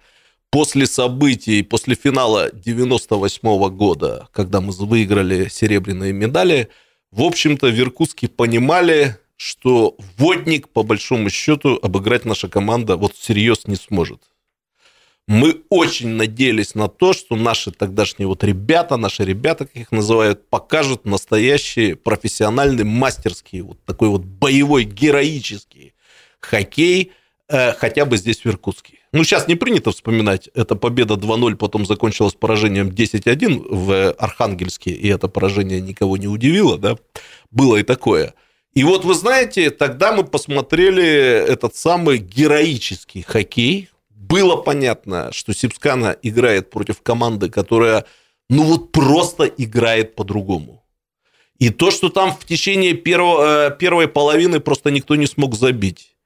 после 0.51 0.87
событий, 0.87 1.63
после 1.63 1.95
финала 1.95 2.51
98 2.53 3.69
года, 3.71 4.29
когда 4.33 4.61
мы 4.61 4.73
выиграли 4.73 5.49
серебряные 5.49 6.13
медали, 6.13 6.69
в 7.11 7.23
общем-то, 7.23 7.69
в 7.69 7.81
Иркутске 7.81 8.29
понимали, 8.29 9.17
что 9.41 9.97
водник, 10.19 10.69
по 10.69 10.83
большому 10.83 11.31
счету, 11.31 11.79
обыграть 11.81 12.27
наша 12.27 12.47
команда 12.47 12.99
вот 12.99 13.15
всерьез 13.15 13.67
не 13.67 13.77
сможет. 13.77 14.21
Мы 15.27 15.63
очень 15.71 16.09
надеялись 16.09 16.75
на 16.75 16.89
то, 16.89 17.15
что 17.15 17.37
наши 17.37 17.71
тогдашние 17.71 18.27
вот 18.27 18.45
ребята, 18.45 18.99
наши 18.99 19.25
ребята, 19.25 19.65
как 19.65 19.77
их 19.77 19.93
называют, 19.93 20.47
покажут 20.51 21.07
настоящий 21.07 21.95
профессиональный, 21.95 22.85
мастерский, 22.85 23.63
вот 23.63 23.83
такой 23.87 24.11
вот 24.11 24.27
боевой, 24.27 24.85
героический 24.85 25.95
хоккей, 26.41 27.13
э, 27.49 27.73
хотя 27.73 28.05
бы 28.05 28.19
здесь, 28.19 28.45
в 28.45 28.47
Иркутске. 28.47 28.99
Ну, 29.13 29.25
сейчас 29.25 29.49
не 29.49 29.55
принято 29.55 29.91
вспоминать, 29.91 30.51
эта 30.53 30.75
победа 30.75 31.15
2-0 31.15 31.57
потом 31.57 31.87
закончилась 31.87 32.35
поражением 32.35 32.89
10-1 32.91 33.69
в 33.71 34.13
Архангельске, 34.13 34.91
и 34.91 35.09
это 35.09 35.29
поражение 35.29 35.81
никого 35.81 36.19
не 36.19 36.29
удивило, 36.29 36.77
да, 36.77 36.99
было 37.51 37.77
и 37.77 37.85
такое. 37.85 38.35
И 38.75 38.85
вот 38.85 39.05
вы 39.05 39.15
знаете, 39.15 39.71
тогда 39.71 40.13
мы 40.13 40.25
посмотрели 40.25 41.05
этот 41.05 41.75
самый 41.75 42.19
героический 42.19 43.23
хоккей, 43.23 43.91
было 44.11 44.57
понятно, 44.57 45.33
что 45.33 45.53
Сипскана 45.53 46.17
играет 46.23 46.71
против 46.71 47.03
команды, 47.03 47.51
которая, 47.51 48.05
ну 48.49 48.63
вот 48.63 48.93
просто 48.93 49.45
играет 49.45 50.15
по-другому. 50.15 50.85
И 51.59 51.71
то, 51.71 51.91
что 51.91 52.09
там 52.09 52.33
в 52.33 52.45
течение 52.45 52.95
первого, 52.95 53.69
э, 53.69 53.77
первой 53.77 54.07
половины 54.07 54.61
просто 54.61 54.91
никто 54.91 55.17
не 55.17 55.27
смог 55.27 55.57
забить. 55.57 56.17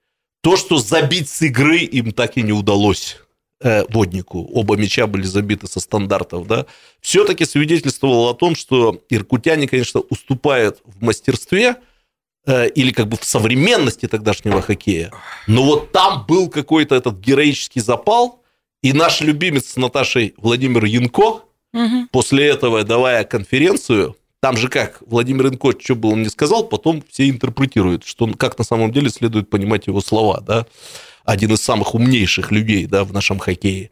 То, 0.42 0.56
что 0.56 0.76
забить 0.76 1.30
с 1.30 1.40
игры 1.42 1.78
им 1.78 2.12
так 2.12 2.36
и 2.36 2.42
не 2.42 2.52
удалось 2.52 3.16
э, 3.60 3.84
воднику. 3.88 4.48
Оба 4.52 4.76
мяча 4.76 5.06
были 5.06 5.24
забиты 5.24 5.66
со 5.66 5.80
стандартов, 5.80 6.46
да. 6.46 6.66
Все-таки 7.00 7.46
свидетельствовало 7.46 8.30
о 8.30 8.34
том, 8.34 8.54
что 8.54 9.02
иркутяне, 9.08 9.66
конечно, 9.66 10.00
уступают 10.00 10.80
в 10.84 11.02
мастерстве, 11.02 11.76
или 12.46 12.92
как 12.92 13.08
бы 13.08 13.16
в 13.16 13.24
современности 13.24 14.06
тогдашнего 14.06 14.60
хоккея. 14.60 15.10
Но 15.46 15.64
вот 15.64 15.92
там 15.92 16.24
был 16.26 16.48
какой-то 16.48 16.94
этот 16.94 17.18
героический 17.18 17.80
запал, 17.80 18.42
и 18.82 18.92
наш 18.92 19.22
любимец 19.22 19.70
с 19.70 19.76
Наташей 19.76 20.34
Владимир 20.36 20.84
Янко 20.84 21.40
угу. 21.72 22.08
после 22.12 22.46
этого, 22.48 22.84
давая 22.84 23.24
конференцию, 23.24 24.16
там 24.40 24.58
же 24.58 24.68
как, 24.68 24.98
Владимир 25.06 25.46
Янко, 25.46 25.72
что 25.80 25.94
бы 25.94 26.10
он 26.10 26.22
ни 26.22 26.28
сказал, 26.28 26.64
потом 26.64 27.02
все 27.08 27.30
интерпретируют, 27.30 28.04
что 28.04 28.30
как 28.36 28.58
на 28.58 28.64
самом 28.64 28.92
деле 28.92 29.08
следует 29.08 29.48
понимать 29.48 29.86
его 29.86 30.02
слова, 30.02 30.42
да, 30.46 30.66
один 31.24 31.54
из 31.54 31.62
самых 31.62 31.94
умнейших 31.94 32.50
людей, 32.50 32.84
да, 32.84 33.04
в 33.04 33.12
нашем 33.14 33.38
хоккее. 33.38 33.90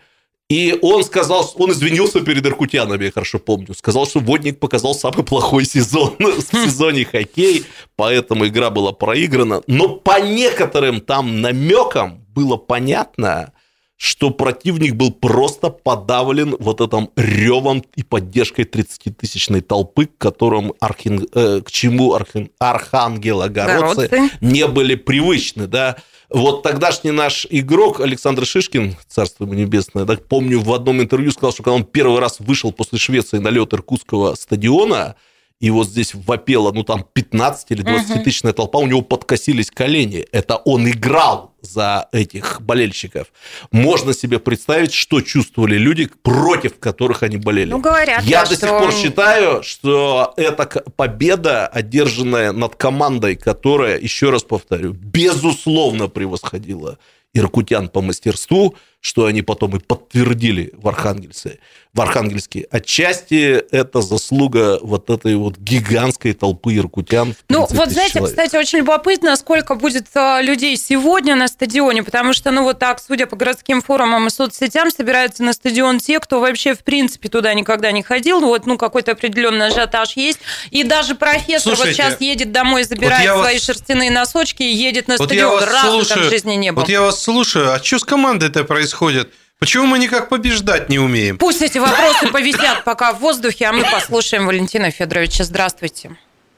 И 0.53 0.79
он 0.83 1.03
сказал, 1.03 1.51
он 1.57 1.73
извинился 1.73 2.21
перед 2.21 2.45
Иркутянами, 2.45 3.05
я 3.05 3.11
хорошо 3.11 3.39
помню. 3.39 3.75
Сказал, 3.75 4.07
что 4.07 4.21
Водник 4.21 4.59
показал 4.59 4.95
самый 4.95 5.25
плохой 5.25 5.65
сезон 5.65 6.15
в 6.19 6.43
сезоне 6.43 7.07
хоккей, 7.07 7.65
поэтому 7.97 8.47
игра 8.47 8.69
была 8.69 8.93
проиграна. 8.93 9.63
Но 9.67 9.89
по 9.89 10.21
некоторым 10.21 11.01
там 11.01 11.41
намекам 11.41 12.27
было 12.35 12.59
понятно, 12.59 13.55
что 13.97 14.29
противник 14.29 14.95
был 14.95 15.11
просто 15.11 15.71
подавлен 15.71 16.55
вот 16.59 16.83
этим 16.83 17.09
ревом 17.17 17.83
и 17.95 18.03
поддержкой 18.03 18.67
30-тысячной 18.67 19.63
толпы, 19.63 20.05
к, 20.05 20.19
которым 20.19 20.75
архин, 20.81 21.27
э, 21.33 21.63
к 21.65 21.71
чему 21.71 22.13
архин, 22.13 22.51
архангелогородцы 22.59 24.11
не 24.43 24.67
были 24.67 24.97
привычны, 24.97 25.67
да. 25.67 25.97
Вот 26.35 26.63
тогдашний 26.63 27.11
наш 27.11 27.47
игрок 27.51 28.01
Александр 28.01 28.47
Шишкин, 28.47 28.97
царство 29.07 29.45
ему 29.45 29.55
небесное, 29.55 30.07
так 30.07 30.27
помню, 30.27 30.61
в 30.61 30.73
одном 30.73 31.03
интервью 31.03 31.31
сказал, 31.31 31.53
что 31.53 31.63
когда 31.63 31.77
он 31.77 31.85
первый 31.85 32.21
раз 32.21 32.41
вышел 32.41 32.73
после 32.73 32.99
Швеции 32.99 33.39
на 33.39 33.49
лед 33.49 33.73
Иркутского 33.75 34.35
стадиона, 34.35 35.17
и 35.61 35.71
вот 35.71 35.89
здесь 35.89 36.15
вопела, 36.15 36.73
ну, 36.73 36.83
там 36.85 37.05
15 37.13 37.71
или 37.71 37.83
20 37.83 38.25
тысячная 38.25 38.53
толпа, 38.53 38.79
у 38.79 38.87
него 38.87 39.03
подкосились 39.03 39.71
колени. 39.71 40.27
Это 40.33 40.57
он 40.57 40.89
играл 40.89 41.52
за 41.63 42.09
этих 42.13 42.61
болельщиков. 42.61 43.29
Можно 43.71 44.13
себе 44.13 44.39
представить, 44.39 44.93
что 44.93 45.21
чувствовали 45.21 45.77
люди, 45.77 46.11
против 46.23 46.79
которых 46.79 47.23
они 47.23 47.39
болели. 47.39 47.71
Ну, 47.71 47.81
говорят, 47.81 48.23
Я 48.25 48.43
да, 48.43 48.51
до 48.51 48.57
сих 48.57 48.69
что... 48.69 48.79
пор 48.81 48.93
считаю, 48.93 49.63
что 49.63 50.35
это 50.37 50.67
победа, 50.97 51.67
одержанная 51.67 52.53
над 52.53 52.77
командой, 52.77 53.37
которая, 53.37 53.99
еще 53.99 54.31
раз 54.31 54.43
повторю, 54.43 54.93
безусловно 54.93 56.09
превосходила 56.09 56.99
иркутян 57.35 57.89
по 57.89 58.03
мастерству, 58.03 58.77
что 59.03 59.27
они 59.27 59.43
потом 59.43 59.77
и 59.77 59.81
подтвердили 59.81 60.71
в 60.75 60.87
Архангельсе, 60.87 61.59
в 61.93 62.01
Архангельске. 62.01 62.69
Отчасти 62.71 63.63
это 63.73 64.01
заслуга 64.01 64.79
вот 64.81 65.11
этой 65.11 65.35
вот 65.35 65.59
гигантской 65.59 66.35
толпы 66.35 66.77
иркутян. 66.77 67.35
Ну, 67.49 67.67
вот 67.69 67.91
знаете, 67.91 68.15
человек. 68.15 68.31
кстати, 68.31 68.57
очень 68.57 68.79
любопытно, 68.79 69.35
сколько 69.35 69.75
будет 69.75 70.07
а, 70.15 70.41
людей 70.41 70.77
сегодня 70.77 71.35
на 71.35 71.49
стадионе, 71.49 72.05
потому 72.05 72.33
что, 72.33 72.53
ну, 72.53 72.63
вот 72.63 72.79
так, 72.79 73.03
судя 73.05 73.27
по 73.27 73.35
городским 73.35 73.83
форумам 73.83 74.29
и 74.29 74.31
соцсетям, 74.31 74.89
собираются 74.93 75.43
на 75.43 75.53
стадион 75.53 75.99
те, 75.99 76.21
кто 76.21 76.39
вообще, 76.39 76.75
в 76.75 76.85
принципе, 76.85 77.29
туда 77.29 77.53
никогда 77.55 77.91
не 77.91 78.05
ходил, 78.05 78.41
ну, 78.41 78.47
вот, 78.47 78.67
ну, 78.67 78.79
какой-то 78.79 79.13
определенный 79.13 79.67
ажиотаж 79.67 80.17
есть, 80.17 80.39
и 80.71 80.85
даже 80.85 81.17
профессор 81.17 81.75
Слушайте, 81.75 82.03
вот 82.05 82.11
сейчас 82.13 82.21
едет 82.21 82.53
домой, 82.53 82.85
забирает 82.85 83.29
вот 83.33 83.41
свои 83.41 83.55
вас... 83.55 83.65
шерстяные 83.65 84.13
носочки 84.13 84.63
и 84.63 84.73
едет 84.73 85.09
на 85.09 85.17
вот 85.17 85.27
стадион, 85.27 85.65
раз 85.65 85.91
слушаю, 85.91 86.27
в 86.27 86.31
жизни 86.31 86.55
не 86.55 86.71
был. 86.71 86.83
Вот 86.83 86.89
я 86.89 87.01
вас 87.01 87.21
слушаю, 87.21 87.73
а 87.73 87.83
что 87.83 87.99
с 87.99 88.05
командой 88.05 88.49
это 88.49 88.63
происходит? 88.63 88.92
Происходит? 88.93 89.29
Почему 89.59 89.87
мы 89.87 89.99
никак 89.99 90.29
побеждать 90.29 90.89
не 90.89 90.99
умеем? 90.99 91.39
Пусть 91.39 91.63
эти 91.63 91.79
вопросы 91.89 92.33
повисят 92.33 92.85
пока 92.85 93.13
в 93.13 93.21
воздухе, 93.21 93.67
а 93.67 93.73
мы 93.73 93.83
послушаем 93.83 94.47
Валентина 94.47 94.91
Федоровича. 94.91 95.45
Здравствуйте. 95.45 96.11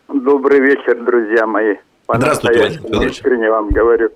Добрый 0.08 0.60
вечер, 0.60 0.96
друзья 1.04 1.46
мои. 1.46 1.76
Здравствуйте, 2.12 2.60
Валентин 2.60 3.08
Искренне 3.08 3.50
вам 3.50 3.68
говорю. 3.68 4.10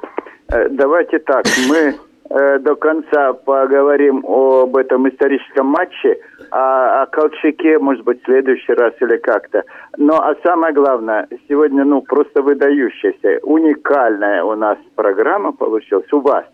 Э, 0.51 0.69
давайте 0.71 1.19
так, 1.19 1.45
мы 1.69 1.95
э, 2.31 2.59
до 2.59 2.75
конца 2.77 3.33
поговорим 3.33 4.25
об 4.27 4.77
этом 4.77 5.09
историческом 5.09 5.67
матче, 5.67 6.19
а 6.51 7.03
о 7.03 7.07
Колчаке, 7.07 7.79
может 7.79 8.05
быть, 8.05 8.21
в 8.23 8.25
следующий 8.25 8.73
раз 8.73 8.93
или 9.01 9.17
как-то. 9.19 9.63
Но 9.97 10.15
а 10.17 10.35
самое 10.45 10.75
главное, 10.75 11.29
сегодня, 11.49 11.85
ну, 11.85 12.03
просто 12.03 12.43
выдающаяся, 12.43 13.41
уникальная 13.43 14.43
у 14.45 14.55
нас 14.55 14.79
программа 14.95 15.53
получилась, 15.53 16.13
у 16.13 16.21
вас. 16.21 16.45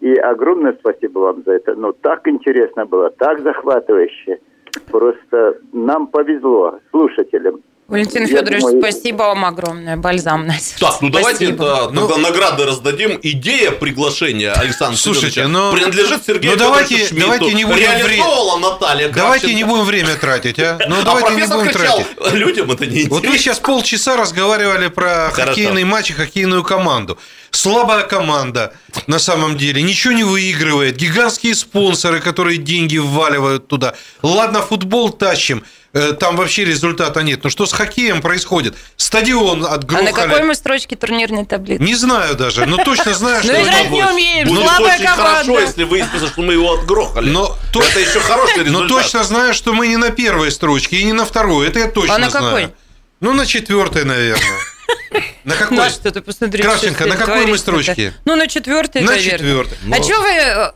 И 0.00 0.14
огромное 0.14 0.76
спасибо 0.80 1.18
вам 1.18 1.42
за 1.44 1.52
это. 1.52 1.74
Ну, 1.74 1.92
так 1.92 2.26
интересно 2.26 2.86
было, 2.86 3.10
так 3.10 3.40
захватывающе. 3.40 4.38
Просто 4.90 5.58
нам 5.72 6.06
повезло, 6.06 6.78
слушателям. 6.90 7.60
Валентин 7.90 8.28
Федорович, 8.28 8.62
думаю... 8.62 8.80
спасибо 8.80 9.22
вам 9.24 9.44
огромное. 9.44 9.96
Бальзам 9.96 10.46
на 10.46 10.54
сердце. 10.60 10.78
Так, 10.78 11.02
ну 11.02 11.08
спасибо. 11.08 11.18
давайте 11.18 11.44
это, 11.46 11.90
ну, 11.90 12.06
тогда 12.06 12.28
награды 12.28 12.64
раздадим. 12.64 13.18
Идея 13.20 13.72
приглашения 13.72 14.52
Александра 14.52 14.96
Слушайте, 14.96 15.48
но... 15.48 15.72
Ну, 15.72 15.76
принадлежит 15.76 16.24
Сергею 16.24 16.52
ну, 16.52 16.58
давайте, 16.58 17.08
Шмидту. 17.08 17.26
давайте 17.26 17.52
не 17.52 17.64
будем 17.64 18.04
время... 18.04 18.24
Наталья 18.60 19.08
Давайте 19.08 19.54
не 19.54 19.64
будем 19.64 19.84
время 19.84 20.14
тратить, 20.14 20.60
а? 20.60 20.78
Ну, 20.88 20.96
а 21.00 21.02
давайте 21.02 21.34
не 21.34 21.46
будем 21.48 21.72
тратить. 21.72 22.06
Людям 22.32 22.70
это 22.70 22.86
не 22.86 23.02
интересно. 23.02 23.16
Вот 23.16 23.26
вы 23.26 23.38
сейчас 23.38 23.58
полчаса 23.58 24.16
разговаривали 24.16 24.86
про 24.86 25.30
Хорошо. 25.32 25.48
хоккейный 25.48 25.82
матч 25.82 26.10
и 26.10 26.12
хоккейную 26.12 26.62
команду. 26.62 27.18
Слабая 27.50 28.04
команда, 28.04 28.72
на 29.08 29.18
самом 29.18 29.56
деле, 29.56 29.82
ничего 29.82 30.12
не 30.12 30.22
выигрывает. 30.22 30.96
Гигантские 30.96 31.56
спонсоры, 31.56 32.20
которые 32.20 32.58
деньги 32.58 32.98
вваливают 32.98 33.66
туда. 33.66 33.94
Ладно, 34.22 34.62
футбол 34.62 35.10
тащим. 35.10 35.64
Э, 35.92 36.12
там 36.12 36.36
вообще 36.36 36.64
результата 36.64 37.20
нет. 37.22 37.42
Но 37.42 37.50
что 37.50 37.66
с 37.66 37.72
хоккеем 37.72 38.22
происходит? 38.22 38.76
Стадион 38.96 39.66
отгрохали. 39.66 40.08
А 40.08 40.12
на 40.12 40.16
какой 40.16 40.42
мы 40.44 40.54
строчке 40.54 40.94
турнирной 40.94 41.44
таблицы? 41.44 41.82
Не 41.82 41.96
знаю 41.96 42.36
даже, 42.36 42.64
но 42.66 42.76
точно 42.76 43.12
знаю, 43.14 43.42
что... 43.42 43.52
Ну, 43.52 43.62
играть 43.62 43.90
не 43.90 44.04
умеем, 44.04 44.48
слабая 44.48 44.98
команда. 44.98 45.22
хорошо, 45.22 45.60
если 45.60 45.84
выяснится, 45.84 46.28
что 46.28 46.42
мы 46.42 46.52
его 46.52 46.74
отгрохали. 46.74 47.28
Но 47.30 47.56
это 47.74 47.98
еще 47.98 48.20
хороший 48.20 48.58
результат. 48.64 48.88
Но 48.88 48.88
точно 48.88 49.24
знаю, 49.24 49.52
что 49.52 49.72
мы 49.72 49.88
не 49.88 49.96
на 49.96 50.10
первой 50.10 50.52
строчке 50.52 50.96
и 50.96 51.04
не 51.04 51.12
на 51.12 51.24
второй. 51.24 51.66
Это 51.66 51.80
я 51.80 51.88
точно 51.88 52.14
знаю. 52.14 52.30
А 52.30 52.32
на 52.34 52.40
какой? 52.40 52.74
Ну, 53.18 53.32
на 53.32 53.44
четвертой, 53.44 54.04
наверное. 54.04 54.58
На 55.44 55.56
какой? 55.56 55.76
На 55.76 55.90
что 55.90 56.10
ты 56.10 56.20
посмотри. 56.20 56.62
Кравченко, 56.62 57.06
на 57.06 57.16
какой 57.16 57.46
мы 57.46 57.58
строчке? 57.58 58.14
Ну, 58.24 58.36
на 58.36 58.46
четвертой, 58.46 59.02
На 59.02 59.18
четвертой. 59.18 59.76
А 59.92 60.02
что 60.02 60.20
вы... 60.20 60.28
Э, 60.28 60.72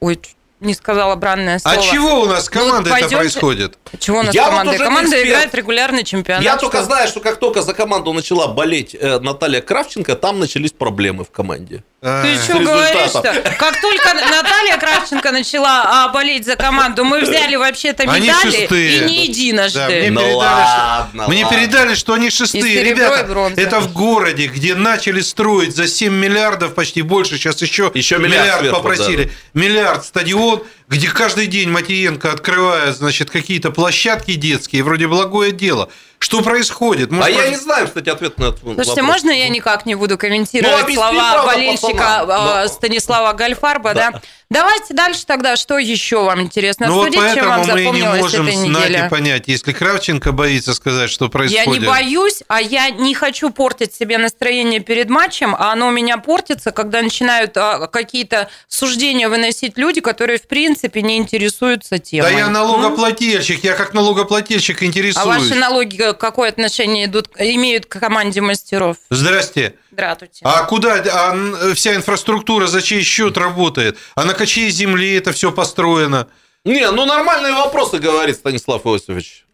ой, 0.00 0.20
не 0.60 0.74
сказала 0.74 1.16
бранное 1.16 1.58
слово. 1.58 1.76
А 1.76 1.82
чего 1.82 2.20
у 2.20 2.26
нас 2.26 2.50
ну, 2.54 2.80
это 2.80 3.08
происходит? 3.08 3.78
Чего 3.98 4.20
у 4.20 4.22
нас 4.22 4.34
я 4.34 4.46
команда? 4.46 4.72
Вот 4.72 4.80
команда 4.80 5.22
играет 5.22 5.54
регулярный 5.54 6.04
чемпионат. 6.04 6.44
Я 6.44 6.52
что? 6.52 6.62
только 6.62 6.82
знаю, 6.82 7.08
что 7.08 7.20
как 7.20 7.38
только 7.38 7.62
за 7.62 7.74
команду 7.74 8.12
начала 8.12 8.46
болеть 8.48 8.94
э, 8.98 9.18
Наталья 9.20 9.60
Кравченко, 9.60 10.14
там 10.16 10.38
начались 10.38 10.72
проблемы 10.72 11.24
в 11.24 11.30
команде. 11.30 11.82
А. 12.02 12.22
Ты 12.22 12.34
что 12.42 12.58
говоришь-то? 12.58 13.54
Как 13.58 13.78
только 13.82 14.14
Наталья 14.14 14.78
Кравченко 14.78 15.32
начала 15.32 16.04
а, 16.06 16.08
болеть 16.08 16.46
за 16.46 16.56
команду, 16.56 17.04
мы 17.04 17.20
взяли 17.20 17.56
вообще-то 17.56 18.06
медали 18.06 18.66
и 18.70 19.04
не 19.04 19.26
единожды. 19.26 19.78
Да, 19.78 19.88
мне, 19.88 20.10
ну 20.10 20.20
передали, 20.20 20.34
ладно, 20.34 20.66
что, 20.66 21.18
ладно. 21.18 21.28
мне 21.28 21.48
передали, 21.50 21.94
что 21.94 22.14
они 22.14 22.30
шестые. 22.30 22.84
Ребята, 22.84 23.52
это 23.56 23.80
в 23.80 23.92
городе, 23.92 24.46
где 24.46 24.74
начали 24.74 25.20
строить 25.20 25.76
за 25.76 25.86
7 25.86 26.10
миллиардов, 26.10 26.74
почти 26.74 27.02
больше, 27.02 27.36
сейчас 27.36 27.60
еще, 27.60 27.90
еще 27.92 28.16
миллиард, 28.16 28.44
миллиард 28.44 28.60
сверху, 28.60 28.76
попросили. 28.76 29.24
Да. 29.24 29.60
Миллиард 29.60 30.04
стадион, 30.06 30.62
где 30.88 31.08
каждый 31.08 31.48
день 31.48 31.68
Матиенко 31.68 32.32
открывает, 32.32 32.96
значит, 32.96 33.30
какие-то 33.30 33.72
площадки 33.72 34.36
детские, 34.36 34.84
вроде 34.84 35.06
благое 35.06 35.52
дело. 35.52 35.90
Что 36.22 36.42
происходит? 36.42 37.10
Может, 37.10 37.28
а 37.28 37.32
может... 37.32 37.44
я 37.44 37.50
не 37.50 37.56
знаю, 37.56 37.86
кстати, 37.86 38.10
ответ 38.10 38.38
на 38.38 38.44
этот 38.44 38.60
Слушайте, 38.60 38.90
вопрос. 38.90 39.06
можно 39.06 39.30
я 39.30 39.48
никак 39.48 39.86
не 39.86 39.94
буду 39.94 40.18
комментировать 40.18 40.86
ну, 40.86 40.94
слова 40.94 41.46
болельщика 41.46 42.26
пацана. 42.26 42.64
Э, 42.64 42.68
Станислава 42.68 43.32
Гальфарба, 43.32 43.94
да? 43.94 44.10
да? 44.10 44.22
Давайте 44.50 44.94
дальше 44.94 45.24
тогда, 45.26 45.54
что 45.54 45.78
еще 45.78 46.24
вам 46.24 46.40
интересно 46.40 46.88
ну, 46.88 46.94
вот 46.94 47.14
поэтому 47.14 47.34
чем 47.34 47.46
вам 47.48 47.84
мы 47.84 47.84
не 47.96 48.02
можем 48.02 48.48
эта 48.48 48.56
неделя? 48.56 49.08
понять, 49.08 49.44
если 49.46 49.72
Кравченко 49.72 50.32
боится 50.32 50.74
сказать, 50.74 51.08
что 51.08 51.28
происходит. 51.28 51.66
Я 51.66 51.72
не 51.72 51.86
боюсь, 51.86 52.42
а 52.48 52.60
я 52.60 52.90
не 52.90 53.14
хочу 53.14 53.50
портить 53.50 53.94
себе 53.94 54.18
настроение 54.18 54.80
перед 54.80 55.08
матчем, 55.08 55.54
а 55.56 55.70
оно 55.72 55.86
у 55.86 55.90
меня 55.92 56.18
портится, 56.18 56.72
когда 56.72 57.00
начинают 57.00 57.56
а, 57.56 57.86
какие-то 57.86 58.50
суждения 58.66 59.28
выносить 59.28 59.78
люди, 59.78 60.00
которые, 60.00 60.40
в 60.40 60.48
принципе, 60.48 61.00
не 61.00 61.16
интересуются 61.16 62.00
темой. 62.00 62.32
Да 62.32 62.36
я 62.36 62.48
налогоплательщик, 62.48 63.62
я 63.62 63.74
как 63.74 63.94
налогоплательщик 63.94 64.82
интересуюсь. 64.82 65.24
А 65.24 65.28
ваши 65.28 65.54
налоги 65.54 66.12
какое 66.18 66.48
отношение 66.48 67.04
идут, 67.04 67.28
имеют 67.38 67.86
к 67.86 68.00
команде 68.00 68.40
мастеров? 68.40 68.96
Здрасте. 69.10 69.76
Здравствуйте. 69.90 70.40
А 70.44 70.64
куда 70.64 70.96
а 70.96 71.74
вся 71.74 71.94
инфраструктура 71.94 72.66
за 72.66 72.82
чей 72.82 73.02
счет 73.02 73.36
работает? 73.36 73.98
А 74.14 74.24
на 74.24 74.34
качей 74.34 74.70
земли 74.70 75.16
это 75.16 75.32
все 75.32 75.52
построено? 75.52 76.28
Не, 76.64 76.90
ну 76.90 77.06
нормальные 77.06 77.54
вопросы, 77.54 77.98
говорит 77.98 78.36
Станислав 78.36 78.86
Иосифович. 78.86 79.46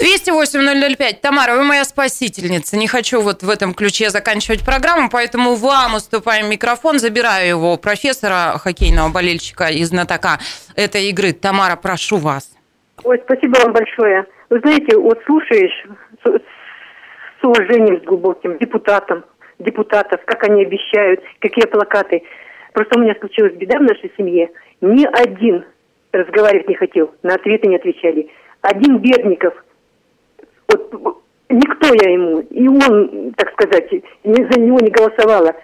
208-005. 0.00 1.20
Тамара, 1.22 1.54
вы 1.54 1.62
моя 1.62 1.84
спасительница. 1.84 2.76
Не 2.76 2.88
хочу 2.88 3.20
вот 3.20 3.44
в 3.44 3.48
этом 3.48 3.74
ключе 3.74 4.10
заканчивать 4.10 4.64
программу, 4.64 5.08
поэтому 5.08 5.54
вам 5.54 5.94
уступаем 5.94 6.50
микрофон. 6.50 6.98
Забираю 6.98 7.48
его 7.48 7.76
профессора, 7.76 8.58
хоккейного 8.58 9.10
болельщика 9.10 9.66
и 9.66 9.84
знатока 9.84 10.40
этой 10.74 11.10
игры. 11.10 11.32
Тамара, 11.32 11.76
прошу 11.76 12.16
вас. 12.16 12.50
Ой, 13.04 13.20
спасибо 13.24 13.56
вам 13.58 13.72
большое. 13.72 14.26
Вы 14.50 14.58
знаете, 14.60 14.96
вот 14.96 15.20
слушаешь, 15.26 15.86
с 16.24 17.44
уважением, 17.44 18.00
с 18.00 18.04
глубоким 18.04 18.58
депутатам, 18.58 19.24
депутатов, 19.64 20.20
как 20.24 20.44
они 20.44 20.64
обещают, 20.64 21.20
какие 21.40 21.66
плакаты. 21.66 22.22
Просто 22.72 22.98
у 22.98 23.02
меня 23.02 23.14
случилась 23.18 23.54
беда 23.54 23.78
в 23.78 23.82
нашей 23.82 24.12
семье. 24.16 24.50
Ни 24.80 25.04
один 25.04 25.64
разговаривать 26.12 26.68
не 26.68 26.74
хотел, 26.74 27.14
на 27.22 27.34
ответы 27.34 27.66
не 27.68 27.76
отвечали. 27.76 28.28
Один 28.62 28.98
Бердников, 28.98 29.54
вот 30.68 31.22
никто 31.48 31.92
я 31.92 32.12
ему, 32.12 32.40
и 32.40 32.68
он, 32.68 33.32
так 33.36 33.52
сказать, 33.52 33.90
за 33.90 34.60
него 34.60 34.78
не 34.80 34.90
голосовала, 34.90 35.54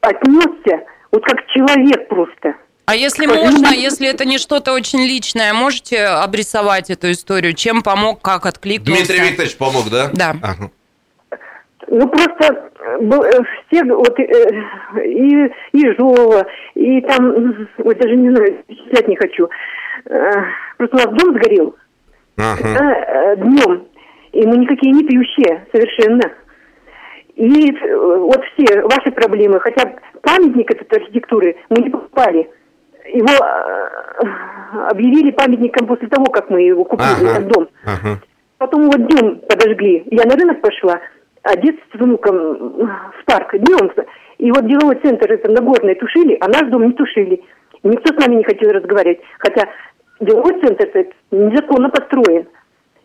отнесся 0.00 0.84
вот 1.10 1.24
как 1.24 1.46
человек 1.46 2.08
просто. 2.08 2.54
А 2.86 2.96
если 2.96 3.26
можно, 3.26 3.68
если 3.68 4.08
это 4.08 4.24
не 4.24 4.38
что-то 4.38 4.72
очень 4.72 5.00
личное, 5.00 5.52
можете 5.52 6.04
обрисовать 6.04 6.90
эту 6.90 7.12
историю? 7.12 7.54
Чем 7.54 7.82
помог, 7.82 8.20
как 8.20 8.44
откликнулся? 8.44 9.06
Дмитрий 9.06 9.28
Викторович 9.28 9.56
помог, 9.56 9.88
да? 9.90 10.10
Да. 10.12 10.34
Ага. 10.42 10.70
Ну, 11.94 12.08
просто 12.08 12.70
э, 12.80 13.42
все, 13.68 13.84
вот, 13.84 14.18
э, 14.18 15.04
и, 15.04 15.52
и 15.72 15.90
Жова, 15.98 16.46
и 16.74 17.02
там, 17.02 17.66
вот 17.76 17.98
даже 17.98 18.16
не 18.16 18.34
знаю, 18.34 18.64
перечислять 18.66 19.08
не 19.08 19.16
хочу. 19.16 19.46
Э, 20.06 20.30
просто 20.78 20.96
у 20.96 21.00
нас 21.00 21.08
дом 21.18 21.34
сгорел 21.34 21.76
ага. 22.38 23.36
днем, 23.36 23.88
и 24.32 24.46
мы 24.46 24.56
никакие 24.56 24.94
не 24.94 25.04
пьющие 25.04 25.66
совершенно. 25.70 26.32
И 27.34 27.70
вот 27.94 28.42
все 28.54 28.80
ваши 28.84 29.10
проблемы, 29.10 29.60
хотя 29.60 29.92
памятник 30.22 30.70
этот 30.70 30.90
архитектуры 30.94 31.56
мы 31.68 31.82
не 31.82 31.90
попали. 31.90 32.48
Его 33.04 33.36
объявили 34.88 35.30
памятником 35.32 35.86
после 35.86 36.08
того, 36.08 36.24
как 36.32 36.48
мы 36.48 36.62
его 36.62 36.84
купили, 36.84 37.26
ага. 37.26 37.32
этот 37.32 37.48
дом. 37.48 37.68
Ага. 37.84 38.18
Потом 38.56 38.84
вот 38.84 39.06
днем 39.08 39.40
подожгли. 39.46 40.04
Я 40.06 40.24
на 40.24 40.36
рынок 40.36 40.62
пошла, 40.62 40.98
а 41.42 41.56
дед 41.56 41.76
с 41.92 41.98
внуком 41.98 42.34
в 42.34 43.24
парк 43.26 43.54
днем. 43.56 43.92
И 44.38 44.50
вот 44.50 44.66
деловой 44.66 44.96
центр 45.02 45.30
это 45.30 45.50
Нагорный 45.50 45.94
тушили, 45.94 46.36
а 46.40 46.48
наш 46.48 46.70
дом 46.70 46.86
не 46.86 46.92
тушили. 46.92 47.42
Никто 47.82 48.14
с 48.14 48.24
нами 48.24 48.36
не 48.36 48.44
хотел 48.44 48.70
разговаривать. 48.70 49.20
Хотя 49.38 49.68
деловой 50.20 50.60
центр 50.60 50.88
это 50.92 51.12
незаконно 51.30 51.90
построен. 51.90 52.46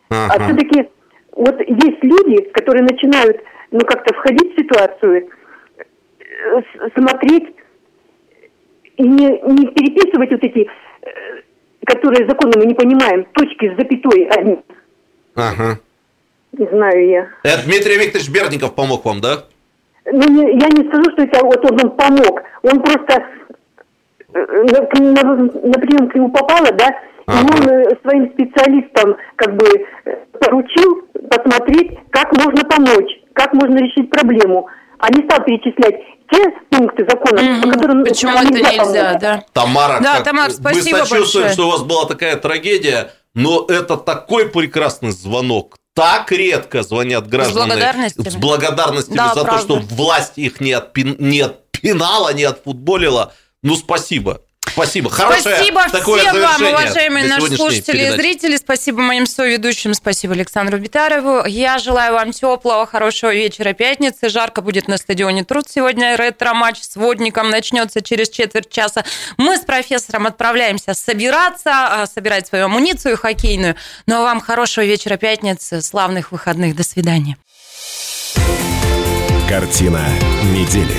А 0.09 0.25
ага. 0.25 0.35
А 0.35 0.43
все-таки 0.43 0.89
вот 1.31 1.59
есть 1.59 2.03
люди, 2.03 2.43
которые 2.51 2.83
начинают 2.83 3.41
ну 3.71 3.79
как-то 3.79 4.13
входить 4.13 4.53
в 4.53 4.59
ситуацию, 4.59 5.29
э, 6.19 6.61
смотреть 6.95 7.55
и 8.97 9.03
не, 9.03 9.27
не 9.27 9.67
переписывать 9.67 10.31
вот 10.31 10.43
эти, 10.43 10.67
э, 11.01 11.09
которые 11.85 12.27
законы 12.27 12.53
мы 12.57 12.65
не 12.65 12.73
понимаем, 12.73 13.25
точки 13.33 13.73
с 13.73 13.77
запятой 13.77 14.25
одни. 14.25 14.59
Ага. 15.35 15.79
Не 16.57 16.67
знаю 16.67 17.07
я. 17.07 17.27
Это 17.43 17.65
Дмитрий 17.65 17.97
Викторович 17.97 18.29
Бердников 18.29 18.73
помог 18.73 19.05
вам, 19.05 19.21
да? 19.21 19.45
Ну, 20.11 20.47
я 20.47 20.67
не 20.69 20.87
скажу, 20.87 21.03
что 21.11 21.23
это 21.23 21.45
вот 21.45 21.71
он, 21.71 21.91
помог. 21.91 22.41
Он 22.63 22.81
просто 22.81 23.23
э, 24.33 24.39
на, 24.93 25.23
на, 25.23 25.35
на 25.35 25.79
прием 25.79 26.09
к 26.09 26.15
нему 26.15 26.31
попало, 26.31 26.71
да, 26.71 26.87
ага. 27.27 27.39
и 27.39 27.43
он 27.43 27.69
э, 27.69 27.89
своим 28.01 28.31
специалистам 28.31 29.17
как 29.35 29.55
бы 29.55 29.65
э, 30.05 30.15
поручил 30.39 31.03
посмотреть, 31.29 31.99
как 32.11 32.31
можно 32.37 32.63
помочь, 32.65 33.11
как 33.33 33.53
можно 33.53 33.77
решить 33.77 34.09
проблему. 34.09 34.67
А 34.99 35.09
не 35.11 35.23
стал 35.25 35.43
перечислять 35.43 36.01
те 36.31 36.43
пункты 36.71 37.05
закона, 37.07 37.39
mm-hmm. 37.39 37.61
по 37.61 37.69
которым 37.69 38.03
Почему 38.03 38.31
это 38.31 38.51
нельзя, 38.51 38.71
нельзя 38.71 39.19
да? 39.19 39.43
Тамара, 39.53 39.99
да, 40.01 40.21
Тамара, 40.21 40.49
спасибо 40.49 40.99
мы 40.99 41.05
сочувствуем, 41.05 41.47
большое. 41.47 41.49
что 41.49 41.67
у 41.67 41.71
вас 41.71 41.83
была 41.83 42.05
такая 42.05 42.35
трагедия, 42.37 43.11
но 43.35 43.65
это 43.69 43.97
такой 43.97 44.49
прекрасный 44.49 45.11
звонок 45.11 45.76
так 45.97 46.31
редко 46.31 46.83
звонят 46.83 47.27
граждане 47.27 47.53
с 47.53 47.65
благодарностями, 47.65 48.29
с 48.29 48.35
благодарностями 48.35 49.17
да, 49.17 49.33
за 49.33 49.43
правда. 49.43 49.67
то, 49.67 49.81
что 49.81 49.95
власть 49.95 50.33
их 50.35 50.61
не, 50.61 50.73
отпин, 50.73 51.15
не 51.17 51.41
отпинала, 51.41 52.33
не 52.33 52.43
отфутболила. 52.43 53.33
Ну, 53.63 53.75
спасибо. 53.75 54.43
Спасибо. 54.71 55.09
Хорошее 55.09 55.55
спасибо 55.55 55.89
такое 55.89 56.21
всем 56.21 56.41
вам, 56.41 56.61
уважаемые 56.61 57.27
наши 57.27 57.55
слушатели 57.55 57.91
передачи. 57.91 58.13
и 58.13 58.21
зрители. 58.21 58.57
Спасибо 58.57 59.01
моим 59.01 59.25
соведущим. 59.25 59.93
Спасибо 59.93 60.33
Александру 60.33 60.77
Битарову. 60.77 61.45
Я 61.45 61.77
желаю 61.79 62.13
вам 62.13 62.31
теплого, 62.31 62.85
хорошего 62.85 63.33
вечера 63.33 63.73
пятницы. 63.73 64.29
Жарко 64.29 64.61
будет 64.61 64.87
на 64.87 64.97
стадионе 64.97 65.43
Труд 65.43 65.65
сегодня. 65.69 66.15
Ретро-матч 66.15 66.81
с 66.81 66.95
Водником 66.95 67.49
начнется 67.49 68.01
через 68.01 68.29
четверть 68.29 68.69
часа. 68.69 69.03
Мы 69.37 69.57
с 69.57 69.61
профессором 69.61 70.27
отправляемся 70.27 70.93
собираться, 70.93 71.71
а, 71.71 72.07
собирать 72.07 72.47
свою 72.47 72.65
амуницию 72.65 73.17
хоккейную. 73.17 73.75
Ну 74.05 74.15
а 74.15 74.23
вам 74.23 74.41
хорошего 74.41 74.85
вечера 74.85 75.17
пятницы, 75.17 75.81
славных 75.81 76.31
выходных. 76.31 76.75
До 76.75 76.83
свидания. 76.83 77.37
Картина 79.47 80.01
недели. 80.43 80.95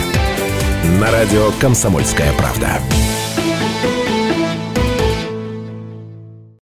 На 0.98 1.10
радио 1.10 1.52
«Комсомольская 1.60 2.32
правда». 2.32 2.80